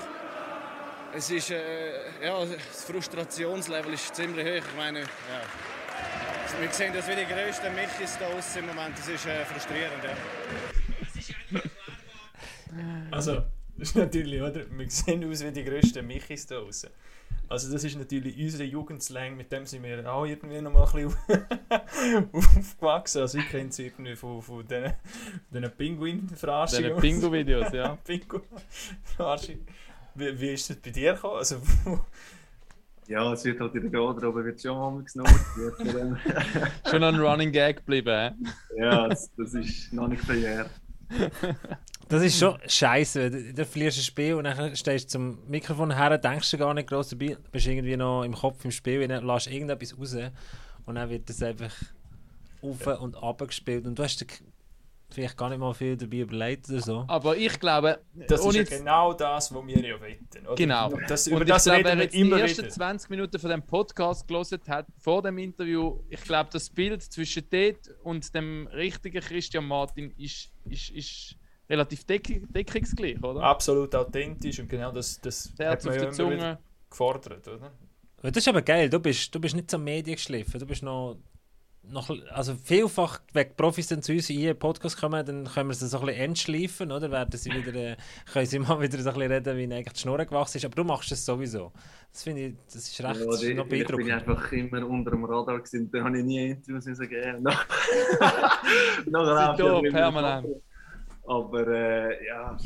Es 1.14 1.30
ist, 1.30 1.50
äh, 1.50 2.26
ja, 2.26 2.44
das 2.44 2.84
Frustrationslevel 2.84 3.94
ist 3.94 4.14
ziemlich 4.14 4.44
hoch. 4.44 4.68
Ich 4.70 4.76
meine, 4.76 5.00
ja. 5.00 5.75
Wir 6.60 6.70
sehen 6.70 6.92
das 6.94 7.08
wie 7.08 7.16
die 7.16 7.26
grössten 7.26 7.74
Michis 7.74 8.16
da 8.18 8.26
aussen 8.28 8.60
im 8.60 8.66
Moment, 8.66 8.96
das 8.96 9.08
ist 9.08 9.26
äh, 9.26 9.44
frustrierend. 9.44 10.04
Ja. 11.50 11.62
Also, 13.10 13.42
das 13.76 13.88
ist 13.88 13.96
natürlich, 13.96 14.40
oder? 14.40 14.62
Wir 14.70 14.90
sehen 14.90 15.28
aus 15.30 15.42
wie 15.42 15.50
die 15.50 15.64
grössten 15.64 16.06
Michis 16.06 16.46
da 16.46 16.60
draußen. 16.60 16.90
Also, 17.48 17.72
das 17.72 17.84
ist 17.84 17.96
natürlich 17.98 18.38
unsere 18.38 18.64
Jugendslang, 18.64 19.36
mit 19.36 19.50
dem 19.50 19.66
sind 19.66 19.82
wir 19.82 20.12
auch 20.12 20.24
irgendwie 20.24 20.60
noch 20.60 20.72
mal 20.72 20.86
ein 20.86 21.08
bisschen 21.08 22.28
aufgewachsen. 22.32 23.22
Also, 23.22 23.38
ich 23.38 23.48
kenne 23.48 23.68
es 23.70 23.78
irgendwie 23.78 24.16
von, 24.16 24.40
von 24.40 24.66
diesen, 24.66 24.92
diesen 25.52 25.70
Pinguin-Verarschungen. 25.72 26.90
Diese 26.90 27.00
Bingo-Videos, 27.00 27.72
ja. 27.72 27.96
Pinguin-Verarschung. 28.04 29.66
Wie, 30.14 30.40
wie 30.40 30.54
ist 30.54 30.70
das 30.70 30.76
bei 30.76 30.90
dir 30.90 31.14
gekommen? 31.14 31.38
Also, 31.38 31.60
Ja, 33.08 33.32
es 33.32 33.44
wird 33.44 33.60
halt 33.60 33.74
in 33.74 33.82
der 33.82 33.90
Garderobe 33.90 34.44
wird 34.44 34.60
schon 34.60 34.76
mal 34.76 35.04
genommen. 35.04 36.18
Schon 36.90 37.04
ein 37.04 37.16
Running 37.16 37.52
Gag 37.52 37.76
geblieben. 37.76 38.34
hä? 38.74 38.80
ja, 38.80 39.08
das, 39.08 39.30
das 39.36 39.54
ist 39.54 39.92
noch 39.92 40.08
nicht 40.08 40.22
verjährt. 40.24 40.70
Das 42.08 42.22
ist 42.22 42.38
schon 42.38 42.56
scheiße. 42.66 43.30
Du, 43.30 43.54
du 43.54 43.64
verlierst 43.64 43.98
ein 43.98 44.02
Spiel 44.02 44.34
und 44.34 44.44
dann 44.44 44.76
stehst 44.76 45.06
du 45.06 45.18
zum 45.18 45.38
Mikrofon 45.48 45.94
her, 45.96 46.18
denkst 46.18 46.50
du 46.50 46.58
gar 46.58 46.74
nicht 46.74 46.88
groß 46.88 47.10
dabei, 47.10 47.36
bist 47.50 47.66
irgendwie 47.66 47.96
noch 47.96 48.22
im 48.22 48.34
Kopf 48.34 48.64
im 48.64 48.70
Spiel, 48.70 49.02
und 49.02 49.08
dann 49.08 49.26
lässt 49.26 49.48
irgendetwas 49.48 49.98
raus 49.98 50.16
und 50.86 50.94
dann 50.94 51.10
wird 51.10 51.28
das 51.28 51.42
einfach 51.42 51.72
auf 52.62 52.86
und 53.00 53.16
ab 53.16 53.46
gespielt 53.46 53.86
und 53.86 53.98
du 53.98 54.04
hast 54.04 54.24
vielleicht 55.08 55.36
gar 55.36 55.48
nicht 55.48 55.58
mal 55.58 55.72
viel 55.72 55.96
dabei 55.96 56.18
überlegt 56.18 56.68
oder 56.68 56.80
so. 56.80 57.04
Aber 57.08 57.36
ich 57.36 57.58
glaube, 57.60 58.00
das 58.28 58.44
ist 58.44 58.54
ja 58.54 58.78
genau 58.78 59.12
das, 59.14 59.54
was 59.54 59.66
wir 59.66 59.80
ja 59.80 60.00
wetten. 60.00 60.46
Oder? 60.46 60.54
Genau. 60.56 60.90
Das, 61.08 61.26
Und 61.28 61.34
über 61.34 61.42
ich 61.42 61.48
das 61.48 61.64
glaube, 61.64 61.78
reden 61.78 61.98
wir 61.98 62.04
jetzt 62.04 62.14
die 62.14 62.20
immer 62.20 62.40
ersten 62.40 62.58
wieder. 62.64 62.68
20 62.70 63.10
Minuten 63.10 63.38
von 63.38 63.50
dem 63.50 63.62
Podcast 63.62 64.26
gelesen 64.26 64.60
hat, 64.68 64.86
vor 64.98 65.22
dem 65.22 65.38
Interview, 65.38 66.00
ich 66.10 66.22
glaube, 66.22 66.50
das 66.52 66.68
Bild 66.70 67.02
zwischen 67.02 67.44
dort 67.50 67.88
und 68.02 68.34
dem 68.34 68.66
richtigen 68.68 69.20
Christian 69.20 69.66
Martin 69.66 70.12
ist, 70.18 70.50
ist, 70.64 70.90
ist 70.90 71.36
relativ 71.70 72.04
deck 72.04 72.42
deckungsgleich, 72.52 73.22
oder? 73.22 73.42
Absolut 73.42 73.94
authentisch 73.94 74.58
und 74.60 74.68
genau 74.68 74.92
das, 74.92 75.20
das 75.20 75.52
Der 75.54 75.70
hat 75.70 75.84
man 75.84 75.94
auf 75.94 75.96
ja 75.96 76.02
immer 76.08 76.12
Zunge. 76.12 76.58
gefordert, 76.90 77.48
oder? 77.48 77.72
Das 78.22 78.36
ist 78.38 78.48
aber 78.48 78.62
geil, 78.62 78.88
du 78.90 78.98
bist, 78.98 79.32
du 79.34 79.40
bist 79.40 79.54
nicht 79.54 79.70
zur 79.70 79.78
Medien 79.78 80.16
geschliffen, 80.16 80.58
du 80.58 80.66
bist 80.66 80.82
noch, 80.82 81.16
noch 81.90 82.10
also 82.32 82.54
vielfach, 82.54 83.20
wenn 83.32 83.48
die 83.48 83.54
Profis 83.54 83.86
dann 83.88 84.02
zu 84.02 84.12
uns 84.12 84.28
in 84.30 84.40
den 84.40 84.58
Podcast 84.58 84.98
kommen, 84.98 85.24
dann 85.24 85.44
können 85.44 85.68
wir 85.70 85.74
sie 85.74 85.86
so 85.88 86.00
ein 86.00 86.06
bisschen 86.06 86.20
entschleifen, 86.22 86.90
oder? 86.92 87.10
Werden 87.10 87.38
sie 87.38 87.50
wieder, 87.52 87.74
äh, 87.74 87.96
können 88.32 88.46
sie 88.46 88.58
mal 88.58 88.80
wieder 88.80 88.98
so 88.98 89.08
ein 89.10 89.14
bisschen 89.14 89.32
reden, 89.32 89.56
wie 89.56 89.62
ihnen 89.64 89.72
eigentlich 89.72 89.92
die 89.94 90.00
Schnur 90.00 90.18
gewachsen 90.24 90.58
ist, 90.58 90.64
aber 90.64 90.74
du 90.74 90.84
machst 90.84 91.10
das 91.10 91.24
sowieso. 91.24 91.72
Das 92.12 92.22
finde 92.22 92.46
ich, 92.46 92.54
das 92.66 92.76
ist 92.76 93.00
recht, 93.04 93.20
Ja, 93.20 93.26
das 93.26 93.42
ist 93.42 93.54
noch 93.54 93.64
ich 93.64 93.70
bin 93.70 93.78
beeindruckend. 93.86 94.10
einfach 94.10 94.52
immer 94.52 94.86
unter 94.86 95.10
dem 95.12 95.24
Radar 95.24 95.58
gewesen. 95.58 95.90
Da 95.90 96.02
habe 96.02 96.18
ich 96.18 96.24
nie 96.24 96.50
Interviews 96.50 96.86
müssen 96.86 97.08
geben. 97.08 97.42
Nach- 97.42 97.66
Nachher 99.06 99.56
Sie 99.56 99.62
auch 99.62 99.68
da, 99.76 99.82
wieder 99.82 99.90
permanent. 99.92 100.46
Aber 101.26 101.66
äh, 101.68 102.26
ja. 102.26 102.56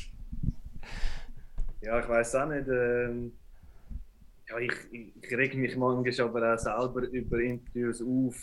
Ja, 1.82 1.98
ich 2.00 2.08
weiß 2.08 2.34
auch 2.36 2.46
nicht. 2.46 2.68
ähm, 2.68 3.32
ja, 4.48 4.58
ich, 4.58 4.72
ich, 4.92 5.12
ich 5.22 5.32
reg 5.36 5.54
mich 5.56 5.76
manchmal 5.76 6.28
aber 6.28 6.54
auch 6.54 6.58
selber 6.58 7.02
über 7.08 7.38
Interviews 7.40 8.02
auf, 8.02 8.36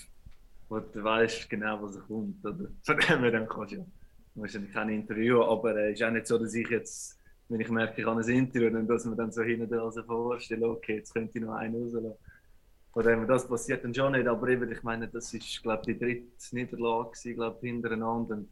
wo 0.70 0.80
du 0.80 1.04
weißt 1.04 1.50
genau, 1.50 1.82
was 1.82 2.00
kommt. 2.08 2.44
Oder? 2.46 2.70
Von 2.84 2.98
dem 2.98 3.20
her 3.20 3.32
dann 3.32 3.48
kannst 3.48 3.74
du 3.74 3.78
ja. 3.78 3.86
Du 4.34 4.42
musst 4.42 4.54
ja 4.54 4.62
kein 4.72 4.90
Interview, 4.90 5.42
aber 5.42 5.72
es 5.72 5.78
äh, 5.78 5.94
ist 5.94 6.04
auch 6.04 6.12
nicht 6.12 6.28
so, 6.28 6.38
dass 6.38 6.54
ich 6.54 6.70
jetzt, 6.70 7.20
wenn 7.50 7.60
ich 7.60 7.70
merke, 7.70 8.02
ich 8.02 8.08
habe 8.08 8.22
ein 8.22 8.30
Interview, 8.30 8.70
dann, 8.70 8.88
dass 8.88 9.06
man 9.06 9.18
dann 9.18 9.32
so 9.32 9.42
hinten 9.42 9.74
also 9.80 10.04
vorstellen, 10.04 10.64
okay, 10.64 10.98
jetzt 10.98 11.14
könnte 11.14 11.40
ich 11.40 11.44
noch 11.44 11.56
einen 11.56 11.76
rauslassen. 11.76 12.14
Von 12.94 13.04
dem 13.04 13.20
her, 13.20 13.28
das 13.28 13.48
passiert 13.48 13.84
dann 13.84 13.94
schon 13.94 14.12
nicht, 14.12 14.28
aber 14.28 14.48
eben, 14.50 14.72
ich 14.72 14.84
meine, 14.84 15.08
das 15.08 15.34
ist, 15.34 15.64
glaube 15.64 15.84
die 15.88 15.98
dritte 15.98 16.56
Niederlage 16.56 17.34
glaube 17.34 17.60
hintereinander. 17.62 18.36
Und 18.36 18.50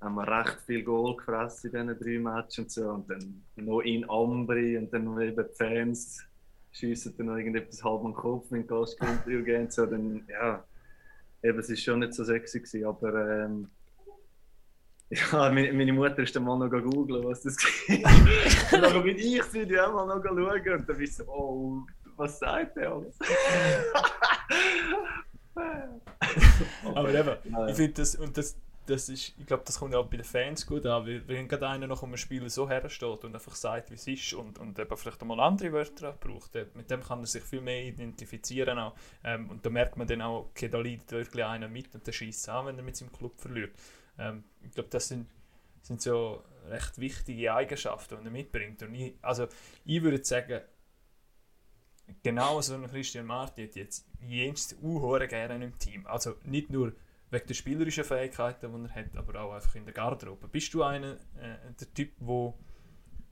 haben 0.00 0.14
wir 0.14 0.28
recht 0.28 0.60
viel 0.66 0.82
Goal 0.82 1.16
gefressen 1.16 1.74
in 1.74 1.88
diesen 1.88 1.98
drei 1.98 2.18
Matches 2.18 2.58
und 2.58 2.70
so. 2.70 2.90
Und 2.90 3.10
dann 3.10 3.42
noch 3.56 3.80
in 3.80 4.08
Ambri 4.08 4.76
und 4.78 4.92
dann 4.92 5.20
eben 5.20 5.44
die 5.46 5.54
Fans 5.54 6.22
schiessen 6.72 7.14
dann 7.16 7.26
noch 7.26 7.36
irgendetwas 7.36 7.82
halb 7.82 8.04
am 8.04 8.14
Kopf, 8.14 8.46
wenn 8.50 8.66
Gastinterview 8.66 9.42
gehen. 9.42 9.62
und 9.62 9.72
So, 9.72 9.86
dann, 9.86 10.22
ja, 10.28 10.62
eben, 11.42 11.58
es 11.58 11.70
ist 11.70 11.82
schon 11.82 12.00
nicht 12.00 12.14
so 12.14 12.24
sexy 12.24 12.60
gewesen, 12.60 12.86
aber 12.86 13.44
ähm, 13.44 13.70
ja, 15.10 15.50
meine, 15.52 15.72
meine 15.72 15.92
Mutter 15.92 16.18
ist 16.18 16.34
dann 16.34 16.44
mal 16.44 16.58
noch 16.58 16.70
googeln, 16.70 17.24
was 17.24 17.42
das 17.42 17.56
ist. 17.88 18.72
und 18.72 18.82
dann 18.82 19.02
bin 19.02 19.16
ich 19.16 19.38
das 19.38 19.52
Video 19.54 19.84
auch 19.84 19.92
mal 19.92 20.06
noch 20.06 20.24
schauen 20.24 20.80
und 20.80 20.88
dann 20.88 20.96
bist 20.96 21.20
du 21.20 21.24
so, 21.24 21.30
oh, 21.30 21.82
was 22.16 22.38
sagt 22.38 22.76
der 22.76 22.92
alles? 22.92 23.18
Aber 26.94 27.14
eben, 27.14 27.36
ich 27.68 27.76
finde 27.76 27.92
das, 27.92 28.16
und 28.16 28.36
das, 28.36 28.56
das 28.86 29.08
ist, 29.08 29.34
ich 29.38 29.46
glaube, 29.46 29.64
das 29.66 29.78
kommt 29.78 29.94
auch 29.94 30.06
bei 30.06 30.16
den 30.16 30.24
Fans 30.24 30.66
gut 30.66 30.86
an, 30.86 31.06
weil 31.06 31.26
wenn 31.28 31.48
gerade 31.48 31.68
einer 31.68 31.86
nach 31.86 32.02
einem 32.02 32.16
Spiel 32.16 32.48
so 32.48 32.68
hersteht 32.68 33.24
und 33.24 33.34
einfach 33.34 33.54
sagt, 33.54 33.90
wie 33.90 33.94
es 33.94 34.06
ist 34.06 34.32
und, 34.34 34.58
und 34.58 34.78
eben 34.78 34.96
vielleicht 34.96 35.20
einmal 35.20 35.40
andere 35.40 35.72
Wörter 35.72 36.10
auch 36.10 36.18
braucht, 36.18 36.54
mit 36.74 36.90
dem 36.90 37.02
kann 37.02 37.20
er 37.20 37.26
sich 37.26 37.42
viel 37.42 37.60
mehr 37.60 37.84
identifizieren 37.84 38.78
auch. 38.78 38.94
Ähm, 39.24 39.50
und 39.50 39.64
da 39.64 39.70
merkt 39.70 39.96
man 39.96 40.06
dann 40.06 40.22
auch, 40.22 40.46
okay, 40.46 40.68
da 40.68 40.78
leidet 40.78 41.10
wirklich 41.10 41.44
einer 41.44 41.68
mit 41.68 41.94
und 41.94 42.06
der 42.06 42.12
schießt 42.12 42.48
an, 42.48 42.66
wenn 42.66 42.78
er 42.78 42.84
mit 42.84 42.96
seinem 42.96 43.12
Club 43.12 43.38
verliert. 43.38 43.74
Ähm, 44.18 44.44
ich 44.62 44.72
glaube, 44.72 44.88
das 44.88 45.08
sind, 45.08 45.28
sind 45.82 46.00
so 46.00 46.42
recht 46.68 46.98
wichtige 46.98 47.52
Eigenschaften, 47.52 48.18
die 48.20 48.26
er 48.26 48.30
mitbringt. 48.30 48.82
Und 48.82 48.94
ich, 48.94 49.14
also, 49.22 49.46
ich 49.84 50.02
würde 50.02 50.24
sagen, 50.24 50.60
genau 52.22 52.60
so 52.60 52.74
ein 52.74 52.86
Christian 52.88 53.26
Marti 53.26 53.66
hat 53.66 53.76
jetzt 53.76 54.06
jenst 54.20 54.76
unhören 54.80 55.28
gerne 55.28 55.64
im 55.64 55.78
Team. 55.78 56.06
Also 56.06 56.36
nicht 56.44 56.70
nur 56.70 56.92
wegen 57.30 57.46
der 57.46 57.54
spielerischen 57.54 58.04
Fähigkeiten, 58.04 58.72
die 58.72 58.88
er 58.88 58.94
hat, 58.94 59.16
aber 59.16 59.40
auch 59.40 59.54
einfach 59.54 59.74
in 59.74 59.84
der 59.84 59.94
Garderobe. 59.94 60.48
Bist 60.48 60.72
du 60.74 60.82
einer, 60.82 61.14
äh, 61.14 61.56
der 61.78 61.92
Typ, 61.92 62.12
wo, 62.20 62.54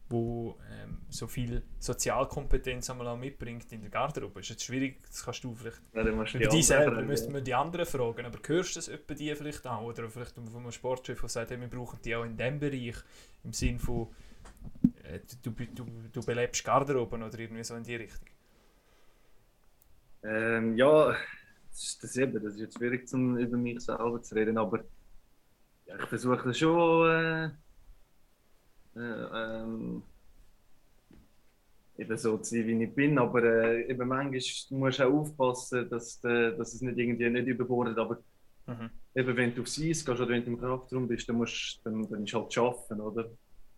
wo 0.09 0.59
ähm, 0.71 1.03
so 1.09 1.27
viel 1.27 1.63
Sozialkompetenz 1.79 2.91
einmal 2.91 3.09
auch 3.09 3.17
mitbringt 3.17 3.71
in 3.73 3.83
der 3.83 3.91
Garderobe? 3.91 4.41
Ist 4.41 4.51
jetzt 4.51 4.65
schwierig, 4.65 5.01
das 5.07 5.25
kannst 5.25 5.45
du 5.45 5.55
vielleicht 5.55 5.81
Ja, 5.93 6.03
über 6.03 6.25
die 6.25 6.49
die 6.49 6.63
selber 6.63 6.89
anderen 6.89 7.07
müssten 7.07 7.33
wir 7.33 7.41
die 7.41 7.55
anderen 7.55 7.87
fragen, 7.87 8.27
aber 8.27 8.39
hörst 8.47 8.75
du 8.75 8.79
das 8.79 8.89
etwa 8.89 9.15
die 9.15 9.35
vielleicht 9.35 9.67
auch? 9.67 9.83
Oder 9.83 10.09
vielleicht 10.09 10.35
von 10.35 10.57
einem 10.57 10.73
Sportchef, 10.73 11.21
der 11.21 11.29
sagt, 11.29 11.51
hey, 11.51 11.61
wir 11.61 11.69
brauchen 11.69 12.01
die 12.05 12.17
auch 12.17 12.25
in 12.25 12.37
diesem 12.37 12.59
Bereich, 12.59 12.97
im 13.45 13.53
Sinn 13.53 13.79
von, 13.79 14.09
äh, 15.05 15.21
du, 15.43 15.51
du, 15.51 15.67
du, 15.67 15.87
du 16.13 16.25
belebst 16.25 16.65
Garderoben 16.65 17.23
oder 17.23 17.39
irgendwie 17.39 17.63
so 17.63 17.77
in 17.77 17.85
die 17.85 17.97
Richtung? 17.97 18.27
Ähm, 20.25 20.77
ja, 20.77 21.15
das 21.75 21.85
ist, 21.85 22.03
das, 22.05 22.17
eben, 22.17 22.43
das 22.43 22.55
ist 22.55 22.61
jetzt 22.61 22.79
schwierig, 22.79 23.09
zum 23.09 23.37
über 23.39 23.57
mich 23.59 23.81
selber 23.83 24.23
zu 24.23 24.35
reden, 24.35 24.59
aber 24.59 24.85
ja, 25.87 25.97
ich 25.99 26.07
versuche 26.09 26.55
schon 26.55 27.09
äh, 27.11 27.51
äh, 28.97 29.01
ähm, 29.35 30.05
eben 31.97 32.17
so 32.19 32.39
zu 32.39 32.55
sein, 32.57 32.67
wie 32.67 32.85
ich 32.85 32.95
bin, 32.95 33.19
aber 33.19 33.43
äh, 33.45 33.91
eben 33.91 34.09
manchmal 34.09 34.41
musst 34.71 34.99
du 35.01 35.05
auch 35.05 35.13
aufpassen, 35.13 35.89
dass, 35.91 36.23
äh, 36.25 36.57
dass 36.57 36.75
es 36.75 36.81
nicht 36.83 36.99
irgendwie 36.99 37.31
nicht 37.31 37.47
überbordet, 37.47 37.99
aber 37.99 38.19
Mhm. 38.67 38.91
eben 39.17 39.37
wenn 39.37 39.55
du 39.55 39.63
aufs 39.63 39.79
Eis 39.81 40.05
gehst 40.05 40.11
oder 40.11 40.29
wenn 40.29 40.45
du 40.45 40.53
im 40.53 40.61
Kraftraum 40.61 41.09
bist, 41.09 41.29
dann, 41.29 41.37
musst, 41.37 41.81
dann, 41.85 42.09
dann 42.11 42.25
ist 42.25 42.35
halt 42.35 42.53
schaffen, 42.53 43.01
oder? 43.01 43.31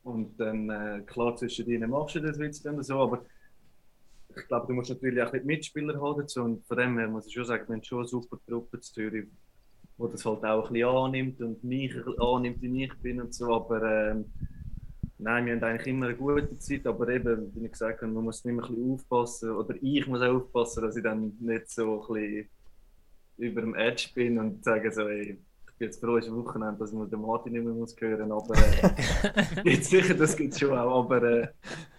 Und 0.02 0.38
dann, 0.38 0.70
äh, 0.70 1.02
klar, 1.06 1.36
zwischen 1.36 1.66
denen 1.66 1.90
machst 1.90 2.16
du 2.16 2.20
das 2.20 2.38
Witz 2.38 2.64
oder 2.66 2.82
so, 2.82 3.00
aber 3.00 3.26
ich 4.36 4.46
glaube, 4.48 4.66
du 4.66 4.74
musst 4.74 4.90
natürlich 4.90 5.22
auch 5.22 5.30
bisschen 5.30 5.46
Mitspieler 5.46 6.00
haben 6.00 6.20
dazu. 6.20 6.42
Und 6.42 6.66
von 6.66 6.76
dem 6.76 6.98
her 6.98 7.08
muss 7.08 7.26
ich 7.26 7.32
schon 7.32 7.44
sagen, 7.44 7.64
wir 7.68 7.76
haben 7.76 7.84
schon 7.84 7.98
eine 7.98 8.08
super 8.08 8.38
Truppe 8.46 8.80
zu 8.80 8.92
Zürich, 8.92 9.26
die 9.98 10.10
das 10.10 10.24
halt 10.24 10.44
auch 10.44 10.66
ein 10.66 10.72
bisschen 10.72 10.88
annimmt 10.88 11.40
und 11.40 11.64
mich 11.64 11.94
annimmt, 12.18 12.60
wie 12.62 12.84
ich 12.84 12.94
bin 12.98 13.20
und 13.20 13.34
so. 13.34 13.54
Aber 13.54 13.82
ähm, 13.82 14.26
nein, 15.18 15.46
wir 15.46 15.54
haben 15.54 15.64
eigentlich 15.64 15.86
immer 15.86 16.06
eine 16.06 16.16
gute 16.16 16.58
Zeit. 16.58 16.86
Aber 16.86 17.08
eben, 17.08 17.54
wie 17.54 17.64
ich 17.64 17.72
gesagt 17.72 18.02
habe, 18.02 18.12
man 18.12 18.24
muss 18.24 18.44
immer 18.44 18.62
ein 18.62 18.68
bisschen 18.68 18.92
aufpassen. 18.92 19.50
Oder 19.50 19.74
ich 19.80 20.06
muss 20.06 20.20
auch 20.20 20.34
aufpassen, 20.34 20.82
dass 20.82 20.96
ich 20.96 21.02
dann 21.02 21.32
nicht 21.40 21.70
so 21.70 22.06
ein 22.08 22.14
bisschen 22.14 22.48
über 23.38 23.60
dem 23.60 23.74
Edge 23.74 24.08
bin 24.14 24.38
und 24.38 24.64
sage 24.64 24.92
so, 24.92 25.02
ey, 25.08 25.38
ich 25.68 25.78
bin 25.78 25.88
jetzt 25.88 26.00
froh, 26.00 26.16
ist 26.16 26.32
Wochenende, 26.32 26.78
dass 26.78 26.92
ich 26.92 27.10
den 27.10 27.20
Martin 27.20 27.52
nicht 27.52 27.64
mehr 27.64 27.74
muss 27.74 27.94
hören 27.98 28.28
muss. 28.28 28.50
Aber 28.50 28.58
äh, 28.58 29.62
jetzt 29.70 29.90
sicher, 29.90 30.14
das 30.14 30.36
gibt 30.36 30.54
es 30.54 30.60
schon 30.60 30.76
auch. 30.76 31.04
Aber, 31.04 31.22
äh, 31.22 31.48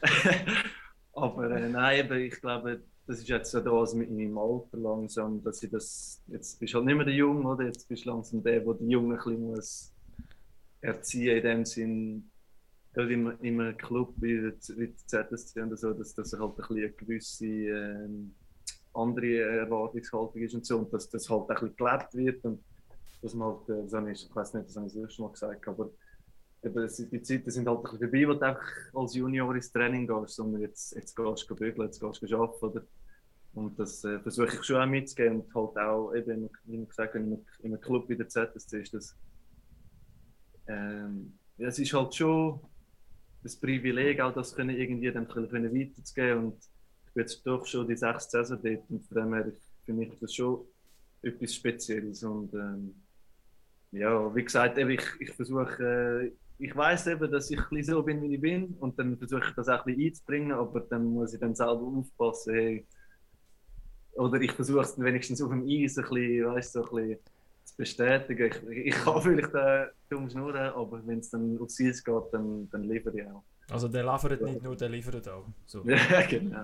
aber 1.18 1.52
äh, 1.52 1.70
nein, 1.70 2.06
eben, 2.06 2.20
ich 2.20 2.40
glaube, 2.40 2.82
das 3.08 3.20
ist 3.20 3.28
jetzt 3.28 3.52
so 3.52 3.60
das 3.60 3.94
mit 3.96 4.12
meinem 4.12 4.38
Alter 4.38 4.78
langsam, 4.78 5.44
dass 5.44 5.64
ich 5.64 5.72
das, 5.72 6.22
jetzt 6.28 6.60
bist 6.60 6.74
du 6.74 6.78
halt 6.78 6.86
nicht 6.86 6.96
mehr 6.96 7.06
der 7.06 7.16
Junge, 7.16 7.48
oder? 7.48 7.66
Jetzt 7.66 7.88
bist 7.88 8.06
du 8.06 8.10
langsam 8.10 8.44
der, 8.44 8.60
der 8.60 8.74
die 8.76 8.88
Jungen 8.90 9.14
ein 9.14 9.18
bisschen 9.18 9.48
muss 9.48 9.94
erziehen 10.82 11.38
in 11.38 11.44
dem 11.44 11.66
Sinn, 11.66 12.30
gerade 12.94 13.14
in 13.14 13.62
einem 13.62 13.78
Club 13.78 14.14
wie 14.18 14.42
wie 14.44 14.94
der 15.12 15.28
ZSC 15.30 15.64
oder 15.64 15.78
so, 15.78 15.94
dass 15.94 16.14
das 16.14 16.34
halt 16.34 16.42
ein 16.42 16.56
bisschen 16.56 16.78
eine 16.78 16.90
gewisse 16.92 17.46
ähm, 17.46 18.34
andere 18.94 19.42
Erwartungshaltung 19.42 20.42
ist 20.42 20.54
und 20.54 20.66
so 20.66 20.78
und 20.80 20.94
dass 20.94 21.10
das 21.10 21.30
halt 21.30 21.50
ein 21.50 21.56
bisschen 21.56 21.76
gelebt 21.76 22.16
wird 22.16 22.46
und 22.46 22.64
dass 23.22 23.34
man 23.34 23.56
halt, 23.56 23.70
äh, 23.70 23.84
das 23.84 23.94
habe 23.94 24.12
ich, 24.12 24.26
ich 24.30 24.36
weiß 24.36 24.54
nicht, 24.54 24.68
das 24.68 24.76
habe 24.76 24.88
ich 24.88 24.94
das 24.94 25.02
erste 25.02 25.22
Mal 25.22 25.32
gesagt, 25.32 25.68
aber 25.68 25.90
die 26.64 27.22
Zeiten 27.22 27.52
sind 27.52 27.68
halt 27.68 27.78
ein 27.78 27.84
bisschen 27.84 28.00
vorbei, 28.00 28.28
wo 28.28 28.34
du 28.34 28.46
einfach 28.46 28.72
als 28.94 29.16
Junior 29.16 29.56
ins 29.56 29.72
Training 29.72 30.08
gehst, 30.08 30.36
sondern 30.36 30.62
jetzt, 30.62 30.96
jetzt 30.96 31.16
gehst 31.16 31.50
du 31.50 31.56
bügeln, 31.56 31.88
jetzt 31.88 32.00
gehst 32.00 32.22
du 32.22 32.38
arbeiten, 32.38 32.66
oder? 32.66 32.84
Und 33.54 33.80
das 33.80 34.04
äh, 34.04 34.20
versuche 34.20 34.56
ich 34.56 34.64
schon 34.64 34.82
auch 34.82 34.86
mitzugeben 34.86 35.42
und 35.42 35.56
halt 35.56 35.78
auch, 35.78 36.14
eben, 36.14 36.50
wie 36.66 36.86
gesagt 36.86 37.16
in 37.16 37.24
einem, 37.24 37.46
in 37.60 37.74
einem 37.74 37.82
Club 37.82 38.08
wie 38.08 38.16
der 38.16 38.28
ZSC 38.28 38.82
ist 38.82 38.94
das, 38.94 39.16
ähm, 40.68 41.34
ja, 41.58 41.68
es 41.68 41.80
ist 41.80 41.94
halt 41.94 42.14
schon 42.14 42.60
das 43.42 43.56
Privileg, 43.56 44.20
auch 44.22 44.34
das 44.34 44.54
können 44.54 44.76
irgendwie 44.76 45.12
dann 45.12 45.28
können 45.28 45.74
weiterzugeben 45.74 46.46
und 46.46 46.58
ich 47.08 47.14
bin 47.14 47.22
jetzt 47.24 47.48
doch 47.48 47.66
schon 47.66 47.88
die 47.88 47.96
sechs 47.96 48.30
Saison 48.30 48.60
dort 48.62 48.90
und 48.90 49.04
von 49.08 49.18
dem 49.18 49.34
her, 49.34 49.52
für 49.86 49.94
mich 49.94 50.12
das 50.20 50.36
schon 50.36 50.66
etwas 51.24 51.56
Spezielles 51.56 52.24
und 52.24 52.54
ähm, 52.54 52.94
ja, 53.92 54.36
wie 54.36 54.44
gesagt, 54.44 54.78
eben, 54.78 54.92
ich, 54.92 55.06
ich 55.20 55.32
versuche, 55.32 55.84
äh, 55.84 56.32
ich 56.60 56.76
weiß 56.76 57.08
eben, 57.08 57.32
dass 57.32 57.52
ich 57.52 57.60
ein 57.72 57.84
so 57.84 58.02
bin, 58.04 58.22
wie 58.22 58.36
ich 58.36 58.42
bin 58.42 58.76
und 58.80 58.98
dann 58.98 59.18
versuche 59.18 59.44
ich 59.48 59.56
das 59.56 59.68
auch 59.70 59.86
ein 59.86 59.96
bisschen 59.96 60.08
einzubringen, 60.08 60.52
aber 60.54 60.80
dann 60.82 61.06
muss 61.06 61.34
ich 61.34 61.40
dann 61.40 61.56
selber 61.56 61.82
aufpassen, 61.82 62.54
hey, 62.54 62.88
oder 64.14 64.42
ich 64.42 64.52
versuche 64.52 64.82
es 64.82 65.00
wenigstens 65.00 65.42
auf 65.42 65.50
dem 65.50 65.64
Eis 65.68 65.98
ein 65.98 66.04
bisschen, 66.04 66.46
weißt, 66.46 66.74
so 66.74 66.84
ein 66.84 66.90
bisschen 66.96 67.20
zu 67.66 67.78
bestätigen. 67.78 68.52
Ich, 68.72 68.78
ich 68.88 68.96
kann 68.96 69.22
vielleicht 69.22 69.54
äh, 69.54 69.86
dumm 70.10 70.30
schnurren, 70.30 70.74
aber 70.74 71.06
wenn 71.06 71.20
es 71.20 71.30
dann 71.30 71.60
aufs 71.60 71.80
Eis 71.80 72.04
geht, 72.04 72.24
dann, 72.32 72.68
dann 72.72 72.84
liefere 72.84 73.20
ich 73.20 73.28
auch. 73.28 73.44
Also 73.70 73.88
der 73.90 74.04
liefert 74.04 74.42
nicht 74.42 74.64
nur, 74.64 74.76
der 74.76 74.90
liefert 74.90 75.28
auch. 75.30 75.46
So. 75.66 75.84
Ja, 75.86 76.22
genau. 76.26 76.64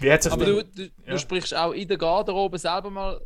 Wie 0.00 0.12
hat 0.12 0.22
sich 0.22 0.32
Aber 0.32 0.44
du, 0.44 0.62
du, 0.62 0.82
Ja. 0.82 0.90
du 1.12 1.18
sprichst 1.18 1.56
auch 1.56 1.72
in 1.72 1.88
der 1.88 1.96
Garderobe 1.98 2.58
selber 2.58 2.90
mal 2.90 3.20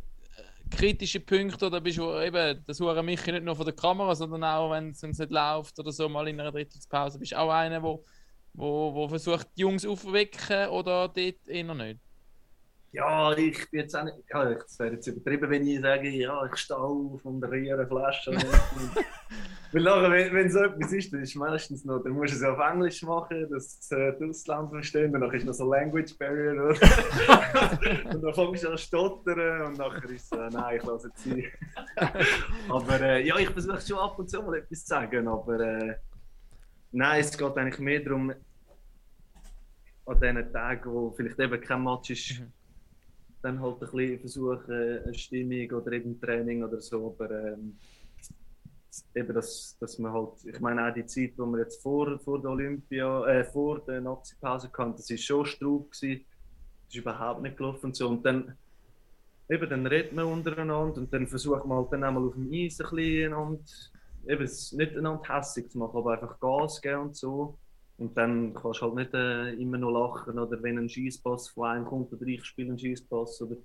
kritische 0.69 1.19
Punkte 1.19 1.67
oder 1.67 1.81
bist 1.81 1.97
du 1.97 2.19
eben, 2.19 2.63
das 2.65 2.79
hören 2.79 3.05
mich 3.05 3.25
nicht 3.25 3.43
nur 3.43 3.55
von 3.55 3.65
der 3.65 3.75
Kamera, 3.75 4.15
sondern 4.15 4.43
auch, 4.43 4.71
wenn 4.71 4.91
es 4.91 5.01
nicht 5.01 5.31
läuft 5.31 5.79
oder 5.79 5.91
so, 5.91 6.09
mal 6.09 6.27
in 6.27 6.39
einer 6.39 6.51
Drittelspause. 6.51 7.19
Bist 7.19 7.31
du 7.31 7.39
auch 7.39 7.49
einer, 7.51 7.81
wo, 7.81 8.05
wo, 8.53 8.93
wo 8.93 9.07
versucht, 9.07 9.47
die 9.57 9.61
Jungs 9.61 9.85
aufzuwecken 9.85 10.69
oder 10.69 11.07
dort 11.09 11.47
eher 11.47 11.73
nicht? 11.75 11.99
Ja, 12.91 13.33
ich 13.37 13.69
bin 13.69 13.81
jetzt 13.81 13.95
auch 13.95 14.03
nicht, 14.03 14.17
ja, 14.33 14.51
es 14.51 14.79
wäre 14.79 14.93
jetzt 14.93 15.05
übertrieben, 15.05 15.49
wenn 15.49 15.67
ich 15.67 15.79
sage, 15.79 16.09
ja, 16.09 16.45
ich 16.45 16.55
stehe 16.57 16.79
auf 16.79 17.23
und 17.23 17.43
rühre 17.43 17.75
eine 17.75 17.87
Flasche. 17.87 18.31
Weil 19.71 19.83
nachher, 19.83 20.09
wenn, 20.09 20.33
wenn 20.33 20.49
so 20.49 20.63
etwas 20.63 20.91
ist, 20.93 21.13
dann 21.13 21.21
ist 21.21 21.35
meistens 21.35 21.85
noch, 21.85 21.99
dann 21.99 22.13
musst 22.13 22.33
du 22.33 22.37
es 22.37 22.43
auf 22.43 22.57
Englisch 22.57 23.03
machen, 23.03 23.47
dass 23.51 23.91
äh, 23.91 24.13
die 24.19 24.27
Ausländer 24.27 24.69
verstehen, 24.71 25.13
danach 25.13 25.31
ist 25.33 25.45
noch 25.45 25.53
so 25.53 25.71
Language 25.71 26.17
Barrier. 26.17 26.69
Und 28.11 28.23
dann 28.23 28.33
fängst 28.33 28.63
du 28.63 28.69
an 28.69 28.77
zu 28.77 28.83
stottern 28.83 29.67
und 29.67 29.77
nachher 29.77 30.09
ist 30.09 30.31
es, 30.33 30.39
äh, 30.39 30.49
nein, 30.51 30.77
ich 30.77 30.83
lasse 30.83 31.11
es 31.15 31.23
sein. 31.23 31.45
aber 32.69 33.01
äh, 33.01 33.27
ja, 33.27 33.37
ich 33.37 33.49
versuche 33.49 33.81
schon 33.81 33.99
ab 33.99 34.17
und 34.17 34.27
zu 34.27 34.41
mal 34.41 34.57
etwas 34.57 34.81
zu 34.81 34.87
sagen, 34.87 35.27
aber 35.27 35.59
äh, 35.59 35.95
nein, 36.91 37.19
es 37.19 37.37
geht 37.37 37.55
eigentlich 37.55 37.79
mehr 37.79 37.99
darum, 37.99 38.33
an 40.05 40.19
diesen 40.19 40.51
Tagen, 40.51 40.91
wo 40.91 41.11
vielleicht 41.11 41.39
eben 41.39 41.61
kein 41.61 41.83
Match 41.83 42.09
ist, 42.09 42.41
dann 43.41 43.61
halt 43.61 43.81
ein 43.81 43.89
bisschen 43.91 44.19
versuchen, 44.19 44.73
eine 44.73 45.13
Stimmung 45.13 45.71
oder 45.71 45.91
eben 45.93 46.19
Training 46.19 46.63
oder 46.63 46.81
so, 46.81 47.15
aber 47.17 47.31
ähm, 47.31 47.77
eben, 49.15 49.33
dass, 49.33 49.77
dass 49.79 49.97
man 49.99 50.13
halt, 50.13 50.45
ich 50.45 50.59
meine 50.59 50.87
auch 50.87 50.93
die 50.93 51.05
Zeit, 51.05 51.33
wo 51.37 51.45
wir 51.45 51.59
jetzt 51.59 51.81
vor, 51.81 52.19
vor 52.19 52.41
der 52.41 52.51
Olympia, 52.51 53.25
äh, 53.27 53.43
vor 53.43 53.79
der 53.79 54.01
Nazi-Pause 54.01 54.69
hatten, 54.71 54.95
das 54.95 55.09
war 55.09 55.17
schon 55.17 55.45
Straub 55.45 55.91
gewesen, 55.91 56.25
das 56.85 56.95
ist 56.95 57.01
überhaupt 57.01 57.41
nicht 57.41 57.57
gelaufen 57.57 57.87
und 57.87 57.95
so 57.95 58.09
und 58.09 58.25
dann 58.25 58.57
eben, 59.49 59.69
dann 59.69 59.87
redet 59.87 60.13
man 60.13 60.25
untereinander 60.25 60.99
und 60.99 61.13
dann 61.13 61.27
versucht 61.27 61.65
man 61.65 61.77
halt 61.79 61.93
dann 61.93 62.03
einmal 62.03 62.25
auf 62.25 62.33
dem 62.33 62.51
Eis 62.51 62.79
ein 62.79 62.89
bisschen 62.89 63.33
einander, 63.33 63.63
eben, 64.27 64.43
nicht 64.43 64.97
einander 64.97 65.21
hässig 65.27 65.69
zu 65.71 65.77
machen, 65.77 65.97
aber 65.97 66.13
einfach 66.13 66.39
Gas 66.39 66.81
geben 66.81 67.01
und 67.01 67.15
so. 67.15 67.57
Und 67.99 68.15
dann 68.15 68.53
kannst 68.53 68.81
du 68.81 68.85
halt 68.85 68.95
nicht 68.95 69.13
äh, 69.13 69.53
immer 69.55 69.77
noch 69.77 69.91
lachen 69.91 70.39
oder 70.39 70.63
wenn 70.63 70.77
ein 70.77 70.87
Schießpass 70.87 71.49
von 71.49 71.67
einem 71.67 71.85
kommt 71.85 72.13
oder 72.13 72.25
ich 72.25 72.45
spiele 72.45 72.69
einen 72.69 72.79
Schießpass 72.79 73.41
oder 73.41 73.57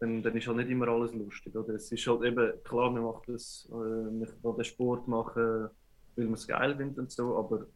dann, 0.00 0.20
dann 0.24 0.36
ist 0.36 0.48
halt 0.48 0.56
nicht 0.56 0.70
immer 0.70 0.88
alles 0.88 1.14
lustig. 1.14 1.54
Oder? 1.54 1.74
Es 1.74 1.92
ist 1.92 2.04
halt 2.08 2.24
eben, 2.24 2.52
klar, 2.64 2.90
man 2.90 3.04
macht 3.04 3.28
das, 3.28 3.68
äh, 3.70 3.74
man 4.42 4.56
den 4.56 4.64
Sport 4.64 5.06
machen, 5.06 5.68
weil 6.16 6.24
man 6.24 6.34
es 6.34 6.48
geil 6.48 6.76
findet 6.76 6.98
und 6.98 7.12
so, 7.12 7.36
aber 7.38 7.66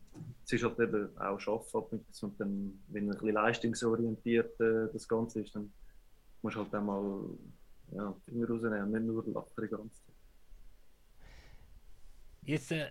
es 0.45 0.53
ist 0.53 0.65
halt 0.65 0.81
eben 0.81 1.17
auch 1.17 1.39
Schaffen 1.39 2.05
und 2.23 2.41
dann, 2.41 2.83
wenn 2.89 3.07
man 3.07 3.15
ein 3.15 3.21
bisschen 3.21 3.35
leistungsorientiert 3.35 4.61
äh, 4.61 4.89
das 4.93 5.07
Ganze 5.07 5.43
ist, 5.43 5.55
dann 5.55 5.73
musst 6.43 6.57
du 6.57 6.61
halt 6.61 6.75
auch 6.75 6.83
mal 6.83 7.21
ja, 7.93 8.15
Finger 8.25 8.49
rausnehmen 8.49 8.91
nicht 8.91 9.05
nur 9.05 9.23
lachen 9.33 9.63
die 9.63 9.69
ganze 9.69 9.95
Zeit. 9.95 10.15
Jetzt 12.43 12.73
äh, 12.73 12.91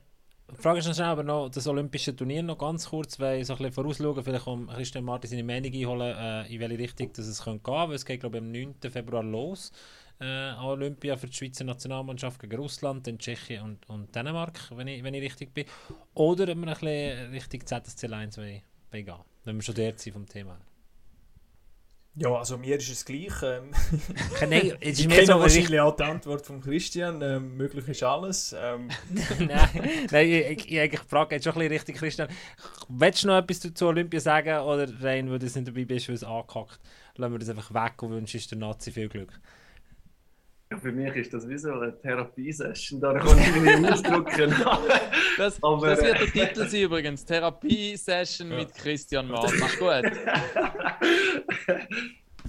die 0.52 0.62
Frage 0.62 0.80
ist 0.80 0.96
schnell, 0.96 1.08
aber 1.08 1.24
noch 1.24 1.50
das 1.50 1.68
olympische 1.68 2.16
Turnier 2.16 2.44
noch 2.44 2.58
ganz 2.58 2.90
kurz, 2.90 3.20
weil 3.20 3.44
so 3.44 3.54
ein 3.54 3.58
bisschen 3.58 3.74
vorausschauen, 3.74 4.24
vielleicht 4.24 4.48
um 4.48 4.68
Christian 4.68 5.04
Martin 5.04 5.30
seine 5.30 5.44
Meinung 5.44 5.74
einholen, 5.74 6.16
äh, 6.16 6.54
in 6.54 6.60
welche 6.60 6.78
Richtung 6.78 7.12
dass 7.14 7.26
es 7.26 7.44
könnte 7.44 7.64
gehen 7.64 7.90
weil 7.90 7.96
es 7.96 8.06
geht 8.06 8.20
glaube 8.20 8.38
ich 8.38 8.44
am 8.44 8.52
9. 8.52 8.76
Februar 8.90 9.24
los. 9.24 9.72
äh, 10.20 10.26
an 10.26 10.66
Olympia 10.66 11.18
für 11.18 11.28
die 11.28 11.34
Schweizer 11.34 11.64
Nationalmannschaft 11.64 12.40
gegen 12.40 12.56
Russland, 12.56 13.06
dann 13.08 13.20
Tschechien 13.20 13.64
und, 13.64 13.90
und 13.90 14.16
Dänemark, 14.16 14.72
wenn 14.76 14.88
ich, 14.88 15.04
wenn 15.04 15.14
ich 15.14 15.24
richtig 15.24 15.54
bin. 15.54 15.66
Oder 16.14 16.44
ob 16.44 16.58
wir 16.58 16.68
ein 16.68 16.74
bisschen 16.74 17.32
Richtung 17.32 17.66
ZSC 17.66 18.08
1 18.08 18.36
gehen, 18.36 18.62
wenn 18.92 19.56
wir 19.56 19.62
schon 19.62 19.76
der 19.76 19.98
sind 19.98 20.14
vom 20.14 20.26
Thema. 20.26 20.58
Ja, 22.18 22.34
also 22.34 22.58
mir 22.58 22.78
ist 22.78 22.90
es 22.90 23.04
gleich. 23.04 23.34
Ähm, 23.44 23.72
Nein, 24.50 24.78
es 24.80 25.00
ich 25.00 25.10
kenne 25.10 25.26
so 25.26 25.40
wahrscheinlich 25.40 25.80
auch 25.82 25.96
die 25.96 26.04
Antwort 26.04 26.46
von 26.46 26.62
Christian. 26.62 27.22
Ähm, 27.22 27.58
möglich 27.58 27.86
ist 27.90 28.04
alles. 28.04 28.56
Ähm, 28.58 28.90
nein, 29.40 30.08
nein, 30.10 30.30
ich, 30.30 30.72
ich, 30.72 30.94
ich 30.94 31.00
frage 31.02 31.36
jetzt 31.36 31.44
schon 31.44 31.54
ein 31.54 31.60
bisschen 31.60 31.74
richtig, 31.74 31.98
Christian. 31.98 32.30
Willst 32.88 33.24
du 33.24 33.28
noch 33.28 33.38
etwas 33.38 33.60
zu 33.60 33.88
Olympia 33.88 34.22
sagen 34.22 34.60
oder 34.60 34.88
rein, 35.02 35.30
weil 35.30 35.40
du 35.40 35.46
nicht 35.46 35.68
dabei 35.68 35.84
bist, 35.84 36.08
weil 36.08 36.16
es 36.16 36.24
angehackt? 36.24 36.80
Lassen 37.18 37.34
wir 37.34 37.40
das 37.40 37.50
einfach 37.50 37.74
weg 37.74 38.02
und 38.02 38.12
wünschst 38.12 38.50
der 38.50 38.60
Nazi 38.60 38.92
viel 38.92 39.10
Glück. 39.10 39.34
Ja, 40.76 40.82
für 40.82 40.92
mich 40.92 41.16
ist 41.16 41.34
das 41.34 41.48
wie 41.48 41.58
so 41.58 41.72
eine 41.72 41.98
Therapiesession, 41.98 43.00
da 43.00 43.14
kann 43.18 43.38
ich 43.38 43.56
mich 43.56 43.80
nicht 43.80 43.94
ausdrücken. 43.94 44.54
Das, 45.38 45.62
Aber, 45.64 45.88
das 45.88 46.02
wird 46.02 46.16
äh, 46.16 46.32
der 46.32 46.48
Titel 46.48 46.68
sein 46.68 46.82
übrigens. 46.82 47.26
Therapie-Session 47.26 48.50
mit 48.50 48.74
Christian 48.74 49.28
Mann. 49.28 49.44
Ist 49.46 49.80
gut. 49.80 49.90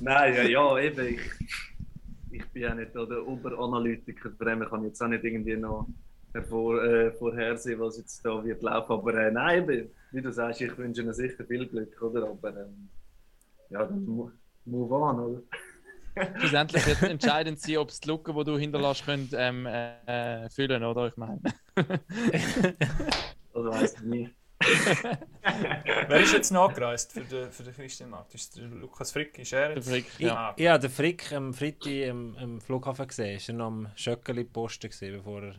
Nein, 0.00 0.34
ja, 0.34 0.42
ja 0.42 0.78
eben. 0.78 1.06
Ich, 1.08 1.20
ich 2.30 2.46
bin 2.50 2.62
ja 2.62 2.74
nicht 2.74 2.94
der 2.94 3.26
Oberanalytiker, 3.26 4.30
von 4.30 4.46
dem 4.46 4.60
kann 4.68 4.82
ich 4.82 4.88
jetzt 4.88 5.02
auch 5.02 5.08
nicht 5.08 5.24
irgendwie 5.24 5.56
noch 5.56 5.88
hervor, 6.32 6.80
äh, 6.84 7.10
vorhersehen, 7.12 7.80
was 7.80 7.98
jetzt 7.98 8.24
da 8.24 8.44
wird 8.44 8.62
laufen. 8.62 8.92
Aber 8.92 9.14
äh, 9.14 9.32
nein, 9.32 9.68
eben, 9.68 9.90
wie 10.12 10.22
du 10.22 10.32
sagst, 10.32 10.60
ich 10.60 10.78
wünsche 10.78 11.02
ihnen 11.02 11.12
sicher 11.12 11.44
viel 11.44 11.66
Glück, 11.66 12.00
oder? 12.00 12.28
Aber 12.28 12.50
ähm, 12.50 12.88
ja, 13.70 13.88
move 14.64 14.94
on, 14.94 15.18
oder? 15.18 15.42
Schlussendlich 16.38 16.86
wird 16.86 17.02
entscheidend 17.02 17.60
sein, 17.60 17.76
ob 17.78 17.90
es 17.90 18.00
die 18.00 18.08
Lücke, 18.08 18.32
die 18.32 18.44
du 18.44 18.58
hinterlässt, 18.58 19.04
könnt, 19.04 19.32
ähm, 19.34 19.66
äh, 19.66 20.48
füllen, 20.50 20.82
oder? 20.84 21.08
Ich 21.08 21.16
meine. 21.16 21.40
Also 23.52 23.70
weiß 23.70 23.94
ich 23.94 24.00
nicht. 24.02 24.34
wer 26.08 26.20
ist 26.20 26.32
jetzt 26.32 26.50
nachgereist 26.50 27.12
für 27.12 27.20
den, 27.24 27.50
für 27.52 27.62
den 27.62 27.74
Christian 27.74 28.10
Markt? 28.10 28.34
Ist 28.34 28.56
der 28.56 28.64
Lukas 28.64 29.12
Frick? 29.12 29.38
Ist 29.38 29.52
er 29.52 29.68
Der 29.68 29.76
jetzt? 29.76 29.88
Frick, 29.88 30.06
Ich, 30.18 30.26
ja. 30.26 30.54
ja, 30.58 30.78
der 30.78 30.90
Frick 30.90 31.32
am 31.32 31.52
Freitag 31.54 32.10
am, 32.10 32.36
am 32.36 32.60
Flughafen 32.60 33.06
gesehen. 33.06 33.36
Ist 33.36 33.48
er 33.48 33.54
noch 33.54 33.66
am 33.66 33.88
Schöckeli 33.94 34.44
posten 34.44 34.88
gesehen, 34.90 35.16
bevor 35.18 35.42
er 35.42 35.54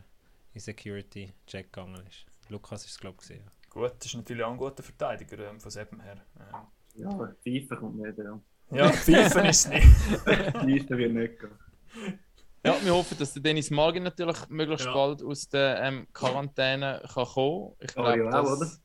in 0.54 0.60
Security 0.60 1.32
Check 1.46 1.72
gegangen 1.72 2.04
ist. 2.08 2.26
Lukas 2.48 2.84
ist 2.84 2.90
es 2.92 2.98
glaube 2.98 3.16
ich 3.20 3.28
gesehen. 3.28 3.50
Gut, 3.70 3.92
das 3.98 4.06
ist 4.06 4.14
natürlich 4.14 4.42
auch 4.44 4.50
ein 4.52 4.56
guter 4.56 4.82
Verteidiger 4.82 5.48
ähm, 5.50 5.60
von 5.60 5.70
Seppen 5.70 6.00
her. 6.00 6.20
Ähm, 6.40 6.66
Ja, 6.94 7.34
FIFA 7.42 7.76
kommt 7.76 7.96
nicht, 7.98 8.18
ja. 8.18 8.40
Ja, 8.70 8.90
pfeifen 8.92 9.44
ist 9.46 9.68
nicht. 9.70 9.86
FIFA 9.86 10.96
wird 10.96 11.12
nicht 11.12 11.38
gehen. 11.40 11.50
ja, 12.64 12.76
wir 12.82 12.94
hoffen, 12.94 13.16
dass 13.18 13.32
der 13.34 13.42
Dennis 13.42 13.70
Margin 13.70 14.02
natürlich 14.02 14.36
möglichst 14.48 14.86
Ja. 14.86 14.92
bald 14.94 15.22
aus 15.22 15.48
der 15.48 15.80
ähm, 15.82 16.06
Quarantäne 16.12 17.02
kann 17.12 17.24
kommen 17.26 17.72
Ich 17.80 17.92
Dario 17.92 18.28
glaube, 18.28 18.48
auch, 18.50 18.58
das... 18.58 18.80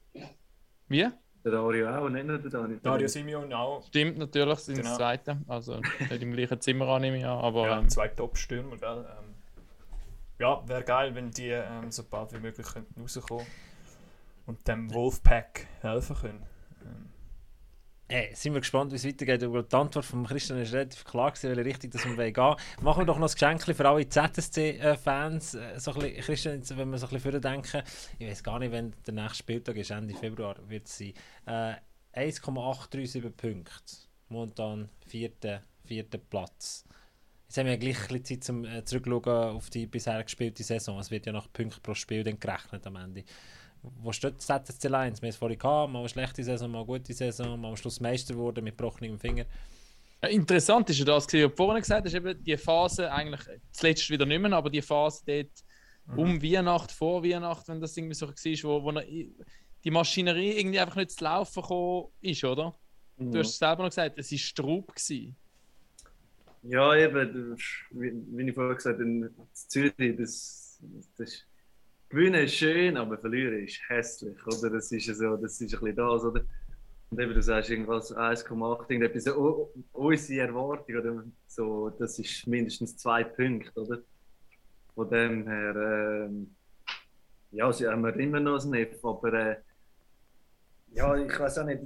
Wie? 0.87 1.07
Der 1.45 1.51
Dario 1.51 1.89
auch, 1.89 2.07
nicht 2.09 2.25
nur 2.25 2.37
der 2.37 2.49
Dani. 2.51 2.79
Dario 2.81 3.07
Simeon 3.07 3.51
auch. 3.51 3.85
Stimmt 3.87 4.17
natürlich, 4.17 4.59
sind 4.59 4.75
Genau. 4.77 4.87
das 4.89 4.97
Zweite. 4.97 5.41
Also 5.47 5.79
nicht 5.79 6.21
im 6.21 6.31
gleichen 6.33 6.61
Zimmer 6.61 6.87
annehme 6.87 7.17
ich 7.17 7.25
an, 7.25 7.39
aber 7.39 7.67
Ja, 7.67 7.79
ähm, 7.79 7.89
zwei 7.89 8.07
Top-Stürmer, 8.07 8.77
gell? 8.77 9.05
Ähm, 9.19 9.35
ja, 10.39 10.65
wäre 10.67 10.83
geil, 10.83 11.13
wenn 11.15 11.31
die 11.31 11.49
ähm, 11.49 11.91
so 11.91 12.03
bald 12.09 12.31
wie 12.33 12.39
möglich 12.39 12.65
könnten 12.65 13.01
rauskommen 13.01 13.45
und 14.45 14.65
dem 14.67 14.93
Wolfpack 14.93 15.67
helfen 15.81 16.15
können. 16.15 16.43
Ähm, 16.85 17.09
Hey, 18.09 18.35
sind 18.35 18.53
wir 18.53 18.59
gespannt, 18.59 18.91
wie 18.91 18.97
es 18.97 19.07
weitergeht. 19.07 19.41
Die 19.41 19.75
Antwort 19.75 20.05
von 20.05 20.25
Christian 20.25 20.59
ist 20.59 20.73
relativ 20.73 21.05
klar 21.05 21.31
gewesen, 21.31 21.55
welche 21.55 21.65
Richtung 21.65 21.89
das 21.91 22.05
wir 22.05 22.15
gehen 22.15 22.35
wollen. 22.35 22.57
Machen 22.81 23.01
wir 23.01 23.05
doch 23.05 23.17
noch 23.17 23.29
ein 23.29 23.33
Geschenk 23.33 23.63
für 23.63 23.87
alle 23.87 24.07
ZSC-Fans. 24.07 25.55
Äh, 25.55 25.79
so 25.79 25.93
Christian, 25.93 26.61
wenn 26.77 26.89
wir 26.89 26.97
so 26.97 27.07
ein 27.07 27.13
bisschen 27.13 27.41
denken, 27.41 27.81
ich 28.19 28.27
weiß 28.27 28.43
gar 28.43 28.59
nicht, 28.59 28.71
wenn 28.71 28.93
der 29.07 29.13
nächste 29.13 29.37
Spieltag 29.37 29.77
ist, 29.77 29.91
Ende 29.91 30.13
Februar 30.13 30.57
wird 30.67 30.87
es 30.87 30.97
sein. 30.97 31.13
Äh, 31.45 31.75
1,837 32.11 33.35
Punkte. 33.35 33.71
Momentan 34.27 34.89
vierter, 35.07 35.63
vierter 35.85 36.17
Platz. 36.17 36.85
Jetzt 37.47 37.57
haben 37.57 37.65
wir 37.65 37.73
ja 37.73 37.79
gleich 37.79 38.01
ein 38.01 38.07
bisschen 38.07 38.25
Zeit 38.25 38.43
zum 38.43 38.65
äh, 38.65 38.83
Zurückschauen 38.83 39.55
auf 39.55 39.69
die 39.69 39.87
bisher 39.87 40.21
gespielte 40.23 40.63
Saison. 40.63 40.99
Es 40.99 41.09
wird 41.09 41.25
ja 41.25 41.31
nach 41.31 41.51
Punkten 41.53 41.81
pro 41.81 41.93
Spiel 41.93 42.23
dann 42.23 42.39
gerechnet 42.39 42.85
am 42.85 42.97
Ende. 42.97 43.23
Wo 44.01 44.11
steht 44.11 44.35
das 44.37 44.47
ZSC 44.47 44.87
Lions? 44.87 45.21
Wir 45.21 45.27
haben 45.27 45.31
es 45.31 45.35
vorhin 45.35 45.59
gehabt, 45.59 45.91
mal 45.91 45.99
eine 45.99 46.09
schlechte 46.09 46.43
Saison, 46.43 46.71
mal 46.71 46.79
eine 46.79 46.87
gute 46.87 47.13
Saison, 47.13 47.59
mal 47.59 47.69
am 47.69 47.75
Schluss 47.75 47.99
Meister 47.99 48.33
geworden 48.33 48.63
mit 48.63 48.77
gebrochenem 48.77 49.19
Finger. 49.19 49.45
Ja, 50.21 50.29
Interessant 50.29 50.89
ist 50.89 50.99
ja 50.99 51.05
das, 51.05 51.25
was 51.25 51.27
du 51.27 51.49
vorhin 51.49 51.81
gesagt 51.81 52.05
hast, 52.05 52.13
eben 52.13 52.41
die 52.43 52.57
Phase, 52.57 53.11
eigentlich 53.11 53.41
zuletzt 53.71 54.09
wieder 54.09 54.25
nicht 54.25 54.41
mehr, 54.41 54.53
aber 54.53 54.69
die 54.69 54.81
Phase 54.81 55.21
dort 55.25 56.17
um 56.17 56.41
Weihnacht, 56.41 56.91
vor 56.91 57.23
Weihnacht, 57.23 57.67
wenn 57.67 57.79
das 57.79 57.95
irgendwie 57.95 58.15
so 58.15 58.27
war, 58.27 58.81
wo, 58.81 58.83
wo 58.83 58.99
die 59.83 59.91
Maschinerie 59.91 60.51
irgendwie 60.51 60.79
einfach 60.79 60.95
nicht 60.95 61.11
zu 61.11 61.23
laufen 61.23 61.61
gekommen 61.61 62.07
ist, 62.21 62.43
oder? 62.43 62.75
Du 63.17 63.39
hast 63.39 63.49
es 63.49 63.57
selber 63.57 63.83
noch 63.83 63.89
gesagt, 63.89 64.17
es 64.17 64.31
war 64.31 64.37
Straub. 64.37 64.95
Gewesen. 64.95 65.35
Ja, 66.63 66.95
eben, 66.95 67.57
wie, 67.91 68.13
wie 68.37 68.49
ich 68.49 68.55
vorher 68.55 68.75
gesagt 68.75 68.99
habe, 68.99 69.03
in 69.03 69.29
Zürich, 69.53 69.93
das, 70.17 70.79
das 71.17 71.29
ist, 71.29 71.45
Gewinnen 72.13 72.43
ist 72.45 72.53
schön, 72.53 72.95
aber 72.95 73.17
verlieren 73.17 73.63
ist 73.63 73.81
hässlich, 73.89 74.37
oder? 74.45 74.69
Das 74.69 74.91
ist 74.91 75.05
so, 75.17 75.35
das 75.35 75.59
ist 75.59 75.73
ein 75.73 75.79
bisschen 75.79 75.95
das, 75.95 76.23
oder? 76.23 76.41
Und 77.09 77.19
eben, 77.19 77.33
du 77.33 77.41
sagst 77.41 77.71
irgendwas 77.71 78.15
1,8, 78.15 78.91
irgendetwas, 78.91 79.27
u- 79.35 79.69
unsere 79.93 80.47
Erwartung, 80.47 80.95
oder? 80.95 81.23
So, 81.47 81.89
das 81.89 82.19
ist 82.19 82.45
mindestens 82.45 82.97
zwei 82.97 83.23
Punkte, 83.23 83.71
oder? 83.81 84.03
Von 84.93 85.09
dem 85.09 85.47
her, 85.47 86.27
ähm, 86.27 86.55
ja, 87.49 87.73
sie 87.73 87.87
haben 87.87 88.03
wir 88.03 88.15
immer 88.15 88.39
noch 88.39 88.63
Neff, 88.63 89.03
aber 89.03 89.33
äh, 89.33 89.55
ja, 90.93 91.15
ich 91.15 91.39
weiß 91.39 91.57
auch 91.57 91.65
nicht, 91.65 91.81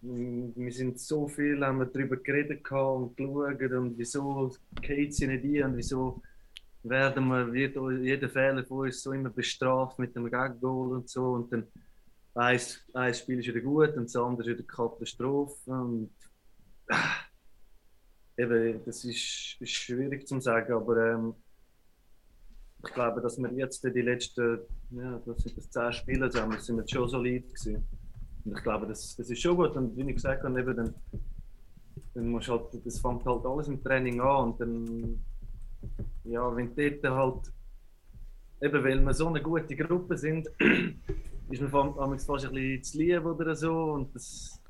wir 0.00 0.72
sind 0.72 1.00
so 1.00 1.26
viel, 1.26 1.64
haben 1.64 1.78
wir 1.78 1.86
darüber 1.86 2.16
geredet 2.18 2.70
und 2.70 3.16
geschaut 3.16 3.72
und 3.72 3.98
wieso 3.98 4.54
geht 4.80 5.12
sie 5.12 5.26
nicht 5.26 5.44
ein 5.44 5.70
und 5.72 5.76
wieso 5.76 6.22
werden 6.82 7.28
wir, 7.28 7.52
wird 7.52 7.76
jeder 8.02 8.28
Fehler 8.28 8.64
von 8.64 8.86
uns 8.86 9.02
so 9.02 9.12
immer 9.12 9.30
bestraft 9.30 9.98
mit 9.98 10.14
dem 10.16 10.30
Gag-Goal 10.30 10.96
und 10.96 11.08
so 11.08 11.32
und 11.32 11.52
dann 11.52 11.66
ein, 12.34 12.60
ein 12.94 13.14
Spiel 13.14 13.38
ist 13.38 13.48
wieder 13.48 13.60
gut 13.60 13.96
und 13.96 14.04
das 14.04 14.16
andere 14.16 14.50
ist 14.50 14.58
wieder 14.58 14.66
Katastrophe 14.66 15.70
und 15.70 16.10
ah, 16.88 17.16
eben, 18.36 18.84
das 18.84 19.04
ist, 19.04 19.56
ist 19.60 19.70
schwierig 19.70 20.26
zu 20.26 20.40
sagen, 20.40 20.72
aber 20.72 21.12
ähm, 21.12 21.34
ich 22.84 22.94
glaube, 22.94 23.20
dass 23.20 23.38
wir 23.38 23.52
jetzt 23.52 23.84
die 23.84 24.02
letzten, 24.02 24.60
ja, 24.90 25.20
das 25.24 25.42
sind 25.42 25.56
das 25.56 25.70
zehn 25.70 25.92
Spiele 25.92 26.30
zusammen, 26.30 26.58
sind 26.58 26.76
wir 26.76 26.88
schon 26.88 27.08
solid 27.08 27.46
gewesen. 27.46 27.86
Und 28.44 28.56
ich 28.56 28.62
glaube, 28.62 28.86
das, 28.86 29.14
das 29.16 29.30
ist 29.30 29.40
schon 29.40 29.56
gut. 29.56 29.76
Und 29.76 29.96
wie 29.96 30.08
ich 30.08 30.16
gesagt 30.16 30.42
habe, 30.42 30.60
eben 30.60 30.76
dann, 30.76 30.94
dann 32.14 32.28
musst 32.28 32.48
halt, 32.48 32.64
das 32.84 32.98
fängt 32.98 33.24
halt 33.24 33.46
alles 33.46 33.68
im 33.68 33.82
Training 33.82 34.20
an. 34.20 34.50
Und 34.50 34.60
dann, 34.60 35.24
ja, 36.24 36.56
wenn 36.56 36.74
dort 36.74 37.04
halt, 37.04 37.52
eben 38.60 38.84
weil 38.84 39.00
wir 39.00 39.14
so 39.14 39.28
eine 39.28 39.42
gute 39.42 39.76
Gruppe 39.76 40.16
sind, 40.16 40.48
ist 41.50 41.60
man 41.60 41.70
fast 41.70 42.26
fast 42.26 42.46
ein 42.46 42.52
bisschen 42.52 42.82
zu 42.82 42.98
lieb 42.98 43.24
oder 43.24 43.54
so. 43.54 43.92
Und 43.92 44.14
das, 44.14 44.60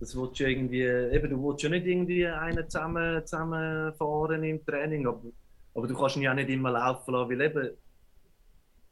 das 0.00 0.16
willst 0.16 0.40
du 0.40 0.48
irgendwie, 0.48 0.82
eben, 0.82 1.30
du 1.30 1.42
willst 1.42 1.62
ja 1.62 1.68
nicht 1.68 1.86
irgendwie 1.86 2.26
einen 2.26 2.68
zusammen, 2.68 3.24
zusammenfahren 3.24 4.42
im 4.44 4.64
Training, 4.64 5.06
aber, 5.06 5.30
aber 5.74 5.86
du 5.86 5.94
kannst 5.96 6.16
ihn 6.16 6.22
ja 6.22 6.34
nicht 6.34 6.50
immer 6.50 6.70
laufen 6.70 7.12
lassen, 7.12 7.30
weil 7.30 7.40
eben, 7.40 7.70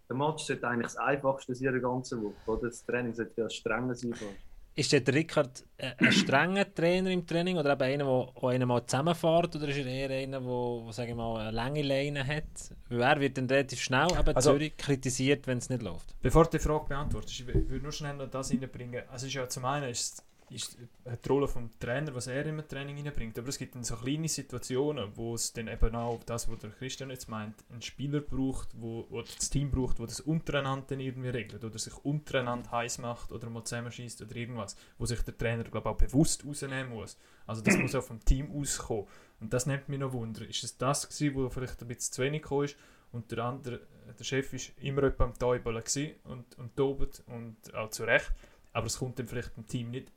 der 0.08 0.16
Match 0.16 0.44
sollte 0.44 0.66
eigentlich 0.66 0.86
das 0.86 0.96
Einfachste 0.96 1.54
sein 1.54 1.68
in 1.68 1.72
der 1.74 1.82
ganzen 1.82 2.22
Woche. 2.22 2.50
Oder? 2.50 2.68
Das 2.68 2.84
Training 2.84 3.14
sollte 3.14 3.40
ja 3.40 3.48
strenger 3.48 3.94
sein. 3.94 4.12
fast. 4.12 4.49
Ist 4.80 4.92
der 4.92 5.06
Rickard 5.12 5.62
äh, 5.76 5.90
ein 5.98 6.10
strenger 6.10 6.72
Trainer 6.74 7.10
im 7.10 7.26
Training 7.26 7.58
oder 7.58 7.72
eben 7.74 7.82
einer, 7.82 8.32
der 8.40 8.48
einen 8.48 8.66
mal 8.66 8.86
zusammenfährt 8.86 9.54
oder 9.56 9.68
ist 9.68 9.76
er 9.76 9.84
eher 9.86 10.10
einer, 10.10 10.40
der, 10.40 10.92
sagen 10.94 11.08
wir 11.10 11.14
mal, 11.16 11.40
eine 11.42 11.50
lange 11.50 11.82
Leine 11.82 12.26
hat? 12.26 12.44
Weil 12.88 13.02
er 13.02 13.20
wird 13.20 13.36
dann 13.36 13.46
relativ 13.46 13.78
schnell 13.82 14.08
eben 14.18 14.34
Also- 14.34 14.52
Zürich 14.52 14.74
kritisiert, 14.78 15.46
wenn 15.46 15.58
es 15.58 15.68
nicht 15.68 15.82
läuft. 15.82 16.14
Bevor 16.22 16.44
du 16.44 16.52
die 16.56 16.60
Frage 16.60 16.86
beantwortest, 16.88 17.40
ich 17.40 17.46
will 17.46 17.80
nur 17.82 17.92
schnell 17.92 18.14
noch 18.16 18.30
das 18.30 18.50
reinbringen. 18.52 19.02
Also 19.10 19.26
ist 19.26 19.34
ja 19.34 19.46
zum 19.50 19.66
einen 19.66 19.90
ist, 19.90 20.24
ist 20.50 20.76
die 20.78 21.28
Rolle 21.28 21.46
vom 21.46 21.70
Trainer, 21.78 22.14
was 22.14 22.26
er 22.26 22.44
im 22.46 22.66
Training 22.66 23.04
reinbringt, 23.04 23.38
aber 23.38 23.48
es 23.48 23.58
gibt 23.58 23.74
dann 23.74 23.84
so 23.84 23.96
kleine 23.96 24.28
Situationen, 24.28 25.16
wo 25.16 25.34
es 25.34 25.52
dann 25.52 25.68
eben 25.68 25.94
auch 25.94 26.22
das, 26.24 26.50
was 26.50 26.58
der 26.58 26.70
Christian 26.70 27.10
jetzt 27.10 27.28
meint, 27.28 27.54
einen 27.70 27.82
Spieler 27.82 28.20
braucht, 28.20 28.68
wo, 28.74 29.06
oder 29.10 29.26
das 29.36 29.50
Team 29.50 29.70
braucht, 29.70 30.00
wo 30.00 30.06
das 30.06 30.20
untereinander 30.20 30.98
irgendwie 30.98 31.28
regelt 31.28 31.64
oder 31.64 31.78
sich 31.78 31.96
untereinander 32.04 32.70
heiß 32.70 32.98
macht 32.98 33.32
oder 33.32 33.48
mal 33.48 33.64
zusammenschießt 33.64 34.22
oder 34.22 34.34
irgendwas, 34.34 34.76
wo 34.98 35.06
sich 35.06 35.22
der 35.22 35.36
Trainer 35.36 35.64
glaube 35.64 35.88
auch 35.88 35.96
bewusst 35.96 36.44
rausnehmen 36.44 36.90
muss. 36.90 37.16
Also 37.46 37.62
das 37.62 37.76
muss 37.76 37.94
auch 37.94 38.04
vom 38.04 38.24
Team 38.24 38.50
auskommen. 38.52 39.06
Und 39.40 39.52
das 39.52 39.66
nimmt 39.66 39.88
mich 39.88 39.98
noch 39.98 40.12
Wunder. 40.12 40.46
Ist 40.46 40.64
es 40.64 40.76
das 40.76 41.08
gewesen, 41.08 41.34
wo 41.34 41.48
vielleicht 41.48 41.80
ein 41.80 41.88
bisschen 41.88 42.12
zu 42.12 42.22
wenig 42.22 42.50
ist 42.50 42.76
und 43.12 43.30
der 43.30 43.44
andere, 43.44 43.80
der 44.18 44.24
Chef 44.24 44.52
ist 44.52 44.72
immer 44.78 45.04
etwa 45.04 45.24
am 45.24 45.38
Täubeln 45.38 45.82
und, 46.24 46.58
und 46.58 46.76
tobet 46.76 47.22
und 47.26 47.74
auch 47.74 47.90
zu 47.90 48.04
Recht, 48.04 48.32
aber 48.72 48.86
es 48.86 48.98
kommt 48.98 49.18
dann 49.18 49.26
vielleicht 49.26 49.56
dem 49.56 49.66
Team 49.66 49.90
nicht 49.90 50.12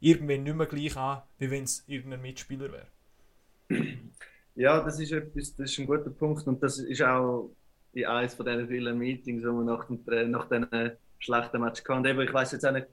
irgendwann 0.00 0.42
nicht 0.42 0.56
mehr 0.56 0.66
gleich 0.66 0.96
an, 0.96 1.22
wie 1.38 1.50
wenn 1.50 1.64
es 1.64 1.84
irgendein 1.86 2.22
Mitspieler 2.22 2.70
wäre. 2.72 2.88
Ja, 4.54 4.82
das 4.82 4.98
ist, 4.98 5.12
etwas, 5.12 5.54
das 5.54 5.70
ist 5.70 5.78
ein 5.78 5.86
guter 5.86 6.10
Punkt 6.10 6.46
und 6.46 6.62
das 6.62 6.78
ist 6.78 7.02
auch 7.02 7.50
in 7.92 8.06
eines 8.06 8.34
von 8.34 8.44
diesen 8.44 8.66
vielen 8.68 8.98
Meetings, 8.98 9.42
die 9.42 9.48
wir 9.48 9.62
nach, 9.62 9.86
dem, 9.86 10.00
nach 10.30 10.48
schlechten 11.18 11.60
Match 11.60 11.84
hatten. 11.84 12.04
Eben, 12.04 12.20
ich 12.22 12.32
weiß 12.32 12.52
jetzt 12.52 12.66
auch 12.66 12.72
nicht, 12.72 12.86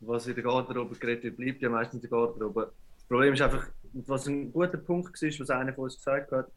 was 0.00 0.26
in 0.26 0.34
der 0.34 0.44
Garderobe 0.44 0.94
geredet 0.96 1.24
wird, 1.24 1.36
bleibt 1.36 1.62
ja 1.62 1.68
meistens 1.68 2.02
in 2.04 2.08
der 2.08 2.10
Garderobe. 2.10 2.72
Das 2.94 3.04
Problem 3.04 3.34
ist 3.34 3.42
einfach, 3.42 3.68
was 3.92 4.26
ein 4.26 4.52
guter 4.52 4.78
Punkt 4.78 5.20
war, 5.20 5.40
was 5.40 5.50
einer 5.50 5.72
von 5.72 5.84
uns 5.84 5.96
gesagt 5.96 6.30
hat, 6.32 6.48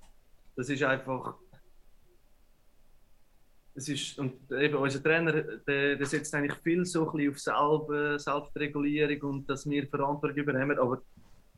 das 0.55 0.69
ist 0.69 0.84
einfach. 0.84 1.36
Es 3.80 3.88
ist, 3.88 4.19
und 4.19 4.34
eben 4.51 4.75
unser 4.75 5.01
Trainer, 5.01 5.32
der, 5.32 5.95
der 5.95 6.05
setzt 6.05 6.36
eigentlich 6.36 6.57
viel 6.61 6.84
so 6.84 7.09
ein 7.09 7.30
auf 7.30 7.39
Selb, 7.39 8.19
Selbstregulierung 8.19 9.30
und 9.30 9.49
dass 9.49 9.69
wir 9.69 9.88
Verantwortung 9.88 10.38
übernehmen, 10.38 10.77
aber 10.77 11.01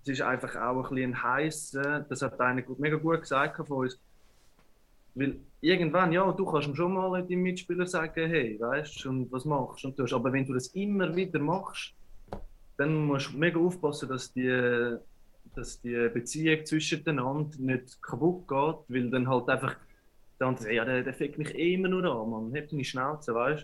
es 0.03 0.09
ist 0.09 0.21
einfach 0.21 0.55
auch 0.55 0.91
ein 0.91 0.95
bisschen 0.95 1.15
ein 1.15 1.23
heiß, 1.23 1.73
äh, 1.73 2.03
das 2.07 2.21
hat 2.21 2.39
einer 2.39 2.61
mega 2.77 2.97
gut 2.97 3.21
gesagt 3.21 3.57
von 3.67 3.77
uns. 3.85 3.99
Weil 5.15 5.39
irgendwann, 5.61 6.11
ja, 6.11 6.31
du 6.31 6.45
kannst 6.45 6.75
schon 6.75 6.93
mal 6.93 7.23
deinem 7.23 7.41
Mitspieler 7.41 7.87
sagen, 7.87 8.29
hey, 8.29 8.55
weißt 8.59 9.03
du, 9.03 9.27
was 9.31 9.43
machst 9.43 9.83
du 9.83 9.87
und 9.87 9.97
tust. 9.97 10.13
Aber 10.13 10.31
wenn 10.31 10.45
du 10.45 10.53
das 10.53 10.67
immer 10.67 11.15
wieder 11.15 11.39
machst, 11.39 11.95
dann 12.77 13.07
musst 13.07 13.33
du 13.33 13.37
mega 13.37 13.59
aufpassen, 13.59 14.09
dass 14.09 14.31
die, 14.31 14.97
dass 15.55 15.81
die 15.81 16.07
Beziehung 16.13 16.67
zwischen 16.67 17.03
den 17.03 17.17
anderen 17.17 17.65
nicht 17.65 17.99
kaputt 17.99 18.47
geht, 18.47 18.75
weil 18.95 19.09
dann 19.09 19.27
halt 19.27 19.49
einfach 19.49 19.75
der 20.41 20.47
andere 20.47 20.63
sagt, 20.63 20.75
ja, 20.75 20.83
der, 20.83 21.03
der 21.03 21.13
fickt 21.13 21.37
mich 21.37 21.53
eh 21.55 21.75
immer 21.75 21.87
nur 21.87 22.03
an, 22.03 22.29
man, 22.29 22.53
hebt 22.53 22.71
deine 22.71 22.83
Schnauze, 22.83 23.33
weißt 23.33 23.63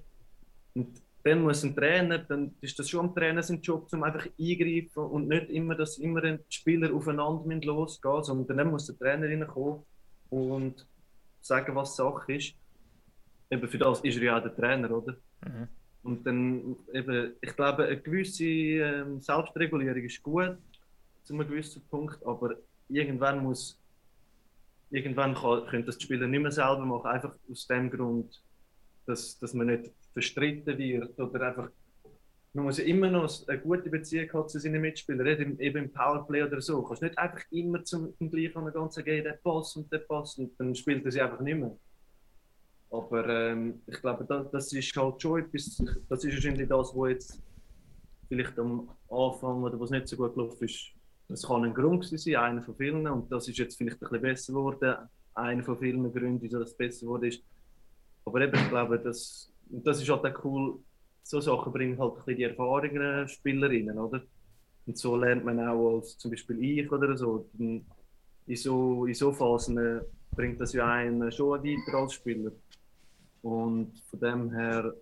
du. 0.76 0.80
Und 0.80 1.02
dann 1.24 1.42
muss 1.42 1.64
ein 1.64 1.76
Trainer, 1.76 2.20
dann 2.20 2.54
ist 2.62 2.78
das 2.78 2.90
schon 2.90 3.08
am 3.08 3.16
Trainer 3.16 3.44
sein 3.44 3.62
Job, 3.62 3.90
um 3.92 4.04
einfach 4.04 4.28
eingreifen 4.40 5.04
und 5.04 5.28
nicht 5.28 5.50
immer, 5.50 5.76
dass 5.76 5.98
immer 5.98 6.22
die 6.22 6.40
Spieler 6.50 6.94
aufeinander 6.94 7.56
losgehen 7.66 8.24
sondern 8.24 8.58
dann 8.58 8.72
muss 8.72 8.86
der 8.86 8.98
Trainer 8.98 9.28
reinkommen 9.28 9.82
und 10.30 10.88
sagen, 11.42 11.76
was 11.76 11.96
Sache 11.96 12.34
ist. 12.34 12.54
Eben 13.50 13.68
für 13.68 13.78
das 13.78 14.02
ist 14.02 14.18
er 14.18 14.24
ja 14.24 14.38
auch 14.38 14.44
der 14.44 14.56
Trainer, 14.56 14.92
oder? 14.92 15.16
Und 16.04 16.26
dann 16.26 16.78
eben, 16.94 17.34
ich 17.42 17.56
glaube, 17.56 17.86
eine 17.86 18.00
gewisse 18.00 18.46
ähm, 18.46 19.20
Selbstregulierung 19.20 20.04
ist 20.04 20.22
gut, 20.22 20.58
zu 21.24 21.34
einem 21.34 21.48
gewissen 21.48 21.82
Punkt, 21.90 22.26
aber 22.26 22.56
irgendwann 22.88 23.44
muss, 23.44 23.80
irgendwann 24.90 25.36
kann, 25.36 25.66
können 25.68 25.86
das 25.86 25.98
die 25.98 26.06
Spieler 26.06 26.28
nicht 26.28 26.42
mehr 26.42 26.52
selber 26.52 26.86
machen, 26.86 27.08
einfach 27.08 27.36
aus 27.50 27.68
dem 27.68 27.90
Grund, 27.90 28.42
dass, 29.06 29.38
dass 29.40 29.54
man 29.54 29.68
nicht 29.68 29.92
verstritten 30.14 30.78
wird 30.78 31.20
oder 31.20 31.48
einfach, 31.48 31.70
man 32.54 32.66
muss 32.66 32.78
ja 32.78 32.86
immer 32.86 33.10
noch 33.10 33.30
eine 33.48 33.60
gute 33.60 33.90
Beziehung 33.90 34.32
haben 34.34 34.50
zu 34.50 34.60
seinen 34.60 34.82
Mitspielern, 34.82 35.60
eben 35.60 35.78
im 35.78 35.92
Powerplay 35.92 36.44
oder 36.44 36.60
so. 36.62 36.82
Du 36.82 36.88
kannst 36.88 37.04
nicht 37.04 37.18
einfach 37.18 37.42
immer 37.52 37.84
zum, 37.84 38.16
zum 38.18 38.32
gleichen 38.32 38.58
an 38.58 38.74
ganzen 38.74 39.04
gehen, 39.04 39.24
der 39.24 39.40
Pass 39.44 39.76
und 39.76 39.92
der 39.92 40.00
Pass 40.00 40.38
und 40.38 40.60
dann 40.60 40.74
spielt 40.74 41.06
er 41.06 41.12
sie 41.12 41.22
einfach 41.22 41.42
nicht 41.42 41.58
mehr. 41.58 41.78
Aber 42.90 43.28
ähm, 43.28 43.82
ich 43.86 44.00
glaube, 44.00 44.26
das, 44.26 44.50
das 44.50 44.74
ist 44.74 44.96
halt 44.96 45.22
schon 45.22 45.42
etwas, 45.42 45.84
das 46.10 46.24
ist 46.24 46.34
wahrscheinlich 46.34 46.70
das, 46.70 46.96
wo 46.96 47.06
jetzt 47.06 47.42
vielleicht 48.28 48.58
am 48.60 48.90
Anfang 49.10 49.64
oder 49.64 49.80
was 49.80 49.90
nicht 49.90 50.08
so 50.08 50.16
gut 50.16 50.34
gelaufen 50.34 50.64
ist, 50.64 50.97
das 51.28 51.44
kann 51.44 51.64
ein 51.64 51.74
Grund 51.74 52.06
sein, 52.06 52.36
einer 52.36 52.62
von 52.62 52.76
vielen 52.76 53.08
und 53.08 53.32
das 53.32 53.48
ist 53.48 53.58
jetzt 53.58 53.78
vielleicht 53.78 53.98
ein 53.98 54.00
bisschen 54.00 54.22
besser 54.22 54.54
geworden, 54.54 54.96
einer 55.34 55.64
von 55.64 55.78
vielen 55.78 56.12
Gründen, 56.12 56.42
wieso 56.42 56.60
das 56.60 56.76
besser 56.76 57.06
geworden 57.06 57.26
ist. 57.26 57.44
Aber 58.26 58.42
eben, 58.42 58.56
ich 58.56 58.70
glaube, 58.70 59.00
das, 59.00 59.52
und 59.70 59.86
das 59.86 60.02
ist 60.02 60.10
halt 60.10 60.26
auch 60.26 60.44
cool, 60.44 60.80
so 61.24 61.42
Sachen 61.42 61.74
bringen 61.74 62.00
halt 62.00 62.14
ein 62.14 62.18
bisschen 62.18 62.38
die 62.38 62.44
erfahrenen 62.44 63.28
Spielerinnen, 63.28 63.98
oder? 63.98 64.22
Und 64.86 64.98
so 64.98 65.18
lernt 65.18 65.44
man 65.44 65.60
auch 65.60 65.98
als 65.98 66.18
zum 66.18 66.32
Beispiel 66.32 66.64
ich 66.64 66.92
oder 66.92 67.18
so, 67.18 67.50
in 67.58 67.86
so, 68.56 69.06
in 69.06 69.14
so 69.14 69.34
Phasen 69.34 69.78
äh, 69.78 70.02
bringt 70.32 70.62
das 70.62 70.72
ja 70.72 70.90
einen 70.90 71.32
schon 71.32 71.62
weiter 71.62 71.98
als 71.98 72.14
Spieler. 72.14 72.52
Und 73.42 74.02
von 74.10 74.20
dem 74.20 74.52
her, 74.52 74.94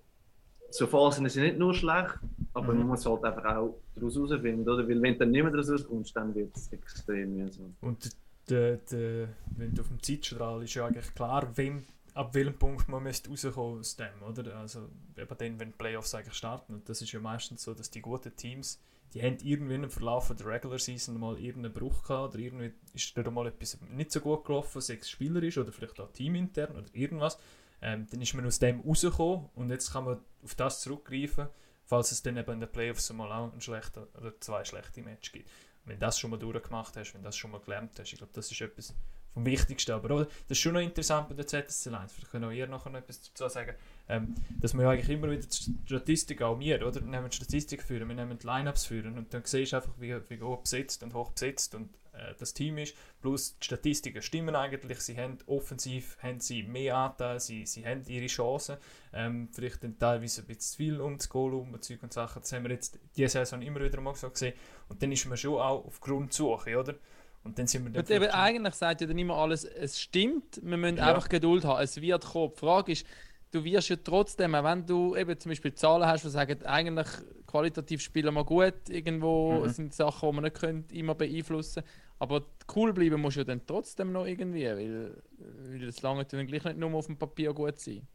so 0.70 0.88
Phasen 0.88 1.28
sind 1.30 1.44
nicht 1.44 1.58
nur 1.58 1.74
schlecht, 1.74 2.20
aber 2.54 2.74
man 2.74 2.88
muss 2.88 3.06
halt 3.06 3.24
einfach 3.24 3.46
auch 3.46 3.78
daraus 3.96 4.16
herausfinden, 4.16 4.68
oder? 4.68 4.88
Weil 4.88 5.02
wenn 5.02 5.14
du 5.14 5.20
dann 5.20 5.32
nicht 5.32 5.44
mehr 5.44 5.52
daraus 5.52 5.72
rauskommst, 5.72 6.16
dann 6.16 6.34
wird 6.36 6.56
es 6.56 6.72
extrem 6.72 7.36
mühsam. 7.36 7.76
Und 7.82 8.10
der, 8.50 8.78
der, 8.78 9.30
wenn 9.58 9.74
du 9.74 9.82
auf 9.82 9.88
dem 9.88 10.02
Zeitstrahl 10.02 10.64
ist 10.64 10.74
ja 10.74 10.86
eigentlich 10.86 11.14
klar, 11.16 11.50
wem, 11.56 11.84
ab 12.14 12.34
welchem 12.34 12.58
Punkt 12.58 12.88
man 12.88 13.04
müsste 13.04 13.30
rauskommen 13.30 13.80
aus 13.80 13.96
dem, 13.96 14.22
oder? 14.28 14.56
Also 14.58 14.88
eben 15.18 15.38
dann, 15.38 15.60
wenn 15.60 15.72
die 15.72 15.78
Playoffs 15.78 16.16
eigentlich 16.16 16.36
starten. 16.36 16.74
Und 16.76 16.90
das 16.90 17.02
ist 17.02 17.12
ja 17.12 17.20
meistens 17.20 17.64
so, 17.64 17.74
dass 17.74 17.90
die 17.90 18.02
guten 18.02 18.36
Teams, 18.36 18.80
die 19.14 19.22
haben 19.22 19.38
irgendwie 19.44 19.76
im 19.76 19.90
Verlauf 19.90 20.34
der 20.34 20.46
Regular 20.46 20.80
Season 20.80 21.20
mal 21.20 21.38
irgendeinen 21.40 21.74
Bruch 21.74 22.04
gehabt 22.04 22.34
oder 22.34 22.44
irgendwie 22.44 22.74
ist 22.94 23.18
da 23.18 23.30
mal 23.32 23.48
etwas 23.48 23.78
nicht 23.90 24.12
so 24.12 24.20
gut 24.20 24.46
gelaufen, 24.46 24.82
sei 24.82 24.98
es 25.00 25.10
spielerisch 25.10 25.58
oder 25.58 25.72
vielleicht 25.72 26.00
auch 26.00 26.12
teamintern 26.12 26.76
oder 26.76 26.88
irgendwas. 26.94 27.38
Ähm, 27.82 28.08
dann 28.10 28.22
ist 28.22 28.34
man 28.34 28.46
aus 28.46 28.60
dem 28.60 28.82
rausgekommen 28.82 29.50
und 29.56 29.70
jetzt 29.70 29.92
kann 29.92 30.06
man 30.06 30.20
auf 30.44 30.56
das 30.56 30.82
zurückgreifen, 30.82 31.48
falls 31.86 32.12
es 32.12 32.24
dann 32.24 32.38
eben 32.38 32.52
in 32.52 32.60
den 32.60 32.72
Playoffs 32.72 33.12
mal 33.14 33.32
auch 33.32 33.54
ein 33.54 33.62
schlechter 33.62 34.08
oder 34.18 34.40
zwei 34.40 34.64
schlechte 34.64 35.02
Matches 35.02 35.32
gibt. 35.32 35.50
Wenn 35.86 35.98
du 35.98 36.06
das 36.06 36.20
schon 36.20 36.32
mal 36.32 36.38
durchgemacht 36.38 36.98
hast, 36.98 37.14
wenn 37.14 37.22
du 37.22 37.26
das 37.26 37.38
schon 37.38 37.52
mal 37.52 37.60
gelernt 37.60 37.92
hast, 38.00 38.12
ich 38.12 38.18
glaube, 38.18 38.34
das 38.34 38.52
ist 38.52 38.60
etwas 38.60 38.94
vom 39.36 39.46
Wichtigsten. 39.46 39.92
Aber 39.92 40.16
oder, 40.16 40.26
das 40.26 40.58
ist 40.58 40.60
schon 40.60 40.74
noch 40.74 40.82
interessant 40.82 41.30
bei 41.30 41.36
der 41.36 41.46
ZSC 41.46 41.94
1, 41.94 42.12
vielleicht 42.12 42.32
können 42.32 42.46
auch 42.46 42.52
ihr 42.52 42.68
nachher 42.68 42.90
noch 42.90 43.00
etwas 43.00 43.22
dazu 43.22 43.48
sagen, 43.50 43.76
ähm, 44.10 44.34
dass 44.60 44.74
wir 44.74 44.84
ja 44.84 44.90
eigentlich 44.90 45.10
immer 45.10 45.30
wieder 45.30 45.44
die 45.44 45.76
Statistik, 45.86 46.42
auch 46.42 46.60
wir, 46.60 46.88
oder? 46.88 47.02
Wir 47.02 47.08
nehmen 47.08 47.30
die 47.30 47.36
Statistik 47.36 47.84
führen, 47.84 48.08
wir 48.08 48.16
nehmen 48.16 48.40
die 48.40 48.48
Lineups 48.48 48.86
führen 48.86 49.18
und 49.18 49.34
dann 49.34 49.44
siehst 49.44 49.74
du 49.74 49.76
einfach, 49.76 49.94
wie, 50.00 50.16
wie 50.30 50.42
hoch 50.42 50.62
besetzt 50.62 51.04
und 51.04 51.14
hoch 51.14 51.32
besetzt 51.32 51.76
und 51.76 51.90
äh, 52.18 52.34
das 52.38 52.54
Team 52.54 52.78
ist. 52.78 52.96
Plus 53.22 53.58
die 53.60 53.66
Statistiken 53.66 54.22
stimmen 54.22 54.56
eigentlich, 54.56 55.00
sie 55.00 55.18
haben 55.18 55.38
offensiv 55.48 56.18
haben 56.22 56.40
sie 56.40 56.64
mehr 56.64 56.96
Anteil, 56.98 57.40
sie, 57.40 57.66
sie 57.66 57.86
haben 57.86 58.04
ihre 58.08 58.28
Chancen. 58.28 58.78
Ähm, 59.14 59.50
vielleicht 59.52 59.84
dann 59.84 59.98
teilweise 59.98 60.42
ein 60.42 60.48
bisschen 60.48 60.62
zu 60.62 60.78
viel 60.78 61.02
um 61.02 61.18
das 61.18 61.30
Goal 61.30 61.54
um 61.54 61.82
Zeug 61.82 62.04
und 62.04 62.14
Sachen. 62.14 62.42
Das 62.42 62.52
haben 62.54 62.64
wir 62.64 62.72
jetzt 62.72 63.00
diese 63.16 63.30
Saison 63.30 63.62
immer 63.62 63.82
wieder 63.82 64.02
mal 64.02 64.16
so 64.16 64.30
gesehen. 64.30 64.54
Und 64.90 65.02
dann 65.02 65.12
ist 65.12 65.26
man 65.26 65.38
schon 65.38 65.56
auch 65.60 65.86
auf 65.86 66.00
Grundsuche, 66.02 66.78
oder? 66.78 66.96
Und 67.44 67.60
dann 67.60 67.68
sind 67.68 67.84
wir 67.86 68.02
dann 68.02 68.16
eben, 68.24 68.32
eigentlich 68.32 68.74
sagt 68.74 69.02
ja 69.02 69.08
dann 69.08 69.18
immer 69.20 69.36
alles, 69.36 69.64
es 69.66 70.00
stimmt, 70.02 70.60
wir 70.64 70.78
müssen 70.78 70.98
Ja. 70.98 71.14
einfach 71.14 71.30
Geduld 71.30 71.64
haben, 71.64 71.82
es 71.84 72.02
wird 72.02 72.26
kommen. 72.26 72.52
Die 72.56 72.60
Frage 72.60 72.92
ist, 72.92 73.06
du 73.52 73.64
wirst 73.64 73.90
ja 73.90 73.96
trotzdem, 74.04 74.54
wenn 74.54 74.86
du 74.86 75.16
eben 75.16 75.40
zum 75.40 75.52
Beispiel 75.52 75.74
Zahlen 75.76 76.08
hast, 76.08 76.26
die 76.26 76.30
sagen, 76.30 76.64
eigentlich 76.66 77.08
qualitativ 77.46 78.02
spielen 78.02 78.34
wir 78.34 78.44
gut, 78.44 78.90
irgendwo 78.90 79.64
Mhm. 79.64 79.70
sind 79.70 79.94
Sachen, 79.94 80.28
die 80.30 80.36
man 80.36 80.44
nicht 80.46 80.60
können, 80.60 80.86
immer 80.92 81.14
beeinflussen 81.16 81.84
aber 82.20 82.46
cool 82.76 82.94
bleiben 82.94 83.22
musst 83.22 83.36
du 83.36 83.42
ja 83.42 83.46
dann 83.46 83.66
trotzdem 83.66 84.12
noch 84.12 84.26
irgendwie, 84.26 84.66
weil, 84.66 85.22
weil 85.38 85.84
es 85.84 86.02
lange 86.02 86.26
dann 86.26 86.48
gleich 86.48 86.64
nicht 86.64 86.78
nur 86.78 86.94
auf 86.94 87.08
dem 87.08 87.18
Papier 87.18 87.54
gut 87.54 87.80
sein. 87.80 88.08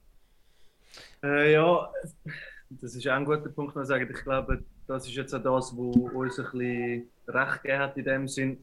Äh, 1.22 1.52
ja, 1.52 1.90
das 2.70 2.94
ist 2.94 3.06
auch 3.06 3.12
ein 3.12 3.24
guter 3.24 3.48
Punkt, 3.50 3.74
was 3.76 3.84
ich 3.84 3.88
sagen. 3.88 4.08
Ich 4.10 4.22
glaube, 4.22 4.62
das 4.86 5.06
ist 5.06 5.14
jetzt 5.14 5.34
auch 5.34 5.42
das, 5.42 5.72
was 5.72 5.96
uns 6.14 6.38
ein 6.38 6.44
bisschen 6.44 7.08
recht 7.28 7.62
gegeben 7.62 7.78
hat 7.80 7.96
in 7.96 8.04
dem 8.04 8.28
Sinn. 8.28 8.58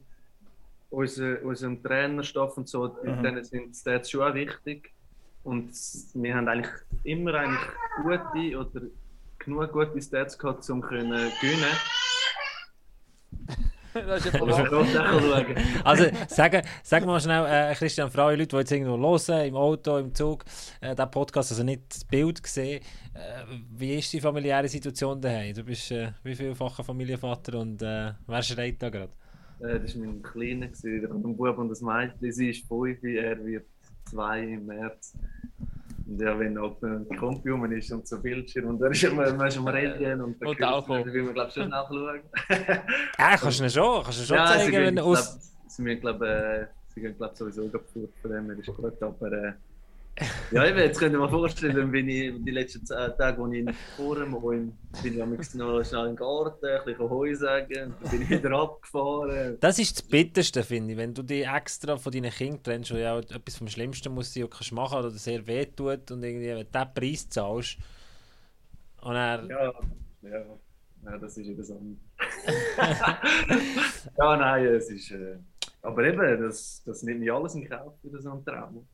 Unser, 0.90 1.42
unserem 1.42 1.82
Trainerstoff 1.82 2.56
und 2.56 2.68
so, 2.68 2.96
Mhm. 3.02 3.22
denen 3.22 3.44
sind 3.44 3.74
die 3.74 3.78
Stats 3.78 4.10
schon 4.10 4.22
auch 4.22 4.34
wichtig. 4.34 4.90
Und 5.44 5.70
wir 6.14 6.34
haben 6.34 6.48
eigentlich 6.48 6.72
immer 7.04 7.34
eigentlich 7.34 7.60
gute 8.02 8.58
oder 8.58 8.86
genug 9.38 9.72
gute 9.72 10.02
Stats 10.02 10.38
gehabt, 10.38 10.68
um 10.70 10.80
können 10.80 11.30
gewinnen. 11.40 11.76
Das 14.06 14.26
ist 14.26 14.36
schauen. 14.36 15.56
Also, 15.84 16.04
sagen, 16.28 16.62
sagen 16.82 17.06
wir 17.06 17.12
mal 17.12 17.20
schnell, 17.20 17.46
äh, 17.46 17.74
Christian, 17.74 18.10
für 18.10 18.22
alle 18.22 18.36
Leute, 18.36 18.48
die 18.48 18.56
jetzt 18.56 18.72
irgendwo 18.72 18.98
hören, 18.98 19.46
im 19.46 19.56
Auto, 19.56 19.98
im 19.98 20.14
Zug, 20.14 20.44
äh, 20.80 20.94
den 20.94 21.10
Podcast, 21.10 21.52
also 21.52 21.62
nicht 21.62 21.82
das 21.88 22.04
Bild 22.04 22.42
gesehen, 22.42 22.80
äh, 23.14 23.44
wie 23.76 23.96
ist 23.96 24.12
die 24.12 24.20
familiäre 24.20 24.68
Situation 24.68 25.20
daheim? 25.20 25.54
Du 25.54 25.64
bist 25.64 25.90
äh, 25.90 26.12
wie 26.22 26.34
vielfacher 26.34 26.84
Familienvater 26.84 27.58
und 27.58 27.82
äh, 27.82 28.12
wer 28.26 28.42
schreit 28.42 28.82
da 28.82 28.90
gerade? 28.90 29.12
Äh, 29.60 29.80
das 29.80 29.98
war 29.98 30.06
mein 30.06 30.22
Kleiner, 30.22 30.68
der 30.68 31.02
hat 31.02 31.10
einen 31.10 31.36
Bub 31.36 31.58
und 31.58 31.70
ein 31.70 31.86
Mädchen. 31.86 32.32
Sie 32.32 32.50
ist 32.50 32.66
fünf, 32.66 33.02
er 33.02 33.44
wird 33.44 33.66
zwei 34.08 34.40
im 34.40 34.66
März. 34.66 35.14
Und 36.08 36.22
ja, 36.22 36.38
wenn 36.38 36.56
auch 36.56 36.80
ein 36.82 37.06
Kompi 37.18 37.50
rum 37.50 37.70
ist 37.70 37.92
und 37.92 38.08
so 38.08 38.18
Bildschirm 38.18 38.68
und 38.68 38.80
er 38.80 38.90
ist 38.90 39.04
immer, 39.04 39.30
man 39.34 39.48
ist 39.48 39.58
am 39.58 39.68
Reden 39.68 40.22
und 40.22 40.42
Und 40.42 40.64
auch 40.64 40.88
dann 40.88 41.04
will 41.04 41.22
man 41.22 41.34
glaube 41.34 41.50
schon 41.50 41.68
nachschauen. 41.68 42.20
Äh, 42.48 43.36
kannst 43.36 43.60
du 43.60 43.64
ihn 43.64 43.70
schon, 43.70 44.02
kannst 44.02 44.20
du 44.20 44.24
schon 44.24 44.38
sie, 44.38 44.52
zeigen, 44.54 44.70
gehen, 44.70 44.84
wenn 44.84 44.96
du 44.96 45.02
glaub, 45.02 45.18
aus... 45.18 45.52
sie 45.66 45.82
müssen 45.82 46.00
glaube 46.00 46.26
äh, 46.26 46.66
sie 46.94 47.00
gehen 47.02 47.14
glaub 47.14 47.36
sowieso 47.36 47.68
kaputt, 47.68 48.10
von 48.22 48.30
dem 48.30 48.46
her 48.46 48.58
ist 48.58 48.74
gut, 48.74 49.02
aber 49.02 49.32
äh, 49.32 49.52
ja, 50.50 50.66
eben, 50.66 50.78
jetzt 50.78 50.98
könnt 50.98 51.12
ihr 51.12 51.18
mal 51.18 51.28
vorstellen, 51.28 51.90
bin 51.90 52.08
ich 52.08 52.32
die 52.44 52.50
letzten 52.50 52.84
zehn 52.84 53.12
Tage, 53.16 53.38
wo 53.38 53.46
ich 53.48 53.60
in 53.60 53.72
Forum 53.96 54.40
bin, 54.40 54.72
bin 55.02 55.14
ich 55.14 55.22
am 55.22 55.42
schnell 55.42 56.06
im 56.08 56.16
Garten, 56.16 56.66
ein 56.66 56.84
bisschen 56.84 57.10
Heu 57.10 57.34
sagen, 57.34 57.94
dann 58.00 58.10
bin 58.10 58.22
ich 58.22 58.30
wieder 58.30 58.52
abgefahren. 58.52 59.56
Das 59.60 59.78
ist 59.78 59.98
das 59.98 60.02
Bitterste, 60.02 60.62
finde 60.62 60.92
ich, 60.92 60.98
wenn 60.98 61.14
du 61.14 61.22
dich 61.22 61.46
extra 61.46 61.96
von 61.96 62.12
deinen 62.12 62.30
Kindern 62.30 62.62
trennst, 62.62 62.90
was 62.92 62.98
ja 62.98 63.14
auch 63.14 63.18
etwas 63.18 63.56
vom 63.56 63.68
Schlimmsten 63.68 64.12
muss 64.12 64.32
sein, 64.32 64.48
was 64.50 64.68
du 64.68 64.74
machen 64.74 64.98
oder 64.98 65.10
sehr 65.10 65.46
weh 65.46 65.66
tut 65.66 66.10
und 66.10 66.22
irgendwie, 66.22 66.48
wenn 66.48 66.58
du 66.58 66.64
diesen 66.64 66.94
Preis 66.94 67.28
zahlst 67.28 67.78
und 69.02 69.14
er... 69.14 69.44
Ja, 69.48 69.72
ja, 70.22 70.44
ja, 71.04 71.18
das 71.18 71.36
ist 71.38 71.48
wieder 71.48 71.62
so. 71.62 71.80
ja, 74.18 74.36
nein, 74.36 74.66
es 74.66 74.90
ist. 74.90 75.12
Äh, 75.12 75.38
Aber 75.82 76.04
eben, 76.04 76.40
das, 76.42 76.82
das 76.84 77.02
nimmt 77.02 77.20
nicht 77.20 77.32
alles 77.32 77.54
in 77.54 77.68
Kauf 77.68 77.94
für 78.00 78.20
so 78.20 78.32
einen 78.32 78.44
Traum. 78.44 78.86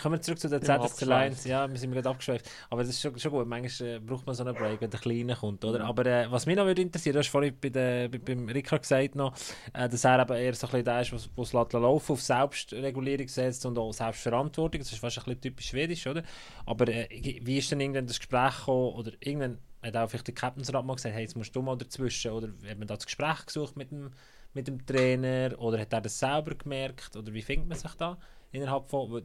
Kommen 0.00 0.16
wir 0.16 0.20
zurück 0.20 0.38
zu 0.38 0.48
der 0.48 0.62
wir 0.62 0.80
ZSC 0.80 1.04
Lions. 1.04 1.44
Ja, 1.44 1.68
wir 1.68 1.78
sind 1.78 1.92
gerade 1.92 2.08
abgeschweift. 2.08 2.48
Aber 2.70 2.82
das 2.82 2.90
ist 2.90 3.00
schon, 3.00 3.18
schon 3.18 3.32
gut. 3.32 3.46
Manchmal 3.46 3.88
äh, 3.88 3.98
braucht 3.98 4.26
man 4.26 4.34
so 4.34 4.44
einen 4.44 4.54
Break, 4.54 4.80
wenn 4.80 4.90
der 4.90 5.00
Kleine 5.00 5.34
kommt, 5.34 5.64
oder? 5.64 5.84
Aber 5.84 6.06
äh, 6.06 6.30
was 6.30 6.46
mich 6.46 6.56
noch 6.56 6.66
würde 6.66 6.82
interessieren, 6.82 7.14
du 7.14 7.18
hast 7.20 7.28
vorhin 7.28 7.54
bei 7.60 7.68
der, 7.68 8.08
bei, 8.08 8.18
beim 8.18 8.48
Ricard 8.48 8.82
gesagt, 8.82 9.16
noch, 9.16 9.34
äh, 9.72 9.88
dass 9.88 10.04
er 10.04 10.22
eben 10.22 10.36
eher 10.36 10.54
so 10.54 10.66
ein 10.66 10.70
bisschen 10.70 10.84
der 10.84 11.00
ist, 11.00 11.12
lässt 11.36 11.72
laufen, 11.72 12.12
auf 12.12 12.22
Selbstregulierung 12.22 13.28
setzt 13.28 13.66
und 13.66 13.78
auch 13.78 13.92
Selbstverantwortung. 13.92 14.80
Das 14.80 14.92
ist 14.92 14.98
fast 14.98 15.18
ein 15.18 15.24
bisschen 15.24 15.40
typisch 15.40 15.66
schwedisch, 15.66 16.06
oder? 16.06 16.22
Aber 16.64 16.86
äh, 16.88 17.08
wie 17.42 17.58
ist 17.58 17.70
denn 17.70 17.80
irgendwann 17.80 18.06
das 18.06 18.18
Gespräch 18.18 18.56
gekommen? 18.58 18.94
Oder 18.94 19.12
irgendwann 19.20 19.58
hat 19.82 19.96
auch 19.96 20.08
vielleicht 20.08 20.28
der 20.28 20.34
Captain's-Rat 20.34 20.84
mal 20.84 20.94
gesagt, 20.94 21.14
hey, 21.14 21.22
jetzt 21.22 21.36
musst 21.36 21.54
du 21.54 21.62
mal 21.62 21.76
dazwischen. 21.76 22.32
Oder 22.32 22.48
hat 22.68 22.78
man 22.78 22.86
da 22.86 22.94
das 22.94 23.06
Gespräch 23.06 23.46
gesucht 23.46 23.76
mit 23.76 23.90
dem, 23.90 24.10
mit 24.54 24.68
dem 24.68 24.84
Trainer? 24.84 25.58
Oder 25.58 25.80
hat 25.80 25.92
er 25.92 26.00
das 26.00 26.18
selber 26.18 26.54
gemerkt? 26.54 27.16
Oder 27.16 27.32
wie 27.32 27.42
findet 27.42 27.68
man 27.68 27.78
sich 27.78 27.94
da 27.94 28.16
innerhalb 28.52 28.88
von... 28.88 29.22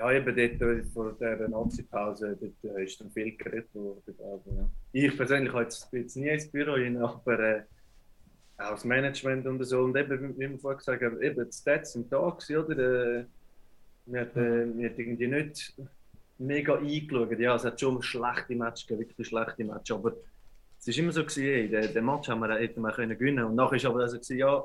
Ja, 0.00 0.10
eben 0.12 0.34
dort 0.34 0.62
äh, 0.62 0.82
vor 0.84 1.12
der 1.20 1.46
Nazi-Pause 1.46 2.38
dort, 2.40 2.74
äh, 2.78 2.84
ist 2.84 2.98
dann 3.02 3.10
viel 3.10 3.36
geredet 3.36 3.74
worden. 3.74 4.14
Aber, 4.18 4.56
ja. 4.56 4.70
Ich 4.92 5.14
persönlich 5.14 5.52
habe 5.52 5.64
jetzt, 5.64 5.92
jetzt 5.92 6.16
nie 6.16 6.30
ins 6.30 6.50
Büro 6.50 6.72
rein, 6.72 6.96
aber 6.96 7.38
äh, 7.38 7.62
auch 8.56 8.70
das 8.70 8.84
Management 8.86 9.46
und 9.46 9.62
so. 9.62 9.80
Und 9.80 9.94
eben, 9.98 10.38
wie 10.38 10.48
wir 10.48 10.58
vorhin 10.58 10.78
gesagt 10.78 11.02
haben, 11.02 11.20
eben 11.20 11.44
die 11.44 11.52
Stats 11.52 11.92
sind 11.92 12.10
da 12.10 12.30
gewesen, 12.30 12.56
oder? 12.56 13.18
Äh, 13.18 13.24
wir 14.06 14.20
hat, 14.22 14.36
äh, 14.38 14.74
wir 14.74 14.88
hat 14.88 14.98
irgendwie 14.98 15.26
nicht 15.26 15.74
mega 16.38 16.76
eingeschaut. 16.78 17.38
Ja, 17.38 17.56
es 17.56 17.64
hat 17.66 17.78
schon 17.78 18.02
schlechte 18.02 18.56
Matches 18.56 18.86
gegeben, 18.86 19.06
wirklich 19.06 19.28
schlechte 19.28 19.64
Matches. 19.64 19.96
Aber 19.96 20.14
es 20.78 20.86
war 20.88 20.96
immer 20.96 21.12
so, 21.12 21.24
gewesen, 21.24 21.44
ey, 21.44 21.68
den, 21.68 21.92
den 21.92 22.04
Match 22.06 22.26
haben 22.30 22.40
wir, 22.40 22.54
hätten 22.54 22.80
wir 22.80 22.92
können 22.92 23.18
gewinnen 23.18 23.44
Und 23.44 23.54
nachher 23.54 23.76
ist 23.76 23.84
aber 23.84 24.00
also, 24.00 24.16
gewesen, 24.16 24.38
ja, 24.38 24.64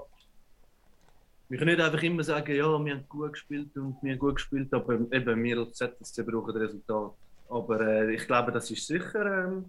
wir 1.47 1.57
können 1.57 1.75
nicht 1.75 1.83
einfach 1.83 2.01
immer 2.01 2.23
sagen, 2.23 2.55
ja, 2.55 2.83
wir 2.83 2.93
haben 2.93 3.05
gut 3.07 3.33
gespielt 3.33 3.75
und 3.77 3.97
wir 4.01 4.13
haben 4.13 4.19
gut 4.19 4.35
gespielt, 4.35 4.73
aber 4.73 4.93
eben, 5.11 5.43
wir 5.43 5.59
als 5.59 5.77
ZSC 5.77 6.23
brauchen 6.23 6.53
das 6.53 6.63
Resultat. 6.63 7.11
Aber 7.49 7.81
äh, 7.81 8.15
ich 8.15 8.25
glaube, 8.25 8.51
das 8.51 8.71
ist 8.71 8.87
sicher, 8.87 9.45
ähm, 9.45 9.65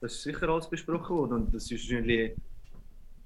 das 0.00 0.12
ist 0.12 0.22
sicher 0.22 0.48
alles 0.48 0.68
besprochen 0.68 1.16
worden 1.16 1.32
und 1.32 1.54
das 1.54 1.70
ist 1.70 1.90
wahrscheinlich 1.90 2.36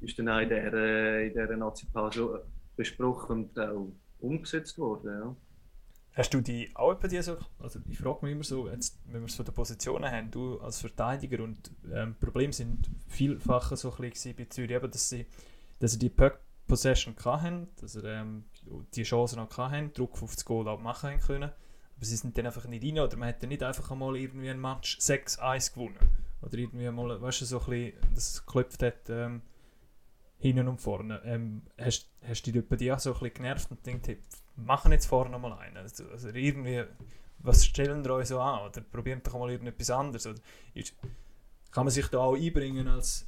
ist 0.01 0.19
dann 0.19 0.29
auch 0.29 0.41
in 0.41 0.49
der, 0.49 0.73
äh, 0.73 1.29
in 1.29 1.59
Nazi-Pause 1.59 2.45
besprochen 2.77 3.37
und 3.37 3.59
auch 3.59 3.89
umgesetzt 4.21 4.79
worden. 4.79 5.07
Ja. 5.07 5.37
Hast 6.15 6.33
du 6.33 6.41
die 6.41 6.71
auch 6.75 6.95
bei 6.95 7.09
dir 7.09 7.23
so, 7.23 7.37
also 7.59 7.81
ich 7.91 7.99
frage 7.99 8.21
mich 8.23 8.33
immer 8.33 8.45
so, 8.45 8.69
jetzt, 8.69 8.99
wenn 9.07 9.21
wir 9.21 9.27
es 9.27 9.35
von 9.35 9.45
den 9.45 9.55
Positionen 9.55 10.11
haben, 10.11 10.31
du 10.31 10.59
als 10.61 10.81
Verteidiger 10.81 11.43
und 11.45 11.71
ähm, 11.93 12.15
Problem 12.19 12.53
sind 12.53 12.89
vielfach 13.09 13.77
so 13.77 13.93
ein 13.93 14.11
bisschen 14.11 14.35
bei 14.35 14.47
Zürich, 14.47 14.71
eben, 14.71 14.91
dass 14.91 15.09
sie, 15.09 15.27
dass 15.79 15.93
sie 15.93 15.99
die 15.99 16.09
Puck 16.09 16.39
Possession 16.67 17.15
hatten, 17.25 17.69
dass 17.81 17.93
sie 17.93 18.07
ähm, 18.07 18.45
die 18.95 19.03
Chancen 19.05 19.37
noch 19.37 19.57
hatten, 19.57 19.93
Druck 19.93 20.23
auf 20.23 20.35
das 20.35 20.45
Goal 20.45 20.69
auch 20.69 20.81
machen 20.81 21.21
können, 21.21 21.51
aber 21.51 22.05
sie 22.05 22.17
sind 22.17 22.37
dann 22.37 22.47
einfach 22.47 22.67
nicht 22.67 22.85
rein 22.85 22.99
oder 22.99 23.17
man 23.17 23.29
hätte 23.29 23.47
nicht 23.47 23.63
einfach 23.63 23.91
einmal 23.91 24.17
irgendwie 24.17 24.51
ein 24.51 24.61
Match 24.61 24.99
6-1 24.99 25.75
gewonnen 25.75 25.99
oder 26.43 26.59
irgendwie 26.59 26.91
mal, 26.91 27.21
weißt 27.21 27.43
du, 27.43 27.45
so 27.45 27.61
ein 27.61 27.67
bisschen, 27.67 28.15
dass 28.15 28.31
es 28.31 28.47
geklopft 28.47 28.83
hat, 28.83 29.09
ähm, 29.09 29.43
hinten 30.39 30.69
und 30.69 30.81
vorne. 30.81 31.21
Ähm, 31.25 31.63
hast, 31.79 32.09
du 32.47 32.53
dich 32.53 32.69
bei 32.69 32.77
dir 32.77 32.95
auch 32.95 32.99
so 32.99 33.13
ein 33.13 33.19
bisschen 33.21 33.35
genervt 33.35 33.71
und 33.71 33.83
gedacht, 33.83 34.09
hey, 34.09 34.19
machen 34.57 34.93
jetzt 34.93 35.07
vorne 35.07 35.31
noch 35.31 35.41
mal 35.41 35.53
einen? 35.59 35.79
Also, 35.79 36.05
also 36.09 36.29
irgendwie, 36.29 36.85
was 37.39 37.65
stellen 37.65 38.05
wir 38.05 38.15
euch 38.15 38.29
so 38.29 38.41
an? 38.41 38.69
Oder 38.69 38.81
probieren 38.83 39.23
doch 39.23 39.39
mal 39.39 39.51
irgendetwas 39.51 39.91
anderes? 39.91 40.27
Oder 40.27 40.41
kann 41.71 41.85
man 41.85 41.91
sich 41.91 42.07
da 42.09 42.19
auch 42.19 42.37
einbringen 42.37 42.87
als, 42.89 43.27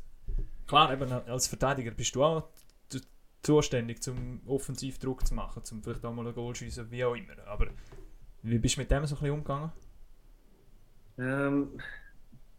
klar, 0.67 0.93
eben 0.93 1.11
als 1.11 1.47
Verteidiger 1.47 1.91
bist 1.93 2.15
du 2.15 2.25
auch 2.25 2.49
zuständig, 3.43 4.03
zum 4.03 4.41
Offensivdruck 4.47 5.27
zu 5.27 5.35
machen, 5.35 5.65
zum 5.65 5.83
vielleicht 5.83 6.05
auch 6.05 6.13
mal 6.15 6.27
ein 6.27 6.35
Goal 6.35 6.55
schiessen, 6.55 6.91
wie 6.91 7.05
auch 7.05 7.15
immer. 7.15 7.39
Aber 7.47 7.69
wie 8.43 8.59
bist 8.59 8.77
du 8.77 8.81
mit 8.83 8.91
dem 8.91 9.07
so 9.07 9.17
ein 9.17 9.21
bisschen 9.21 9.35
umgegangen? 9.35 9.73
Ähm, 11.19 11.79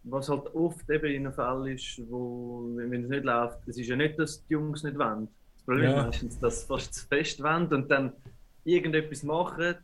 was 0.03 0.29
halt 0.29 0.47
oft 0.55 0.89
eben 0.89 1.05
in 1.07 1.25
einem 1.27 1.33
Fall 1.35 1.69
ist, 1.71 1.99
wo, 2.09 2.71
wenn 2.75 2.91
wenn 2.91 3.03
es 3.05 3.09
nicht 3.09 3.25
läuft, 3.25 3.59
es 3.67 3.77
ist 3.77 3.87
ja 3.87 3.95
nicht, 3.95 4.19
dass 4.19 4.45
die 4.45 4.53
Jungs 4.53 4.83
nicht 4.83 4.97
wollen. 4.97 5.29
Das 5.57 5.65
Problem 5.65 5.85
Ja. 5.85 5.95
ist 5.97 6.05
meistens, 6.07 6.39
dass 6.39 6.61
sie 6.61 6.67
fast 6.67 6.93
zu 6.93 7.07
fest 7.07 7.43
wollen 7.43 7.67
und 7.73 7.89
dann 7.91 8.13
irgendetwas 8.63 9.23
machen, 9.23 9.77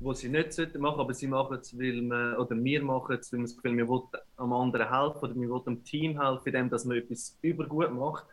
was 0.00 0.20
sie 0.20 0.28
nicht 0.28 0.52
sollten 0.52 0.80
machen, 0.80 1.00
aber 1.00 1.14
sie 1.14 1.28
machen 1.28 1.58
es, 1.60 1.76
weil 1.78 2.02
man, 2.02 2.36
oder 2.36 2.56
wir 2.62 2.82
machen 2.84 3.16
es, 3.20 3.32
weil 3.32 3.40
wir 3.40 3.44
das 3.46 3.56
Gefühl, 3.56 3.76
wir 3.76 3.88
wollen 3.88 4.08
am 4.36 4.52
anderen 4.52 4.88
helfen 4.88 5.18
oder 5.24 5.34
wir 5.36 5.48
wollen 5.50 5.64
dem 5.64 5.84
Team 5.84 6.20
helfen, 6.20 6.46
indem 6.48 6.70
dass 6.70 6.84
man 6.84 6.98
etwas 6.98 7.38
übergut 7.42 7.92
macht, 7.92 8.26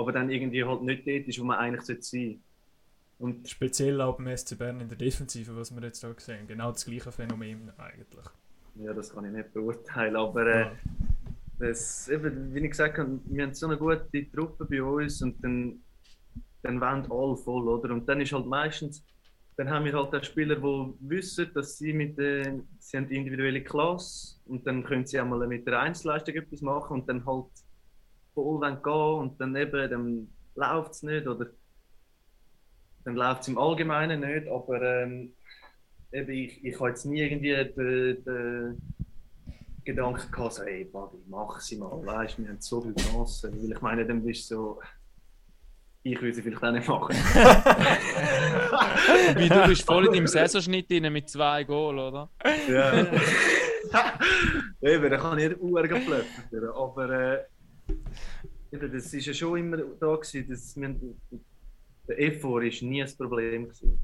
aber 0.00 0.12
dann 0.12 0.30
irgendwie 0.30 0.64
halt 0.64 0.82
nicht 0.82 1.06
dort 1.06 1.28
ist, 1.28 1.40
wo 1.40 1.44
man 1.44 1.58
eigentlich 1.58 1.82
sein 1.86 2.02
sollte. 2.02 2.40
Und 3.18 3.50
Speziell 3.50 4.00
auch 4.00 4.16
beim 4.16 4.34
SC 4.34 4.56
Bern 4.56 4.80
in 4.80 4.88
der 4.88 4.96
Defensive, 4.96 5.54
was 5.54 5.74
wir 5.74 5.82
jetzt 5.82 6.02
auch 6.06 6.16
gesehen 6.16 6.46
Genau 6.46 6.72
das 6.72 6.86
gleiche 6.86 7.12
Phänomen 7.12 7.70
eigentlich. 7.78 8.26
ja, 8.74 8.92
das 8.94 9.12
kann 9.12 9.24
ich 9.26 9.32
nicht 9.32 9.52
beurteilen, 9.52 10.16
aber 10.16 10.46
äh, 10.46 10.66
Ja. 10.66 10.80
Das, 11.58 12.08
eben, 12.08 12.54
wie 12.54 12.60
ich 12.60 12.70
gesagt 12.70 12.98
habe, 12.98 13.20
wir 13.26 13.44
haben 13.44 13.54
so 13.54 13.66
eine 13.66 13.78
gute 13.78 14.30
Truppe 14.32 14.66
bei 14.66 14.82
uns 14.82 15.22
und 15.22 15.42
dann, 15.44 15.84
dann 16.62 16.80
wollen 16.80 17.10
alle 17.10 17.36
voll, 17.36 17.68
oder? 17.68 17.94
Und 17.94 18.08
dann 18.08 18.20
ist 18.20 18.32
halt 18.32 18.46
meistens, 18.46 19.04
dann 19.56 19.70
haben 19.70 19.84
wir 19.86 19.94
halt 19.94 20.14
auch 20.14 20.24
Spieler, 20.24 20.56
die 20.56 20.94
wissen, 21.00 21.50
dass 21.54 21.78
sie 21.78 21.92
mit 21.92 22.18
der, 22.18 22.60
sie 22.78 22.96
haben 22.98 23.10
individuelle 23.10 23.62
Klasse 23.64 24.36
und 24.46 24.66
dann 24.66 24.84
können 24.84 25.06
sie 25.06 25.20
einmal 25.20 25.46
mit 25.48 25.66
der 25.66 25.80
Einzelleistung 25.80 26.34
etwas 26.36 26.62
machen 26.62 27.00
und 27.00 27.08
dann 27.08 27.26
halt 27.26 27.46
voll 28.34 28.60
wollen 28.60 28.82
gehen 28.82 28.92
und 28.92 29.40
dann 29.40 29.56
eben, 29.56 29.90
dann 29.90 30.28
läuft 30.54 30.92
es 30.92 31.02
nicht 31.02 31.26
oder 31.26 31.46
dann 33.04 33.16
läuft 33.16 33.42
es 33.42 33.48
im 33.48 33.58
Allgemeinen 33.58 34.20
nicht, 34.20 34.48
aber 34.48 34.82
ähm, 34.82 35.32
eben, 36.12 36.30
ich, 36.30 36.64
ich 36.64 36.78
habe 36.78 36.90
jetzt 36.90 37.06
nie 37.06 37.20
irgendwie 37.20 37.54
den, 37.54 38.24
den 38.24 38.82
Gedanken 39.84 40.30
gehabt, 40.30 40.54
so, 40.54 40.62
ey, 40.62 40.84
Buddy, 40.84 41.18
mach 41.28 41.60
sie 41.60 41.76
mal, 41.76 42.04
weißt 42.04 42.38
wir 42.38 42.48
haben 42.48 42.60
so 42.60 42.80
viele 42.80 42.94
Chancen. 42.96 43.62
Weil 43.62 43.72
ich 43.72 43.80
meine, 43.80 44.06
dann 44.06 44.24
bist 44.24 44.50
du 44.50 44.54
so, 44.54 44.80
ich 46.02 46.20
will 46.20 46.32
sie 46.32 46.42
vielleicht 46.42 46.62
auch 46.62 46.72
nicht 46.72 46.88
machen. 46.88 47.14
Wie 49.36 49.48
du 49.48 49.66
bist 49.66 49.84
voll 49.84 50.06
in 50.06 50.12
deinem 50.12 50.26
Saisonschnitt 50.26 50.90
drin 50.90 51.12
mit 51.12 51.28
zwei 51.28 51.64
Goal, 51.64 51.98
oder? 51.98 52.30
ja. 52.68 53.02
eben, 54.80 55.10
dann 55.10 55.20
kann 55.20 55.38
ich 55.38 55.48
nicht 55.48 55.60
Uhr 55.60 55.82
geplöppert 55.82 56.26
aber 56.74 57.10
äh, 57.10 57.44
eben, 58.72 58.92
das 58.92 59.12
ist 59.12 59.26
ja 59.26 59.34
schon 59.34 59.58
immer 59.58 59.78
da 59.78 60.14
gewesen, 60.14 60.48
dass 60.48 60.76
wir, 60.76 60.94
der 62.08 62.20
Effort 62.20 62.62
ist 62.62 62.82
nie 62.82 63.02
ein 63.02 63.16
Problem 63.16 63.64
gewesen. 63.64 63.98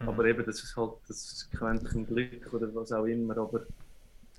Aber 0.00 0.24
eben, 0.24 0.44
das 0.44 0.62
ist 0.62 0.76
halt 0.76 0.92
das 1.08 1.48
quäntliche 1.56 2.04
Glück 2.04 2.52
oder 2.52 2.72
was 2.74 2.92
auch 2.92 3.06
immer, 3.06 3.36
aber 3.36 3.66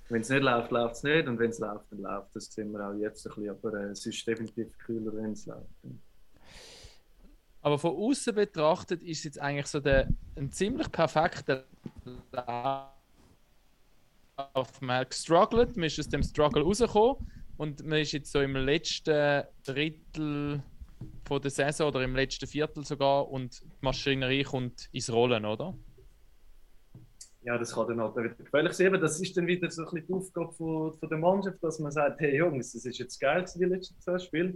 wenn 0.08 0.22
es 0.22 0.28
nicht 0.30 0.42
läuft, 0.42 0.70
läuft 0.70 0.96
es 0.96 1.02
nicht 1.02 1.28
und 1.28 1.38
wenn 1.38 1.50
es 1.50 1.58
läuft, 1.58 1.84
dann 1.90 2.00
läuft 2.00 2.34
es. 2.34 2.46
Das 2.46 2.54
sehen 2.54 2.72
wir 2.72 2.88
auch 2.88 2.94
jetzt 2.94 3.26
ein 3.26 3.34
bisschen, 3.34 3.50
aber 3.50 3.74
äh, 3.74 3.90
es 3.90 4.06
ist 4.06 4.26
definitiv 4.26 4.76
kühler, 4.78 5.14
wenn 5.14 5.32
es 5.32 5.46
läuft. 5.46 5.68
Aber 7.62 7.78
von 7.78 7.94
außen 7.94 8.34
betrachtet 8.34 9.02
ist 9.02 9.18
es 9.18 9.24
jetzt 9.24 9.38
eigentlich 9.38 9.66
so 9.66 9.80
der, 9.80 10.08
ein 10.36 10.50
ziemlich 10.50 10.90
perfekter 10.90 11.64
Lauf. 12.32 12.88
Man 14.80 14.96
hat 15.00 15.10
gestruggelt, 15.10 15.76
man 15.76 15.84
ist 15.84 16.00
aus 16.00 16.08
dem 16.08 16.22
Struggle 16.22 16.62
rausgekommen 16.62 17.16
und 17.60 17.86
man 17.86 17.98
ist 17.98 18.12
jetzt 18.12 18.32
so 18.32 18.40
im 18.40 18.56
letzten 18.56 19.42
Drittel 19.66 20.62
von 21.26 21.42
der 21.42 21.50
Saison 21.50 21.88
oder 21.88 22.02
im 22.02 22.16
letzten 22.16 22.46
Viertel 22.46 22.86
sogar 22.86 23.30
und 23.30 23.60
die 23.60 23.66
Maschinerie 23.82 24.44
kommt 24.44 24.88
ins 24.92 25.12
Rollen, 25.12 25.44
oder? 25.44 25.74
Ja, 27.42 27.58
das 27.58 27.74
kann 27.74 27.86
dann 27.88 28.00
halt 28.00 28.16
wieder 28.16 28.30
gefährlich 28.30 28.72
sein. 28.72 28.86
Eben, 28.86 29.00
Das 29.02 29.20
ist 29.20 29.36
dann 29.36 29.46
wieder 29.46 29.70
so 29.70 29.82
ein 29.82 29.90
bisschen 29.90 30.06
die 30.06 30.12
Aufgabe 30.14 30.52
von, 30.54 30.94
von 30.98 31.08
der 31.10 31.18
Mannschaft, 31.18 31.62
dass 31.62 31.78
man 31.80 31.92
sagt, 31.92 32.18
hey 32.20 32.38
Jungs, 32.38 32.72
das 32.72 32.86
ist 32.86 32.98
jetzt 32.98 33.20
geil 33.20 33.44
die 33.54 33.64
letzten 33.66 34.00
zwei 34.00 34.18
Spiele. 34.18 34.54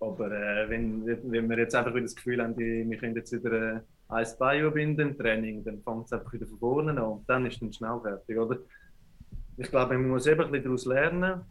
Aber 0.00 0.32
äh, 0.32 0.70
wenn, 0.70 1.04
wenn 1.06 1.50
wir 1.50 1.58
jetzt 1.58 1.74
einfach 1.74 1.92
wieder 1.92 2.04
das 2.04 2.16
Gefühl 2.16 2.42
haben, 2.42 2.56
wir 2.56 2.96
können 2.96 3.16
jetzt 3.16 3.32
wieder 3.34 3.76
äh, 3.76 3.80
ein 4.08 4.26
Bio 4.38 4.70
binden 4.70 5.10
im 5.10 5.18
Training, 5.18 5.62
dann 5.62 5.82
fängt 5.82 6.06
es 6.06 6.12
einfach 6.14 6.32
wieder 6.32 6.46
von 6.46 6.58
vorne 6.58 6.92
an 6.92 6.98
und 6.98 7.28
dann 7.28 7.44
ist 7.44 7.60
dann 7.60 7.70
schnell 7.70 8.00
fertig, 8.00 8.38
oder? 8.38 8.56
Ich 9.58 9.68
glaube, 9.68 9.98
man 9.98 10.08
muss 10.08 10.26
eben 10.26 10.40
ein 10.40 10.50
bisschen 10.50 10.64
daraus 10.64 10.86
lernen 10.86 11.42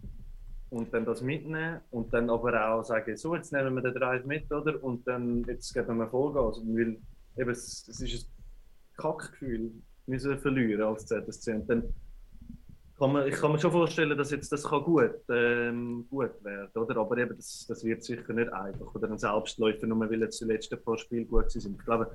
und 0.70 0.94
dann 0.94 1.06
das 1.06 1.22
mitnehmen 1.22 1.82
und 1.92 2.14
dann 2.14 2.30
aber 2.30 2.70
auch 2.70 2.84
sagen, 2.84 3.18
so, 3.18 3.36
jetzt 3.36 3.52
nehmen 3.52 3.74
wir 3.76 3.82
den 3.82 3.94
Drive 3.94 4.26
mit, 4.26 4.52
oder? 4.52 4.82
Und 4.84 5.08
dann, 5.08 5.44
jetzt 5.46 5.74
geben 5.74 5.98
wir 5.98 6.08
Vollgas. 6.08 6.62
Weil 6.66 6.98
eben, 7.38 7.50
es, 7.50 7.88
es 7.88 8.02
ist 8.02 8.28
ein 8.28 8.98
Kackgefühl, 8.98 9.72
müssen 10.06 10.38
verlieren 10.40 10.84
als 10.84 11.08
ZSC. 11.08 11.54
Und 11.54 11.70
dann 11.70 11.94
kann 13.00 13.14
man, 13.14 13.28
ich 13.28 13.36
kann 13.36 13.52
mir 13.52 13.60
schon 13.60 13.72
vorstellen, 13.72 14.16
dass 14.18 14.30
jetzt 14.30 14.52
das 14.52 14.64
kann 14.64 14.84
gut, 14.84 15.16
ähm, 15.30 16.06
gut 16.10 16.44
werden, 16.44 16.70
oder? 16.76 16.98
Aber 16.98 17.18
eben, 17.18 17.36
das, 17.36 17.66
das 17.68 17.84
wird 17.84 18.04
sicher 18.04 18.34
nicht 18.34 18.52
einfach. 18.54 18.94
Oder 18.94 19.10
ein 19.10 19.18
Selbstläufer, 19.18 19.88
nur 19.88 20.00
weil 20.02 20.22
jetzt 20.22 20.42
die 20.42 20.46
letzten 20.46 20.82
paar 20.84 20.98
Spiele 20.98 21.26
gut 21.26 21.50
sind. 21.50 21.80
Ich 21.80 21.86
glaube, 21.86 22.12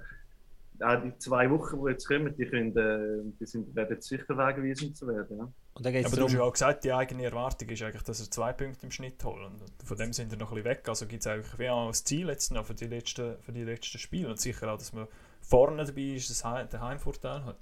auch 0.80 1.02
die 1.02 1.16
zwei 1.18 1.50
Wochen, 1.50 1.84
die 1.84 1.90
jetzt 1.90 2.06
kommen, 2.06 2.34
die, 2.36 2.46
können, 2.46 2.76
äh, 2.76 3.32
die 3.38 3.46
sind, 3.46 3.74
werden 3.74 4.00
sicher 4.00 4.36
wegweisend 4.36 4.96
zu 4.96 5.06
werden. 5.06 5.38
Ja. 5.38 5.44
Und 5.74 5.86
dann 5.86 5.94
Aber 5.94 6.02
du 6.02 6.04
hast 6.04 6.16
ja 6.16 6.26
darum, 6.26 6.48
auch 6.48 6.52
gesagt, 6.52 6.84
die 6.84 6.92
eigene 6.92 7.24
Erwartung 7.24 7.68
ist 7.68 7.82
eigentlich, 7.82 8.02
dass 8.02 8.20
er 8.20 8.30
zwei 8.30 8.52
Punkte 8.52 8.86
im 8.86 8.90
Schnitt 8.90 9.22
holt. 9.24 9.44
Und 9.44 9.62
von 9.84 9.96
dem 9.96 10.12
sind 10.12 10.30
wir 10.30 10.38
noch 10.38 10.50
ein 10.50 10.56
bisschen 10.56 10.70
weg. 10.70 10.88
Also 10.88 11.06
gibt 11.06 11.20
es 11.22 11.26
eigentlich 11.26 11.58
wie 11.58 11.68
auch 11.68 11.88
das 11.88 12.04
Ziel 12.04 12.28
jetzt 12.28 12.52
noch 12.52 12.66
für 12.66 12.74
die 12.74 12.86
letzten, 12.86 13.36
für 13.42 13.52
die 13.52 13.64
letzten 13.64 13.98
Spiele. 13.98 14.28
Und 14.28 14.40
sicher 14.40 14.72
auch, 14.72 14.78
dass 14.78 14.92
man 14.92 15.06
vorne 15.40 15.84
dabei 15.84 16.14
ist, 16.14 16.30
das 16.30 16.44
Heim, 16.44 16.68
den 16.68 16.80
Heimvorteil 16.80 17.44
hat. 17.44 17.58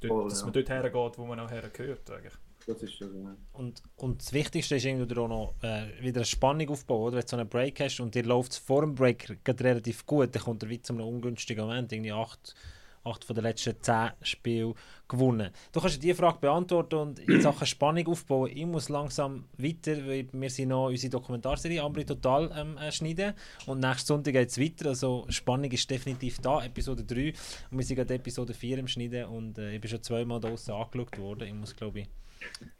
Dort, 0.00 0.12
Voll, 0.12 0.28
dass 0.28 0.40
ja. 0.40 0.46
man 0.46 0.52
dort 0.52 0.68
hergeht, 0.68 1.18
wo 1.18 1.26
man 1.26 1.40
auch 1.40 1.50
hergehört. 1.50 2.10
Eigentlich. 2.10 2.34
Das 2.66 2.82
ist 2.82 2.94
schon 2.94 3.12
so. 3.12 3.28
und, 3.52 3.80
und 3.94 4.20
das 4.20 4.32
Wichtigste 4.32 4.74
ist 4.74 4.84
irgendwie 4.84 5.16
auch 5.16 5.28
noch 5.28 5.54
äh, 5.62 5.86
wieder 6.00 6.18
eine 6.18 6.24
Spannung 6.24 6.68
aufbauen, 6.68 7.02
oder? 7.02 7.16
Wenn 7.16 7.22
du 7.22 7.28
so 7.28 7.36
einen 7.36 7.48
Break 7.48 7.78
hast 7.78 8.00
und 8.00 8.14
dir 8.14 8.24
läuft 8.24 8.52
es 8.52 8.58
vor 8.58 8.80
dem 8.80 8.96
Break 8.96 9.38
relativ 9.46 10.04
gut, 10.04 10.34
dann 10.34 10.42
kommt 10.42 10.64
er 10.64 10.68
wieder 10.68 10.82
zu 10.82 10.92
einem 10.92 11.06
ungünstigen 11.06 11.64
Moment, 11.64 11.92
irgendwie 11.92 12.10
acht, 12.10 12.56
acht 13.04 13.24
von 13.24 13.36
den 13.36 13.44
letzten 13.44 13.80
zehn 13.80 14.10
Spielen 14.22 14.74
gewonnen. 15.06 15.52
Du 15.70 15.80
kannst 15.80 16.02
diese 16.02 16.16
Frage 16.16 16.38
beantworten 16.40 16.96
und 16.96 17.18
in 17.20 17.40
Sachen 17.40 17.68
Spannung 17.68 18.04
aufbauen. 18.08 18.50
Ich 18.52 18.66
muss 18.66 18.88
langsam 18.88 19.44
weiter, 19.58 20.04
weil 20.04 20.26
wir 20.32 20.50
sind 20.50 20.70
noch 20.70 20.88
unsere 20.88 21.12
Dokumentarserie 21.12 21.80
Ambri 21.80 22.04
Total 22.04 22.50
ähm, 22.52 22.76
äh, 22.78 22.90
schneiden 22.90 23.34
und 23.66 23.78
nächsten 23.78 24.08
Sonntag 24.08 24.32
geht 24.32 24.48
es 24.48 24.60
weiter, 24.60 24.88
also 24.88 25.24
Spannung 25.28 25.70
ist 25.70 25.88
definitiv 25.88 26.40
da, 26.40 26.64
Episode 26.64 27.04
3 27.04 27.32
und 27.70 27.78
wir 27.78 27.84
sind 27.84 27.94
gerade 27.94 28.14
Episode 28.14 28.54
4 28.54 28.78
im 28.78 28.88
Schneiden 28.88 29.26
und 29.26 29.56
äh, 29.56 29.76
ich 29.76 29.80
bin 29.80 29.88
schon 29.88 30.02
zweimal 30.02 30.40
draussen 30.40 30.72
angeschaut 30.72 31.16
worden. 31.16 31.46
Ich 31.46 31.54
muss 31.54 31.76
glaube 31.76 32.00
ich 32.00 32.08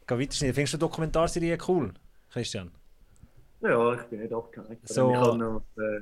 gehen 0.07 0.19
weiterschneiden. 0.19 0.53
Findest 0.55 0.73
du 0.73 0.77
die 0.77 0.81
Dokumentarserie 0.81 1.57
cool, 1.67 1.93
Christian? 2.31 2.71
Ja, 3.61 3.93
ich 3.93 4.01
bin 4.03 4.19
nicht 4.21 4.33
abgeneigt. 4.33 4.87
So- 4.87 5.11
Ich 5.11 5.17
habe 5.17 5.37
noch, 5.37 5.61
äh, 5.77 5.99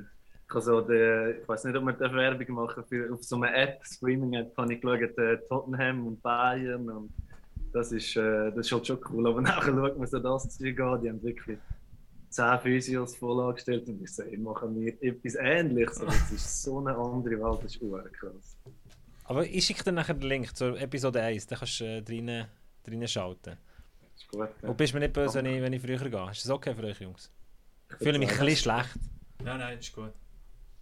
ich 0.48 0.62
so 0.62 0.80
die, 0.82 1.40
ich 1.40 1.48
weiß 1.48 1.64
nicht, 1.64 1.76
ob 1.76 1.84
man 1.84 1.98
da 1.98 2.12
Werbung 2.12 2.54
machen 2.54 2.84
für 2.88 3.12
auf 3.12 3.22
so 3.24 3.36
einer 3.36 3.54
App, 3.56 3.80
Streaming-App, 3.84 4.56
habe 4.56 4.74
ich 4.74 4.80
geschaut, 4.80 5.18
äh, 5.18 5.38
Tottenham 5.48 6.06
und 6.06 6.22
Bayern 6.22 6.88
und 6.88 7.12
das 7.72 7.92
ist, 7.92 8.16
äh, 8.16 8.50
das 8.52 8.66
ist 8.66 8.72
halt 8.72 8.86
schon 8.86 8.98
cool. 9.10 9.26
Aber 9.26 9.40
nachher 9.42 9.72
schaut 9.74 9.98
man 9.98 10.06
so 10.06 10.18
das 10.18 10.56
Zeug 10.58 10.78
an, 10.80 11.00
die 11.02 11.08
haben 11.08 11.22
wirklich 11.22 11.58
10 12.30 12.58
Physios 12.60 13.16
voll 13.16 13.40
angestellt 13.48 13.88
und 13.88 14.02
ich 14.02 14.14
sage, 14.14 14.30
ich 14.30 14.38
mache 14.38 14.66
mir 14.68 14.92
etwas 15.02 15.34
Ähnliches, 15.36 16.00
aber 16.00 16.12
es 16.12 16.30
ist 16.32 16.62
so 16.62 16.78
eine 16.80 16.94
andere 16.96 17.40
Welt, 17.40 17.64
das 17.64 17.74
ist 17.74 17.82
uhr 17.82 18.04
krass. 18.12 18.56
Aber 19.24 19.44
ich 19.44 19.64
schicke 19.64 19.82
dir 19.82 19.92
nachher 19.92 20.14
den 20.14 20.28
Link 20.28 20.54
zur 20.56 20.78
Episode 20.80 21.22
1, 21.22 21.46
da 21.48 21.56
kannst 21.56 21.80
du 21.80 21.84
äh, 21.84 22.02
drinnen, 22.02 22.46
drinnen 22.86 23.08
schalten. 23.08 23.56
Das 24.12 24.22
ist 24.22 24.28
gut. 24.28 24.48
Ja. 24.62 24.68
Und 24.68 24.76
bist 24.76 24.94
mir 24.94 25.00
nicht 25.00 25.12
böse, 25.12 25.38
wenn 25.38 25.46
ich, 25.46 25.62
wenn 25.62 25.72
ich 25.72 25.82
früher 25.82 25.98
gehe. 25.98 26.30
Ist 26.30 26.44
das 26.44 26.50
okay 26.50 26.74
für 26.74 26.84
euch, 26.84 27.00
Jungs? 27.00 27.30
Ich 27.90 27.96
fühle 27.98 28.18
mich 28.18 28.30
ein 28.30 28.38
bisschen 28.38 28.72
schlecht. 28.72 28.98
Nein, 29.42 29.58
nein, 29.58 29.78
ist 29.78 29.94
gut. 29.94 30.12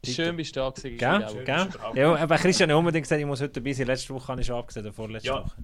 Schön 0.05 0.37
bist 0.37 0.55
du 0.55 0.61
da 0.61 0.71
gewesen. 0.71 0.99
Gell? 0.99 1.29
Schön, 1.29 1.45
Gell? 1.45 1.69
du 1.93 1.99
Ja, 1.99 2.15
aber 2.17 2.37
Christian 2.37 2.71
hat 2.71 2.77
unbedingt 2.77 3.05
gesagt, 3.05 3.21
ich 3.21 3.27
muss 3.27 3.41
heute 3.41 3.61
dabei 3.61 3.73
sein. 3.73 3.87
Letzte 3.87 4.15
Woche 4.15 4.29
habe 4.29 4.41
ich 4.41 4.47
schon 4.47 4.57
abgesehen, 4.57 4.93
vorletzte 4.93 5.29
Ja. 5.29 5.45
Woche. 5.45 5.57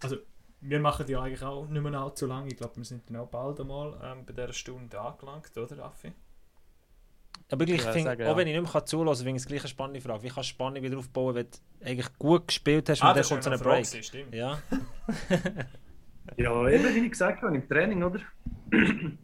Also, 0.00 0.16
wir 0.60 0.80
machen 0.80 1.06
ja 1.08 1.22
eigentlich 1.22 1.42
auch 1.42 1.66
nicht 1.66 1.82
mehr 1.82 1.94
allzu 1.94 2.26
lange. 2.26 2.48
Ich 2.48 2.56
glaube, 2.56 2.76
wir 2.76 2.84
sind 2.84 3.08
dann 3.08 3.16
auch 3.16 3.28
bald 3.28 3.60
einmal 3.60 3.98
ähm, 4.02 4.26
bei 4.26 4.32
dieser 4.32 4.52
Stunde 4.52 5.00
angelangt, 5.00 5.56
oder, 5.56 5.78
Raffi? 5.78 6.12
Aber 7.50 7.66
ich 7.68 7.82
Ja, 7.82 7.92
finde, 7.92 7.98
sagen, 7.98 8.22
auch 8.24 8.36
wenn 8.36 8.46
ich 8.48 8.58
nicht 8.60 8.74
mehr 8.74 8.84
zulassen 8.84 9.20
kann, 9.20 9.26
finde 9.26 9.36
ich 9.38 9.42
es 9.42 9.48
gleich 9.48 9.60
eine 9.62 9.68
spannende 9.68 10.00
Frage. 10.00 10.22
Wie 10.22 10.28
kannst 10.28 10.50
du 10.50 10.54
Spannung 10.54 10.82
wieder 10.82 10.98
aufbauen, 10.98 11.34
wenn 11.34 11.46
du 11.50 11.58
eigentlich 11.86 12.18
gut 12.18 12.48
gespielt 12.48 12.88
hast 12.90 13.04
und 13.04 13.16
dann 13.16 13.24
Ah, 13.24 13.24
kommt 13.24 13.42
so 13.44 13.50
ein 13.50 13.54
eine 13.54 13.58
Frage, 13.58 13.82
Break? 13.82 13.86
gewesen, 13.86 14.02
stimmt. 14.02 14.34
Ja, 14.34 14.62
Ja, 16.36 16.68
eben 16.68 16.94
wie 16.94 17.04
ich 17.06 17.10
gesagt 17.10 17.42
habe, 17.42 17.54
im 17.56 17.68
Training, 17.68 18.02
oder? 18.02 18.20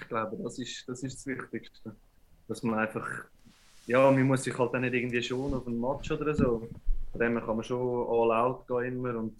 Ich 0.00 0.08
glaube, 0.08 0.36
das 0.42 0.58
ist 0.58 0.88
das, 0.88 1.02
ist 1.02 1.16
das 1.16 1.26
Wichtigste. 1.26 1.96
Dass 2.48 2.62
man 2.62 2.78
einfach, 2.80 3.08
ja, 3.86 4.10
man 4.10 4.22
muss 4.24 4.44
sich 4.44 4.56
halt 4.58 4.74
auch 4.74 4.78
nicht 4.80 4.94
irgendwie 4.94 5.22
schon 5.22 5.54
auf 5.54 5.66
einen 5.66 5.80
Match 5.80 6.10
oder 6.10 6.34
so. 6.34 6.68
Von 7.12 7.20
dem 7.20 7.36
kann 7.40 7.56
man 7.56 7.64
schon 7.64 8.08
all 8.08 8.32
out 8.32 8.66
gehen 8.68 8.96
immer 8.98 9.16
und 9.18 9.36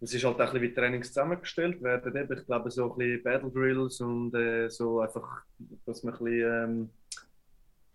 es 0.00 0.14
ist 0.14 0.24
halt 0.24 0.36
auch 0.36 0.40
ein 0.40 0.46
bisschen 0.46 0.62
wie 0.62 0.74
Trainings 0.74 1.08
zusammengestellt 1.08 1.82
werden. 1.82 2.16
Eben, 2.16 2.38
ich 2.38 2.46
glaube, 2.46 2.70
so 2.70 2.92
ein 2.92 2.98
bisschen 2.98 3.22
Battle 3.22 3.50
Drills 3.50 4.00
und 4.00 4.34
äh, 4.34 4.68
so 4.70 5.00
einfach, 5.00 5.42
dass 5.84 6.02
man 6.02 6.14
ein 6.14 6.24
bisschen 6.24 6.70
ähm, 6.70 6.90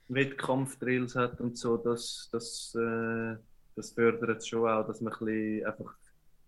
Wettkampfdrills 0.10 1.16
hat 1.16 1.42
und 1.42 1.58
so, 1.58 1.78
das, 1.78 2.30
das, 2.32 2.76
äh, 2.76 3.36
das 3.76 3.92
fördert 3.92 4.38
es 4.38 4.48
schon 4.48 4.70
auch, 4.70 4.86
dass 4.86 5.02
man 5.02 5.14
ein 5.14 5.20
bisschen 5.20 5.66
einfach 5.66 5.96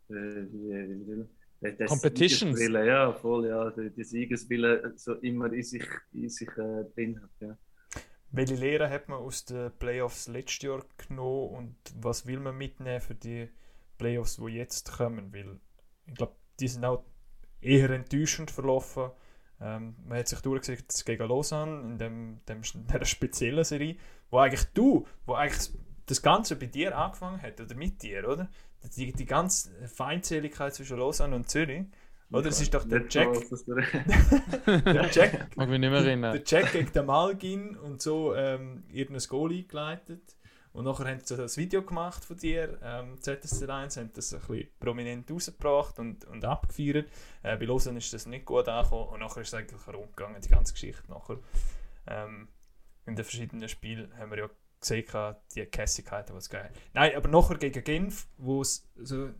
äh, 0.09 0.13
wie, 0.13 0.69
wie, 0.69 1.07
wie, 1.07 1.67
äh, 1.67 1.73
der 1.73 1.87
Competitions. 1.87 2.57
Siegeswille, 2.57 2.85
Ja, 2.85 3.13
voll, 3.13 3.47
ja. 3.47 3.71
Die, 3.71 3.89
die 3.89 4.03
Siegeswille 4.03 4.93
so 4.95 5.13
immer 5.15 5.51
in 5.51 5.63
sich, 5.63 5.85
in 6.13 6.29
sich 6.29 6.49
äh, 6.49 6.85
drin 6.93 7.19
hat. 7.21 7.31
Ja. 7.39 7.57
Welche 8.31 8.55
Lehre 8.55 8.89
hat 8.89 9.09
man 9.09 9.19
aus 9.19 9.45
den 9.45 9.71
Playoffs 9.79 10.27
letztes 10.27 10.61
Jahr 10.61 10.85
genommen 11.07 11.49
und 11.55 11.75
was 11.99 12.27
will 12.27 12.39
man 12.39 12.57
mitnehmen 12.57 13.01
für 13.01 13.15
die 13.15 13.49
Playoffs, 13.97 14.37
die 14.37 14.53
jetzt 14.53 14.91
kommen? 14.91 15.33
Weil 15.33 15.59
ich 16.05 16.15
glaube, 16.15 16.35
die 16.59 16.67
sind 16.67 16.85
auch 16.85 17.03
eher 17.61 17.89
enttäuschend 17.89 18.51
verlaufen. 18.51 19.11
Ähm, 19.59 19.95
man 20.05 20.19
hat 20.19 20.27
sich 20.27 20.39
durchgesetzt 20.41 21.05
gegen 21.05 21.27
Lausanne 21.27 21.81
in 21.81 21.97
dem, 21.97 22.39
dem, 22.47 22.61
dieser 22.73 23.05
speziellen 23.05 23.63
Serie, 23.63 23.97
wo 24.29 24.39
eigentlich 24.39 24.65
du, 24.73 25.07
wo 25.25 25.33
eigentlich 25.33 25.71
das 26.05 26.21
Ganze 26.21 26.55
bei 26.55 26.67
dir 26.67 26.97
angefangen 26.97 27.41
hat, 27.41 27.59
oder 27.59 27.75
mit 27.75 28.01
dir, 28.01 28.27
oder? 28.27 28.49
Die, 28.95 29.11
die 29.11 29.25
ganze 29.25 29.71
Feindseligkeit 29.87 30.73
zwischen 30.73 30.97
Lausanne 30.97 31.35
und 31.35 31.49
Zürich, 31.49 31.85
oder? 32.31 32.49
Es 32.49 32.61
ist 32.61 32.73
doch 32.73 32.83
der 32.83 33.05
Jack, 33.09 33.29
der 34.65 35.09
Jack 35.11 35.55
Mag 35.55 35.69
mich 35.69 35.79
nicht 35.79 35.89
mehr 35.89 35.99
erinnern. 35.99 36.33
der 36.33 36.43
Jack 36.45 36.73
gegen 36.73 36.91
den 36.91 37.05
Malgin 37.05 37.77
und 37.77 38.01
so 38.01 38.35
ähm, 38.35 38.83
irgendein 38.89 39.27
Goal 39.29 39.51
eingeleitet. 39.51 40.35
Und 40.77 40.85
nachher 40.85 41.07
haben 41.07 41.21
sie 41.23 41.35
das 41.35 41.57
Video 41.57 41.81
gemacht 41.81 42.23
von 42.23 42.37
dir, 42.37 42.77
ähm, 42.83 43.17
ZSC1, 43.19 43.97
haben 43.97 44.11
das 44.13 44.31
ein 44.31 44.39
bisschen 44.41 44.67
prominent 44.79 45.31
rausgebracht 45.31 45.97
und, 45.97 46.23
und 46.25 46.45
abgefeiert. 46.45 47.09
Äh, 47.41 47.57
bei 47.57 47.65
Lausanne 47.65 47.97
ist 47.97 48.13
das 48.13 48.27
nicht 48.27 48.45
gut 48.45 48.67
angekommen 48.67 49.09
und 49.09 49.21
nachher 49.21 49.41
ist 49.41 49.47
es 49.47 49.53
eigentlich 49.55 49.87
rumgegangen, 49.87 50.39
die 50.39 50.49
ganze 50.49 50.73
Geschichte 50.73 51.01
nachher. 51.09 51.39
Ähm, 52.05 52.47
in 53.07 53.15
den 53.15 53.25
verschiedenen 53.25 53.67
Spielen 53.67 54.15
haben 54.19 54.29
wir 54.29 54.37
ja 54.37 54.49
gesehen, 54.79 55.35
die 55.55 55.65
Kässigkeiten, 55.65 56.35
was 56.35 56.47
geil. 56.47 56.69
Nein, 56.93 57.15
aber 57.15 57.27
nachher 57.27 57.57
gegen 57.57 57.83
Genf, 57.83 58.27
wo 58.37 58.61
es 58.61 58.87
so 58.97 59.31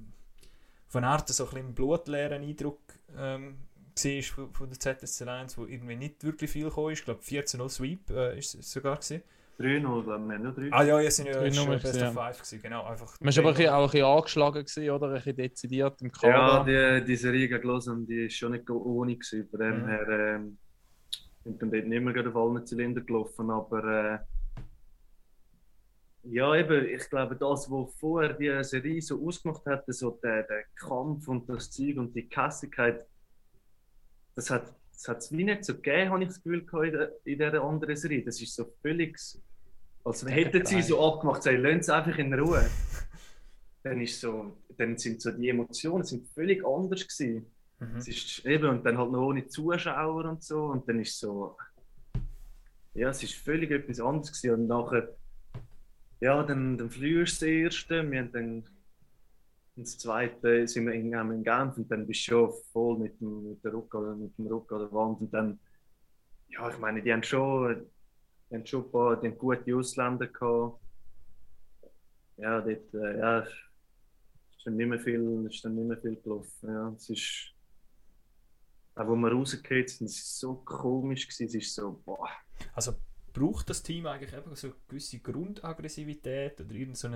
von 0.88 1.04
Art 1.04 1.30
so 1.30 1.48
ein 1.52 1.76
blutleeren 1.76 2.42
Eindruck 2.42 2.82
ähm, 3.16 3.60
war 3.96 4.24
von, 4.24 4.54
von 4.54 4.70
der 4.72 4.80
ZSC1, 4.80 5.56
wo 5.58 5.68
irgendwie 5.68 5.98
nicht 5.98 6.24
wirklich 6.24 6.50
viel 6.50 6.66
gekommen 6.66 6.94
ist. 6.94 7.00
Ich 7.02 7.06
glaube 7.06 7.22
14-0 7.22 7.70
Sweep 7.70 8.10
äh, 8.10 8.40
ist 8.40 8.56
es 8.56 8.72
sogar 8.72 8.96
gewesen. 8.96 9.22
3-0, 9.60 10.04
glaube 10.04 10.22
ich, 10.24 10.28
wir 10.30 10.36
haben 10.36 10.44
nur 10.44 10.52
3 10.54 10.70
Ah 10.72 10.84
ja, 10.84 11.00
ja, 11.00 11.10
sind 11.12 11.28
ja 11.28 11.34
3-0 11.42 11.54
schon 11.54 11.70
Best 11.70 11.96
ja. 12.00 12.08
of 12.10 12.14
Five 12.14 12.38
gewesen, 12.38 12.62
genau. 12.62 12.84
Einfach 12.86 13.20
Man 13.20 13.36
war 13.36 13.44
aber 13.46 13.50
auch 13.50 13.84
ein 13.86 13.92
bisschen 13.92 14.06
angeschlagen, 14.06 14.60
gewesen, 14.66 14.90
oder? 14.92 15.08
Ein 15.08 15.14
bisschen 15.16 15.36
dezidiert 15.36 16.02
im 16.02 16.12
Ja, 16.22 16.32
Kader. 16.64 17.00
die, 17.00 17.06
die 17.06 17.16
Serie 17.16 17.48
gegen 17.48 17.68
Lausanne, 17.68 18.06
die 18.06 18.26
ist 18.26 18.36
schon 18.36 18.52
nicht 18.52 18.70
ohne 18.70 19.16
gewesen. 19.16 19.48
Von 19.50 19.60
dem 19.60 19.82
Mhm. 19.82 19.88
her 19.88 20.10
ähm, 20.10 20.58
sind 21.44 21.62
dann 21.62 21.72
dort 21.72 21.86
nicht 21.88 22.04
mehr 22.04 22.14
gerade 22.14 22.30
auf 22.30 22.36
allen 22.36 22.66
Zylinder 22.66 23.02
gelaufen, 23.02 23.50
aber 23.50 23.84
äh, 23.84 24.20
ja, 26.30 26.54
eben, 26.56 26.86
ich 26.86 27.10
glaube, 27.10 27.36
das, 27.38 27.72
was 27.72 27.94
vorher 28.00 28.34
die 28.34 28.64
Serie 28.64 29.02
so 29.02 29.26
ausgemacht 29.26 29.66
hat, 29.66 29.86
so 29.88 30.12
der, 30.22 30.44
der 30.44 30.64
Kampf 30.76 31.28
und 31.30 31.48
das 31.48 31.72
Zeug 31.72 31.98
und 31.98 32.14
die 32.14 32.28
Kässigkeit, 32.28 33.06
das 34.36 34.50
hat 34.50 34.74
das 34.98 35.08
hat 35.08 35.18
es 35.20 35.32
wie 35.32 35.44
nicht 35.44 35.64
so 35.64 35.76
gegeben, 35.76 36.10
habe 36.10 36.24
ich 36.24 36.30
das 36.30 36.42
Gefühl 36.42 36.66
gehabt 36.66 36.86
in, 36.86 36.92
der, 36.92 37.12
in 37.24 37.38
dieser 37.38 37.64
anderen 37.64 37.96
Serie. 37.96 38.24
Das 38.24 38.42
ist 38.42 38.56
so 38.56 38.66
völlig, 38.82 39.16
als 40.04 40.26
hätten 40.26 40.66
sie 40.66 40.82
so 40.82 41.06
abgemacht, 41.06 41.44
sie 41.44 41.52
lassen 41.52 41.80
es 41.80 41.90
einfach 41.90 42.18
in 42.18 42.34
Ruhe. 42.34 42.66
Dann, 43.84 44.02
ist 44.02 44.20
so, 44.20 44.58
dann 44.76 44.98
sind 44.98 45.22
so 45.22 45.32
die 45.32 45.50
Emotionen 45.50 46.04
sind 46.04 46.28
völlig 46.30 46.66
anders 46.66 47.08
gewesen. 47.08 47.46
Mhm. 47.80 47.98
Es 47.98 48.08
ist 48.08 48.46
eben, 48.46 48.70
und 48.70 48.84
dann 48.84 48.98
halt 48.98 49.12
noch 49.12 49.28
ohne 49.28 49.48
Zuschauer 49.48 50.26
und 50.26 50.44
so. 50.44 50.66
Und 50.66 50.90
dann 50.90 51.00
ist 51.00 51.20
so. 51.20 51.56
Ja, 52.96 53.10
es 53.10 53.22
ist 53.22 53.36
völlig 53.36 53.70
etwas 53.70 54.00
anderes 54.00 54.32
gewesen. 54.32 54.62
Und 54.62 54.68
nachher. 54.68 55.16
Ja, 56.20 56.42
dann, 56.42 56.76
dann 56.78 56.90
verlierst 56.90 57.42
du 57.44 57.46
das 57.46 57.52
erste. 57.52 58.12
Wir 58.12 58.20
haben 58.22 58.32
dann. 58.32 58.64
Und 59.78 59.86
das 59.86 60.00
zweite 60.00 60.68
sind 60.68 60.88
wir 60.88 60.94
in, 60.94 61.14
in 61.14 61.44
Genf 61.44 61.78
und 61.78 61.90
dann 61.92 62.08
bist 62.08 62.22
du 62.22 62.32
schon 62.32 62.54
voll 62.74 62.98
mit 62.98 63.22
dem, 63.22 63.48
mit 63.48 63.64
der 63.64 63.74
Rücken, 63.74 64.20
mit 64.20 64.36
dem 64.36 64.48
Rücken 64.48 64.74
an 64.74 64.80
der 64.80 64.92
Wand. 64.92 65.22
Und 65.22 65.32
dann. 65.32 65.60
Ja, 66.50 66.68
ich 66.70 66.80
meine, 66.80 67.04
die 67.04 67.14
haben 67.14 67.22
schon. 67.22 67.86
Die 68.50 68.56
haben 68.56 68.66
schon 68.66 68.86
ein 68.86 68.92
paar 68.92 69.22
die 69.22 69.28
haben 69.28 69.38
gute 69.38 69.76
Ausländer 69.76 70.26
gehabt. 70.26 70.82
Ja, 72.38 72.60
dort. 72.60 72.94
Äh, 72.96 73.20
ja, 73.20 73.40
ist 73.42 74.66
dann 74.66 74.78
nicht 74.78 74.90
mehr 74.90 75.00
viel, 75.00 75.46
ist 75.48 75.64
dann 75.64 75.76
nicht 75.76 75.88
mehr 75.88 75.98
viel 75.98 76.16
gelaufen. 76.16 76.70
Ja, 76.70 76.90
es 76.98 77.10
ist. 77.12 77.54
Auch 78.96 79.08
wo 79.08 79.16
wir 79.16 79.32
rausgekommen 79.32 79.88
sind, 79.88 80.08
es 80.08 80.18
ist 80.18 80.40
so 80.40 80.56
komisch 80.56 81.28
gewesen. 81.28 81.46
Es 81.46 81.54
ist 81.54 81.76
so, 81.76 82.02
boah. 82.04 82.28
Also 82.74 82.94
braucht 83.32 83.70
das 83.70 83.84
Team 83.84 84.08
eigentlich 84.08 84.34
eben 84.34 84.56
so 84.56 84.68
eine 84.68 84.76
gewisse 84.88 85.20
Grundaggressivität 85.20 86.60
oder 86.60 86.74
irgend 86.74 86.98
so 86.98 87.08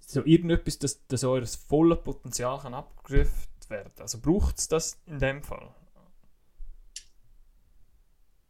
so 0.00 0.24
irgendetwas, 0.24 0.78
dass, 0.78 1.06
dass 1.06 1.24
euer 1.24 1.46
volles 1.46 2.02
Potenzial 2.02 2.58
kann 2.60 2.74
abgegriffen 2.74 3.48
werden? 3.68 3.92
Also 4.00 4.20
braucht 4.20 4.58
es 4.58 4.68
das 4.68 4.98
in 5.06 5.18
dem 5.18 5.42
Fall? 5.42 5.68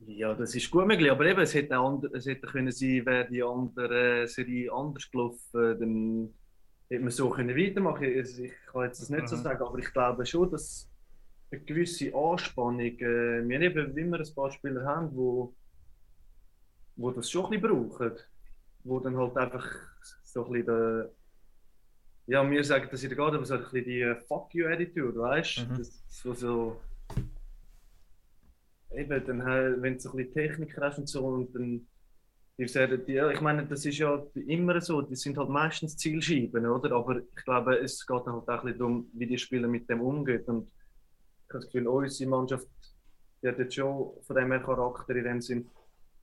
Ja, 0.07 0.35
das 0.35 0.55
ist 0.55 0.71
gut 0.71 0.87
möglich, 0.87 1.11
aber 1.11 1.27
eben, 1.27 1.41
es 1.41 1.53
hätte 1.55 1.79
auch 1.79 1.89
andre, 1.95 2.11
es 2.17 2.25
hätte 2.27 2.47
können 2.47 2.73
sein, 2.73 3.05
wäre 3.05 3.29
die 3.29 3.43
andere 3.43 4.27
Serie 4.29 4.73
anders 4.73 5.11
gelaufen, 5.11 5.79
dann 5.79 6.35
hätte 6.89 7.03
man 7.03 7.11
so 7.11 7.29
können 7.31 7.57
weitermachen. 7.57 8.05
Also 8.17 8.43
ich 8.45 8.53
kann 8.73 8.85
jetzt 8.85 9.03
das 9.03 9.11
nicht 9.11 9.29
so 9.29 9.37
Mhm. 9.37 9.37
sagen, 9.37 9.63
aber 9.63 9.79
ich 9.79 9.93
glaube 9.93 10.25
schon, 10.25 10.51
dass 10.51 10.91
eine 11.53 11.63
gewisse 11.63 12.15
Anspannung, 12.15 12.81
äh, 12.81 13.49
wir 13.49 13.57
haben 13.57 13.63
eben 13.63 13.99
immer 13.99 14.19
ein 14.21 14.35
paar 14.35 14.51
Spieler 14.53 14.85
haben, 14.87 15.15
wo, 15.17 15.55
wo 16.97 17.11
das 17.11 17.31
schon 17.31 17.47
ein 17.47 17.61
bisschen 17.61 17.89
brauchen, 17.89 18.13
wo 18.85 19.01
dann 19.01 19.17
halt 19.17 19.37
einfach 19.37 19.67
so 20.25 20.47
ein 20.47 20.53
bisschen 20.53 20.67
der, 20.67 21.11
ja, 22.31 22.49
wir 22.49 22.63
sagen 22.63 22.87
das 22.89 23.03
in 23.03 23.09
der 23.09 23.19
Garde, 23.19 23.39
aber 23.39 23.45
so 23.45 23.55
ein 23.55 23.61
bisschen 23.61 23.85
die 23.85 24.03
äh, 24.03 24.15
Fuck 24.15 24.55
you 24.55 24.69
Attitude, 24.69 25.19
weißt 25.19 25.59
du? 25.59 25.63
Mhm. 25.63 25.79
Das 25.79 26.03
so, 26.09 26.33
so 26.33 26.81
eben, 28.95 29.27
dann, 29.27 29.45
halt, 29.45 29.83
wenn 29.83 29.95
du 29.95 30.01
so 30.01 30.11
ein 30.11 30.17
bisschen 30.17 30.35
Technik 30.35 30.79
hast 30.81 30.99
und 30.99 31.09
so 31.09 31.27
und 31.27 31.53
dann 31.53 31.89
die 32.57 32.69
sagen, 32.69 33.03
die, 33.05 33.15
ja, 33.15 33.31
ich 33.31 33.41
meine, 33.41 33.67
das 33.67 33.85
ist 33.85 33.99
ja 33.99 34.23
immer 34.47 34.81
so, 34.81 35.03
die 35.03 35.17
sind 35.17 35.39
halt 35.39 35.49
meistens 35.49 35.97
Zielscheiben, 35.97 36.67
oder? 36.67 36.95
Aber 36.95 37.19
ich 37.19 37.45
glaube, 37.45 37.77
es 37.79 38.07
geht 38.07 38.27
dann 38.27 38.35
halt 38.35 38.49
auch 38.49 38.61
ein 38.61 38.63
bisschen 38.63 38.79
darum, 38.79 39.11
wie 39.15 39.27
die 39.27 39.39
Spieler 39.39 39.67
mit 39.67 39.89
dem 39.89 40.01
umgehen. 40.01 40.45
Und 40.45 40.69
ich 40.69 41.49
habe 41.49 41.61
das 41.61 41.65
Gefühl, 41.65 41.89
unsere 41.89 42.31
Mannschaft, 42.31 42.69
die 43.43 43.49
hat 43.49 43.59
jetzt 43.59 43.75
schon 43.75 44.13
von 44.23 44.37
dem 44.37 44.53
her 44.53 44.61
Charakter 44.61 45.17
in 45.17 45.25
dem 45.25 45.41
Sinn, 45.41 45.69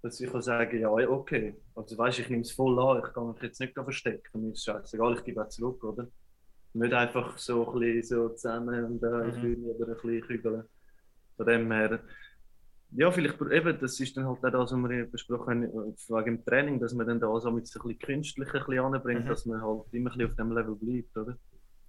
dass 0.01 0.19
ich 0.21 0.31
kann 0.31 0.41
sagen, 0.41 0.79
ja, 0.79 0.89
okay, 0.89 1.55
also 1.75 1.97
weißt, 1.97 2.19
ich 2.19 2.29
nehme 2.29 2.41
es 2.43 2.51
voll 2.51 2.79
an, 2.79 3.03
ich 3.05 3.13
kann 3.13 3.27
mich 3.33 3.41
jetzt 3.41 3.59
nicht 3.59 3.73
verstecken, 3.73 4.41
mir 4.41 4.51
ist 4.51 4.63
scheißegal, 4.65 5.15
ich 5.17 5.23
gebe 5.23 5.43
auch 5.43 5.49
zurück, 5.49 5.83
oder? 5.83 6.07
Nicht 6.73 6.93
einfach 6.93 7.37
so 7.37 7.67
ein 7.73 7.79
bisschen 7.79 8.03
so 8.03 8.29
zusammen 8.35 8.85
und 8.85 9.03
äh, 9.03 9.07
Mhm. 9.07 9.65
oder 9.65 9.87
ein 9.87 9.93
bisschen 9.95 10.21
kügeln. 10.21 10.63
Von 11.35 11.45
dem 11.47 11.71
her, 11.71 11.99
ja, 12.91 13.11
vielleicht 13.11 13.41
eben, 13.41 13.79
das 13.79 13.99
ist 13.99 14.15
dann 14.15 14.25
halt 14.27 14.37
auch 14.39 14.51
das, 14.51 14.71
was 14.71 14.89
wir 14.89 15.05
besprochen 15.11 15.63
haben, 15.65 15.95
wegen 16.07 16.37
dem 16.37 16.45
Training, 16.45 16.79
dass 16.79 16.93
man 16.93 17.07
dann 17.07 17.19
da 17.19 17.39
so 17.39 17.51
mit 17.51 17.67
so 17.67 17.79
ein 17.79 17.87
bisschen 17.87 17.99
künstlich 17.99 18.47
ein 18.53 18.59
bisschen 18.65 18.79
anbringt, 18.79 19.25
Mhm. 19.25 19.29
dass 19.29 19.45
man 19.45 19.61
halt 19.61 19.81
immer 19.91 20.11
ein 20.11 20.17
bisschen 20.17 20.31
auf 20.31 20.35
dem 20.37 20.51
Level 20.51 20.75
bleibt, 20.75 21.17
oder? 21.17 21.37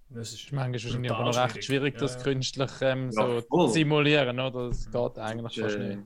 Das 0.09 0.33
ist 0.33 0.43
ist 0.43 0.51
manchmal 0.51 0.73
wahrscheinlich 0.73 1.11
aber 1.11 1.23
noch 1.23 1.35
recht 1.37 1.63
schwierig, 1.63 1.93
Ja, 1.93 1.99
das 2.01 2.17
ja. 2.17 2.23
künstlich 2.23 2.71
ähm, 2.81 3.11
Ja, 3.11 3.11
so 3.11 3.41
voll. 3.47 3.67
zu 3.67 3.73
simulieren, 3.73 4.39
oder? 4.39 4.67
Das 4.69 4.89
geht 4.89 5.17
eigentlich 5.19 5.59
fast 5.59 5.77
Äh, 5.77 5.87
nicht. 5.95 5.99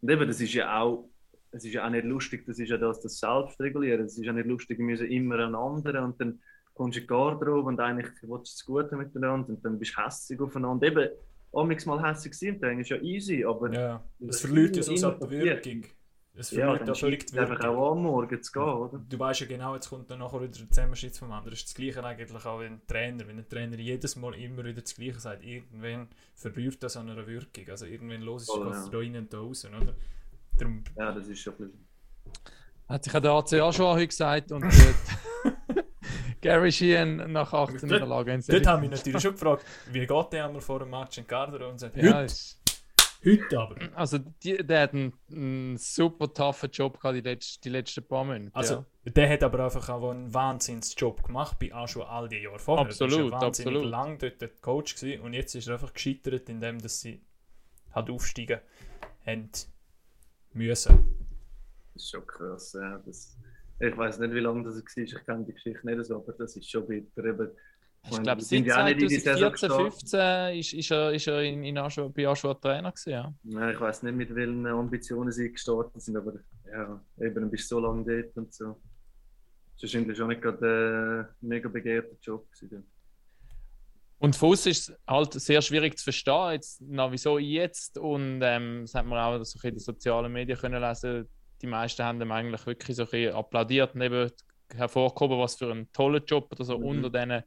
Und 0.00 0.10
eben, 0.10 0.26
das 0.28 0.40
ist 0.40 0.52
ja 0.54 0.80
auch, 0.80 1.08
es 1.54 1.64
ist 1.64 1.72
ja 1.72 1.86
auch 1.86 1.90
nicht 1.90 2.04
lustig, 2.04 2.44
das 2.46 2.58
ist 2.58 2.68
ja 2.68 2.76
das, 2.76 3.00
das 3.00 3.18
Selbstregulieren. 3.18 4.04
Es 4.06 4.18
ist 4.18 4.24
ja 4.24 4.32
nicht 4.32 4.46
lustig, 4.46 4.78
wir 4.78 4.84
müssen 4.84 5.06
immer 5.06 5.38
einen 5.38 5.54
anderen 5.54 6.04
und 6.04 6.20
dann 6.20 6.40
kommst 6.74 6.96
du 6.96 7.00
in 7.00 7.06
die 7.06 7.06
Garderobe 7.06 7.68
und 7.68 7.80
eigentlich 7.80 8.08
willst 8.22 8.28
du 8.28 8.38
das 8.38 8.64
Gute 8.64 8.96
miteinander 8.96 9.48
und 9.50 9.64
dann 9.64 9.78
bist 9.78 9.96
du 9.96 10.04
hässlich 10.04 10.40
aufeinander. 10.40 10.86
Eben, 10.86 11.08
amigs 11.52 11.86
mal 11.86 12.02
hässlich 12.02 12.34
sein, 12.34 12.60
dann 12.60 12.80
ist 12.80 12.90
ja 12.90 12.96
easy, 13.00 13.44
aber 13.44 13.72
Ja, 13.72 14.04
Das 14.18 14.36
es 14.36 14.40
verliert 14.42 14.76
ja 14.76 14.82
so 14.82 14.92
die 14.92 15.00
passiert. 15.00 15.30
Wirkung. 15.30 15.84
Es 16.36 16.50
ja, 16.50 16.62
verliert 16.64 16.80
dann 16.80 16.88
ja 16.88 16.94
völlig 16.94 17.26
die 17.26 17.32
es 17.36 17.38
einfach 17.38 17.60
Wirkung. 17.60 17.76
auch 17.76 17.92
an, 17.92 18.02
morgen 18.02 18.42
zu 18.42 18.50
gehen, 18.52 18.62
oder? 18.62 18.98
Du 19.08 19.18
weißt 19.20 19.40
ja 19.42 19.46
genau, 19.46 19.74
jetzt 19.76 19.88
kommt 19.88 20.10
dann 20.10 20.18
nachher 20.18 20.40
wieder 20.40 20.50
der 20.58 20.68
Zusammenschnitt 20.68 21.16
vom 21.16 21.30
anderen. 21.30 21.50
Das 21.50 21.60
ist 21.60 21.68
das 21.68 21.74
Gleiche 21.76 22.02
eigentlich 22.02 22.44
auch 22.44 22.60
wie 22.60 22.64
ein 22.64 22.80
Trainer. 22.88 23.28
Wenn 23.28 23.38
ein 23.38 23.48
Trainer 23.48 23.78
jedes 23.78 24.16
Mal 24.16 24.34
immer 24.34 24.64
wieder 24.64 24.82
das 24.82 24.96
Gleiche 24.96 25.20
sagt, 25.20 25.44
irgendwann 25.44 26.08
verliert 26.34 26.82
das 26.82 26.96
an 26.96 27.08
einer 27.08 27.24
Wirkung. 27.28 27.68
Also 27.68 27.86
irgendwann 27.86 28.22
los 28.22 28.42
ist 28.42 28.48
es 28.48 28.56
ja. 28.86 28.88
da 28.90 28.98
rein 28.98 29.16
und 29.16 29.32
da 29.32 29.38
raus, 29.38 29.64
oder? 29.64 29.94
Darum, 30.58 30.84
Ja, 30.96 31.12
das 31.12 31.26
ist 31.28 31.40
schon 31.40 31.54
ein 31.54 31.58
bisschen... 31.58 31.86
Hat 32.88 33.04
sich 33.04 33.12
ja 33.12 33.20
der 33.20 33.32
ACA 33.32 33.72
schon 33.72 33.96
heute 33.96 34.06
gesagt 34.08 34.52
und 34.52 34.62
äh, 34.64 34.94
Gary 36.42 36.70
Sheehan 36.70 37.32
nach 37.32 37.52
18 37.52 37.80
Dort- 37.80 37.90
Niederlagen. 37.90 38.40
in 38.40 38.44
dort 38.46 38.66
haben 38.66 38.82
wir 38.82 38.90
natürlich 38.90 39.22
schon 39.22 39.32
gefragt, 39.32 39.64
wie 39.90 40.06
geht 40.06 40.32
der 40.32 40.44
einmal 40.46 40.60
vor 40.60 40.80
dem 40.80 40.90
Match 40.90 41.16
in 41.18 41.26
Garderobe 41.26 41.70
und 41.70 41.78
sagt, 41.78 41.96
Ja, 41.96 42.26
heute, 43.24 43.58
aber. 43.58 43.76
also 43.94 44.18
die, 44.18 44.58
der 44.58 44.82
hat 44.82 44.92
einen, 44.92 45.14
einen 45.32 45.76
super 45.78 46.30
toughen 46.32 46.70
Job 46.70 47.00
gehabt 47.00 47.16
die, 47.16 47.22
letzten, 47.22 47.62
die 47.62 47.68
letzten 47.70 48.06
paar 48.06 48.24
Monate. 48.24 48.50
Also, 48.54 48.84
ja. 49.04 49.12
der 49.12 49.30
hat 49.30 49.42
aber 49.42 49.64
einfach 49.64 49.88
auch 49.88 50.10
einen 50.10 50.32
Wahnsinnsjob 50.34 51.22
gemacht 51.22 51.58
bei 51.58 51.74
auch 51.74 51.88
schon 51.88 52.02
all 52.02 52.28
die 52.28 52.36
Jahre 52.42 52.58
vorher. 52.58 52.84
Absolut, 52.84 53.32
er 53.32 53.40
wahnsinnig 53.40 53.74
absolut. 53.76 53.84
lang 53.90 54.18
dort 54.18 54.40
der 54.42 54.48
Coach 54.60 54.94
gewesen 54.96 55.22
und 55.22 55.32
jetzt 55.32 55.54
ist 55.54 55.68
er 55.68 55.74
einfach 55.74 55.94
gescheitert, 55.94 56.50
indem 56.50 56.78
dass 56.82 57.00
sie 57.00 57.22
halt 57.92 58.10
aufsteigen 58.10 58.60
haben 59.26 59.50
müssen. 60.54 60.98
Das 61.94 62.02
ist 62.02 62.10
schon 62.10 62.26
krass. 62.26 62.72
Ja. 62.72 62.98
Das, 63.04 63.36
ich 63.80 63.96
weiß 63.96 64.18
nicht, 64.20 64.34
wie 64.34 64.40
lange 64.40 64.64
das 64.64 64.76
war, 64.76 65.02
ich 65.02 65.24
kenne 65.24 65.44
die 65.44 65.52
Geschichte 65.52 65.86
nicht 65.86 66.04
so, 66.04 66.16
aber 66.16 66.32
das 66.32 66.56
ist 66.56 66.70
schon 66.70 66.86
bitter. 66.86 67.24
Eben, 67.24 67.50
Ich 68.04 68.22
glaube, 68.22 68.40
die 68.40 68.44
seit 68.44 68.48
sind 68.48 68.66
ja 68.66 68.80
auch 68.80 68.84
nicht 68.84 69.02
in 69.02 69.08
die 69.08 69.18
Saison 69.18 69.54
2014, 69.54 69.68
gestartet. 69.68 69.92
15 69.92 70.58
ist, 70.58 70.72
ist 70.72 70.90
er, 70.90 71.12
ist 71.12 71.26
er 71.26 71.42
in, 71.42 71.64
in 71.64 71.78
Aschua, 71.78 72.08
bei 72.08 72.28
Aschua 72.28 72.54
Trainer 72.54 72.92
gewesen, 72.92 73.10
ja. 73.10 73.34
Ja, 73.44 73.70
ich 73.70 73.80
weiß 73.80 74.02
nicht, 74.04 74.16
mit 74.16 74.34
welchen 74.34 74.66
Ambitionen 74.66 75.32
sie 75.32 75.50
gestartet 75.50 76.02
sind, 76.02 76.16
aber 76.16 76.34
ja, 76.70 77.00
eben, 77.20 77.34
du 77.34 77.50
bist 77.50 77.68
so 77.68 77.78
lange 77.80 78.04
dort 78.04 78.36
und 78.36 78.52
so. 78.52 78.80
Das 79.74 79.82
ist 79.82 79.94
wahrscheinlich 79.94 80.16
schon 80.16 80.28
nicht 80.28 80.42
gerade 80.42 81.28
ein 81.42 81.48
mega 81.48 81.68
begehrter 81.68 82.16
Job. 82.22 82.50
Gewesen. 82.52 82.84
Und 84.18 84.36
von 84.36 84.50
uns 84.50 84.66
ist 84.66 84.88
es 84.88 84.96
halt 85.06 85.32
sehr 85.34 85.60
schwierig 85.60 85.98
zu 85.98 86.04
verstehen, 86.04 86.52
jetzt, 86.52 86.80
na, 86.86 87.10
wieso 87.10 87.38
jetzt. 87.38 87.98
Und 87.98 88.40
ähm, 88.42 88.82
das 88.82 88.94
hat 88.94 89.06
man 89.06 89.18
auch 89.18 89.44
so 89.44 89.58
in 89.66 89.74
den 89.74 89.80
sozialen 89.80 90.32
Medien 90.32 90.58
können 90.58 90.80
lesen. 90.80 91.28
Die 91.60 91.66
meisten 91.66 92.02
haben 92.02 92.20
ihm 92.20 92.32
eigentlich 92.32 92.64
wirklich 92.66 92.96
so 92.96 93.06
ein 93.10 93.28
applaudiert 93.34 93.94
und 93.94 94.00
eben 94.02 94.30
hervorgehoben, 94.74 95.38
was 95.38 95.56
für 95.56 95.70
einen 95.70 95.90
tollen 95.92 96.24
Job 96.24 96.50
oder 96.52 96.64
so 96.64 96.78
Mhm. 96.78 96.84
unter 96.84 97.10
diesen 97.10 97.42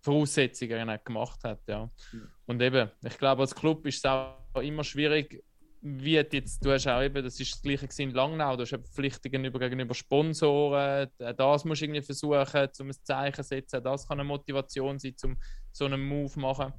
Voraussetzungen 0.00 0.88
er 0.88 0.98
gemacht 0.98 1.42
hat. 1.44 1.60
Ja. 1.66 1.90
Ja. 2.12 2.18
Und 2.46 2.62
eben, 2.62 2.90
ich 3.04 3.18
glaube, 3.18 3.42
als 3.42 3.54
Club 3.54 3.86
ist 3.86 3.98
es 3.98 4.04
auch 4.04 4.36
immer 4.62 4.84
schwierig, 4.84 5.42
wie 5.82 6.14
jetzt, 6.14 6.64
du 6.64 6.72
hast 6.72 6.86
auch 6.88 7.02
eben, 7.02 7.22
das 7.22 7.38
ist 7.38 7.54
das 7.54 7.62
gleiche 7.62 7.88
in 8.02 8.10
Langnau, 8.10 8.56
du 8.56 8.62
hast 8.62 8.70
Verpflichtungen 8.70 9.44
über, 9.44 9.58
gegenüber 9.58 9.94
Sponsoren, 9.94 11.08
äh, 11.18 11.34
das 11.34 11.64
musst 11.64 11.80
du 11.80 11.84
irgendwie 11.84 12.02
versuchen, 12.02 12.68
um 12.80 12.88
ein 12.88 12.96
Zeichen 13.04 13.42
zu 13.42 13.48
setzen, 13.48 13.84
das 13.84 14.08
kann 14.08 14.18
eine 14.18 14.26
Motivation 14.26 14.98
sein, 14.98 15.14
um 15.24 15.36
so 15.76 15.84
einen 15.84 16.06
Move 16.06 16.38
machen. 16.40 16.72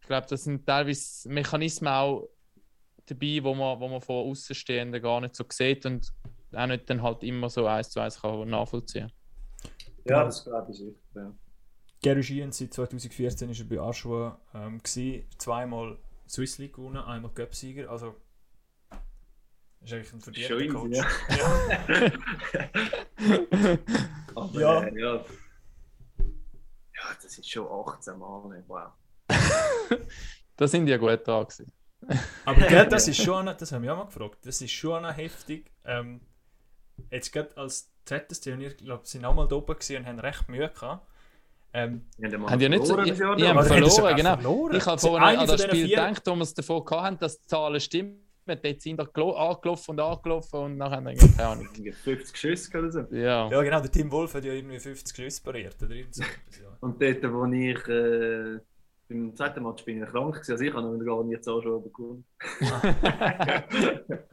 Ich 0.00 0.06
glaube, 0.06 0.26
das 0.28 0.44
sind 0.44 0.66
teilweise 0.66 1.28
Mechanismen 1.28 1.92
auch 1.92 2.28
dabei, 3.06 3.40
wo 3.42 3.54
man, 3.54 3.80
wo 3.80 3.88
man 3.88 4.00
von 4.00 4.30
Außenstehenden 4.30 5.02
gar 5.02 5.20
nicht 5.20 5.36
so 5.36 5.44
sieht 5.48 5.86
und 5.86 6.12
auch 6.52 6.66
nicht 6.66 6.88
dann 6.88 7.02
halt 7.02 7.22
immer 7.22 7.48
so 7.48 7.66
eins 7.66 7.90
zu 7.90 8.00
eins 8.00 8.20
kann 8.20 8.48
nachvollziehen. 8.48 9.12
Ja, 10.04 10.24
das 10.24 10.44
glaube 10.44 10.72
ich 10.72 10.80
echt. 10.80 10.98
Ja. 11.14 11.32
Gary 12.02 12.22
Sheehan 12.22 12.50
seit 12.52 12.72
2014 12.72 13.50
ist 13.50 13.60
er 13.60 13.66
bei 13.66 13.78
Aschua 13.78 14.40
ähm, 14.54 14.78
gewesen, 14.82 15.26
zweimal 15.36 15.98
Swiss 16.28 16.58
League 16.58 16.74
gewonnen, 16.74 16.96
einmal 16.96 17.30
Cup-Sieger, 17.32 17.90
also 17.90 18.16
ist 19.82 19.92
eigentlich 19.92 20.12
ein 20.12 20.20
verdienter 20.20 20.66
Coach. 20.68 20.96
ja. 20.96 21.06
Aber, 24.34 24.60
Ja. 24.60 24.82
Äh, 24.82 25.00
ja. 25.00 25.24
Ja, 27.02 27.14
das 27.22 27.38
ist 27.38 27.48
schon 27.50 27.66
18 27.66 28.18
Mal. 28.18 28.64
Wow. 28.68 28.92
Da 30.56 30.68
sind 30.68 30.84
die 30.86 30.92
ja 30.92 30.98
gut 30.98 31.26
dran 31.26 31.44
gewesen. 31.44 31.72
Aber 32.44 32.60
gell, 32.66 32.86
das 32.90 33.08
ist 33.08 33.22
schon, 33.22 33.46
noch- 33.46 33.56
das 33.56 33.72
haben 33.72 33.82
wir 33.82 33.94
auch 33.94 33.98
mal 33.98 34.04
gefragt, 34.04 34.38
das 34.44 34.60
ist 34.60 34.72
schon 34.72 35.02
noch 35.02 35.16
heftig. 35.16 35.70
Ähm, 35.86 36.20
jetzt 37.10 37.32
gerade 37.32 37.56
als 37.56 37.90
ZSC 38.04 38.52
und 38.52 38.60
ich 38.60 38.76
glaube, 38.76 39.06
sind 39.06 39.24
auch 39.24 39.34
mal 39.34 39.48
da 39.48 39.56
oben 39.56 39.74
und 39.74 40.06
haben 40.06 40.18
recht 40.20 40.48
Mühe 40.50 40.68
gehabt. 40.68 41.06
Ähm, 41.72 42.06
Wir 42.18 42.30
haben, 42.32 42.58
die 42.58 42.68
nicht 42.68 42.84
so- 42.86 42.96
das 42.96 43.08
haben 43.20 43.42
aber 43.42 43.48
haben 43.48 43.56
das 43.56 43.68
verloren, 43.96 44.16
genau. 44.16 44.34
verloren. 44.34 44.76
Ich 44.76 44.86
habe 44.86 44.98
vorhin 45.00 45.22
eine 45.28 45.38
an 45.38 45.46
das 45.46 45.62
Spiel 45.62 45.86
vier- 45.86 45.96
gedacht, 45.96 46.22
wo 46.26 46.34
wir 46.34 46.42
es 46.42 46.54
davor 46.54 46.84
hatten, 47.02 47.18
dass 47.18 47.40
die 47.40 47.46
Zahlen 47.46 47.80
stimmen. 47.80 48.29
Dort 48.56 48.80
sind 48.80 48.98
wir 48.98 49.36
angelaufen 49.36 49.90
und 49.92 50.00
angelaufen 50.00 50.60
und 50.60 50.76
nachher 50.76 50.96
haben 50.96 51.06
wir 51.06 51.16
keine 51.16 51.46
Ahnung. 51.46 51.68
50 51.68 52.36
Schüsse 52.36 52.78
oder 52.78 52.90
so. 52.90 53.00
Ja. 53.10 53.50
Ja, 53.50 53.62
genau, 53.62 53.80
der 53.80 53.90
Tim 53.90 54.10
Wolf 54.10 54.34
hat 54.34 54.44
ja 54.44 54.52
irgendwie 54.52 54.78
50 54.78 55.14
Schlüsse 55.14 55.42
pariert. 55.42 55.76
Oder 55.82 55.94
so. 56.10 56.24
Und 56.80 57.00
dort, 57.00 57.22
wo 57.32 57.44
ich 57.46 57.88
äh, 57.88 58.58
beim 59.08 59.34
zweiten 59.34 59.62
Match 59.62 59.84
bin 59.84 60.02
ich 60.02 60.08
krank 60.08 60.34
gewesen, 60.34 60.52
also 60.52 60.64
ich 60.64 60.72
habe 60.72 60.96
noch 60.96 61.04
gar 61.04 61.24
nicht 61.24 61.44
so 61.44 61.60
schon 61.60 61.82
bekommen. 61.82 62.24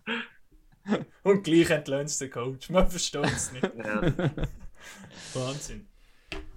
Und 1.23 1.43
gleich 1.43 1.69
entlöhnt 1.69 2.09
es 2.09 2.17
den 2.17 2.31
Coach. 2.31 2.69
Man 2.69 2.87
versteht 2.87 3.25
es 3.25 3.51
nicht. 3.51 3.69
Ja, 3.75 4.01
Wahnsinn. 5.33 5.85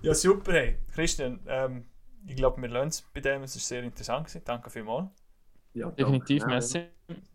Ja, 0.03 0.15
super, 0.15 0.53
hey. 0.53 0.79
Christian, 0.95 1.41
ähm, 1.49 1.85
ich 2.27 2.37
glaube, 2.37 2.61
wir 2.63 2.69
lernen 2.69 2.91
es 2.91 3.03
bei 3.03 3.21
dem. 3.21 3.43
Es 3.43 3.57
war 3.57 3.61
sehr 3.61 3.83
interessant. 3.83 4.27
Gewesen. 4.27 4.43
Danke 4.45 4.71
vielmals. 4.71 5.11
Ja, 5.75 5.91
Definitiv, 5.91 6.41
danke. 6.41 6.55
merci. 6.55 6.83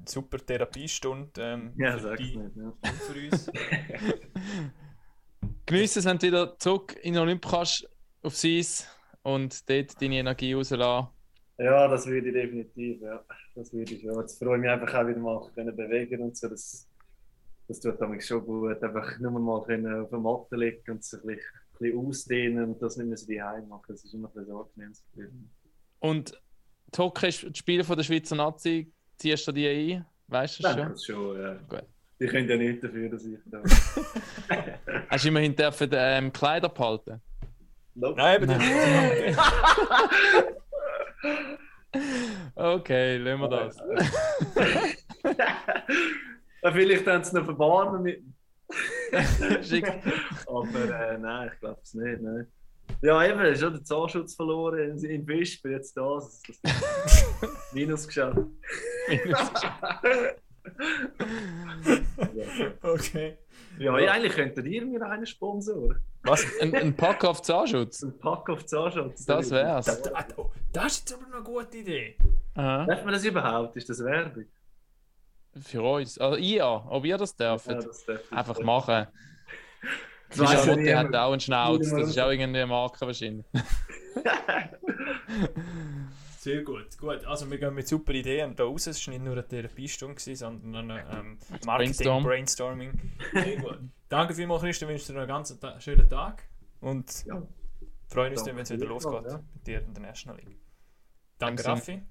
Super 0.05 0.37
Therapiestunde 0.45 1.41
ähm, 1.41 1.73
Ja, 1.77 1.97
für 1.97 2.15
dich 2.15 2.35
nicht. 2.35 2.55
Ja. 2.55 2.63
und 2.63 2.85
für 2.85 3.25
uns. 3.31 3.51
Geniessen 5.65 6.01
sind 6.01 6.21
wieder 6.21 6.57
zurück 6.59 6.95
in 7.01 7.17
Olympikas 7.17 7.85
aufs 8.21 8.45
Eis 8.45 8.87
und 9.23 9.67
dort 9.69 9.99
deine 10.01 10.15
Energie 10.17 10.53
rauslassen. 10.53 11.09
ja, 11.57 11.87
das 11.87 12.05
würde 12.07 12.27
ich 12.27 12.33
definitiv. 12.33 13.01
Ja. 13.01 13.23
Das 13.55 13.73
würde 13.73 13.93
ich 13.93 14.01
schon. 14.01 14.19
Jetzt 14.19 14.37
freue 14.41 14.55
ich 14.57 14.61
mich 14.61 14.69
einfach 14.69 14.93
auch 14.93 15.07
wieder 15.07 15.19
mal 15.19 15.49
können 15.53 15.75
bewegen 15.75 16.21
und 16.21 16.37
so. 16.37 16.49
Das, 16.49 16.87
das 17.67 17.79
tut 17.79 17.99
mich 18.09 18.25
schon 18.25 18.45
gut. 18.45 18.81
Einfach 18.83 19.17
nur 19.19 19.31
mal 19.39 19.63
können 19.63 20.01
auf 20.03 20.09
der 20.09 20.19
Matte 20.19 20.55
liegen 20.55 20.91
und 20.91 21.03
sich 21.03 21.19
ein 21.21 21.27
bisschen, 21.27 21.43
ein 21.73 21.77
bisschen 21.79 21.97
ausdehnen 22.07 22.63
und 22.65 22.81
das 22.81 22.97
nicht 22.97 23.07
mehr 23.07 23.17
so 23.17 23.27
daheim 23.31 23.67
machen. 23.67 23.85
Das 23.87 24.03
ist 24.03 24.13
immer 24.13 24.27
ein 24.29 24.33
bisschen 24.33 24.47
so 24.47 24.61
angenehm. 24.61 25.49
Und 25.99 26.41
die 26.95 27.01
Hockey, 27.01 27.31
Spiele 27.31 27.83
von 27.83 27.97
der 27.97 28.03
Schweizer 28.03 28.35
Nazi, 28.35 28.91
ziehst 29.17 29.47
du 29.47 29.51
die 29.51 29.67
ein? 29.67 30.05
Weißt 30.27 30.59
du 30.59 30.63
Nein, 30.63 30.77
schon? 30.77 30.89
das 30.89 31.05
schon, 31.05 31.41
ja. 31.41 31.53
Gut. 31.69 31.83
Die 32.19 32.27
können 32.27 32.49
ja 32.49 32.55
nicht 32.55 32.83
dafür, 32.83 33.09
dass 33.09 33.25
ich 33.25 33.37
da. 33.45 33.61
Hast 35.09 35.25
du 35.25 35.27
immerhin 35.27 35.55
dürfen, 35.55 35.89
ähm, 35.93 36.31
Kleider 36.31 36.69
behalten? 36.69 37.21
Nope. 37.93 38.17
Nein, 38.17 38.37
aber 38.37 38.45
das 38.47 38.63
Okay, 42.55 43.17
lassen 43.17 43.41
wir 43.41 43.49
das. 43.49 43.77
Ja, 46.65 46.71
Vielleicht 46.71 47.05
haben 47.05 47.23
sie 47.23 47.35
noch 47.35 47.45
verbarmen 47.45 48.01
mit. 48.01 48.23
Schick. 49.61 49.87
Aber 50.47 51.11
äh, 51.11 51.17
nein, 51.19 51.51
ich 51.53 51.59
glaube 51.59 51.79
es 51.83 51.93
nicht. 51.93 52.21
Nein. 52.21 52.47
Ja, 53.01 53.23
eben, 53.25 53.39
ist 53.41 53.61
schon 53.61 53.73
der 53.73 53.83
Zahnschutz 53.83 54.35
verloren 54.35 54.97
in, 54.97 55.03
in 55.03 55.25
bin 55.25 55.45
jetzt 55.71 55.95
da. 55.95 56.15
Das, 56.15 56.41
das 56.63 57.25
Minus 57.73 58.07
geschafft. 58.07 58.39
Okay. 62.81 63.37
ja, 63.77 63.99
ja, 63.99 64.11
eigentlich 64.11 64.33
könntet 64.33 64.65
ihr 64.65 64.85
mir 64.85 65.05
einen 65.05 65.25
Sponsor. 65.25 65.95
Was? 66.23 66.43
Ein, 66.59 66.73
ein 66.75 66.95
Pack 66.95 67.23
auf 67.23 67.41
Zahnschutz. 67.41 68.01
Ein 68.01 68.17
Pack 68.17 68.49
auf 68.49 68.65
Zahnschutz. 68.65 69.25
Das 69.25 69.51
wär's. 69.51 69.85
Das, 69.85 70.01
das, 70.01 70.25
das 70.73 70.85
ist 70.93 71.09
jetzt 71.09 71.13
aber 71.13 71.27
noch 71.29 71.35
eine 71.35 71.43
gute 71.43 71.77
Idee. 71.77 72.17
Aha. 72.55 72.85
Darf 72.85 73.03
man 73.03 73.13
das 73.13 73.23
überhaupt? 73.23 73.75
Ist 73.75 73.89
das 73.89 74.03
Werbung? 74.03 74.45
Für 75.61 75.81
uns. 75.83 76.17
Also 76.17 76.37
ihr, 76.37 76.65
ob 76.65 77.05
ihr 77.05 77.17
das 77.17 77.35
dürft. 77.35 77.67
Ja, 77.67 77.75
das 77.75 78.05
darf 78.05 78.21
ich. 78.23 78.31
Einfach 78.31 78.59
machen. 78.61 79.07
Das 80.29 80.37
ja 80.39 80.47
Charlotte 80.47 80.81
niemand. 80.81 81.07
hat 81.09 81.15
auch 81.15 81.31
einen 81.31 81.39
Schnauz. 81.39 81.89
Das 81.89 82.09
ist 82.09 82.19
auch 82.19 82.29
irgendeine 82.29 82.65
Marke 82.65 83.05
wahrscheinlich. 83.05 83.45
Sehr 86.39 86.63
gut. 86.63 86.97
Gut, 86.99 87.25
also 87.25 87.49
wir 87.49 87.57
gehen 87.57 87.73
mit 87.73 87.87
super 87.87 88.13
Ideen 88.13 88.55
da 88.55 88.65
raus. 88.65 88.85
Es 88.87 89.05
war 89.07 89.13
nicht 89.13 89.23
nur 89.23 89.33
eine 89.33 89.47
Therapiestunde, 89.47 90.35
sondern 90.35 90.91
ein 90.91 91.05
ähm, 91.11 91.37
Marketing, 91.65 91.93
Brainstorm. 91.95 92.23
Brainstorming. 92.23 93.11
Sehr 93.33 93.57
gut. 93.57 93.79
Danke 94.09 94.35
vielmals, 94.35 94.61
Christian. 94.61 94.91
Ich 94.91 94.93
wünsche 94.95 95.07
dir 95.07 95.13
noch 95.13 95.21
einen 95.21 95.29
ganz 95.29 95.59
ta 95.59 95.79
schönen 95.81 96.07
Tag. 96.07 96.43
Und 96.81 97.25
Ja. 97.25 97.41
freuen 98.07 98.33
uns 98.33 98.45
wenn 98.45 98.57
es 98.59 98.69
wieder 98.69 98.85
losgeht 98.85 99.25
ja. 99.27 99.39
mit 99.53 99.65
dir 99.67 99.81
in 99.81 99.93
der 99.93 100.03
National 100.03 100.37
League. 100.39 100.59
Danke, 101.39 101.63
Danke. 101.63 101.79
Raffi. 101.81 102.03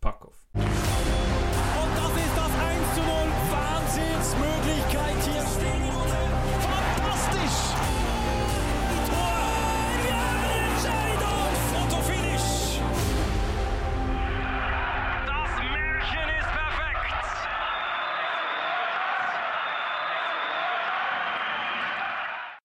Pack 0.00 0.26
auf. 0.26 0.48
Und 0.54 0.62
das 0.64 2.16
ist 2.16 2.36
das 2.36 2.52
1 2.58 2.94
zu 2.94 3.00
0. 3.00 3.08
Wahnsinnsmöglichkeit 3.52 5.22
hier. 5.24 5.69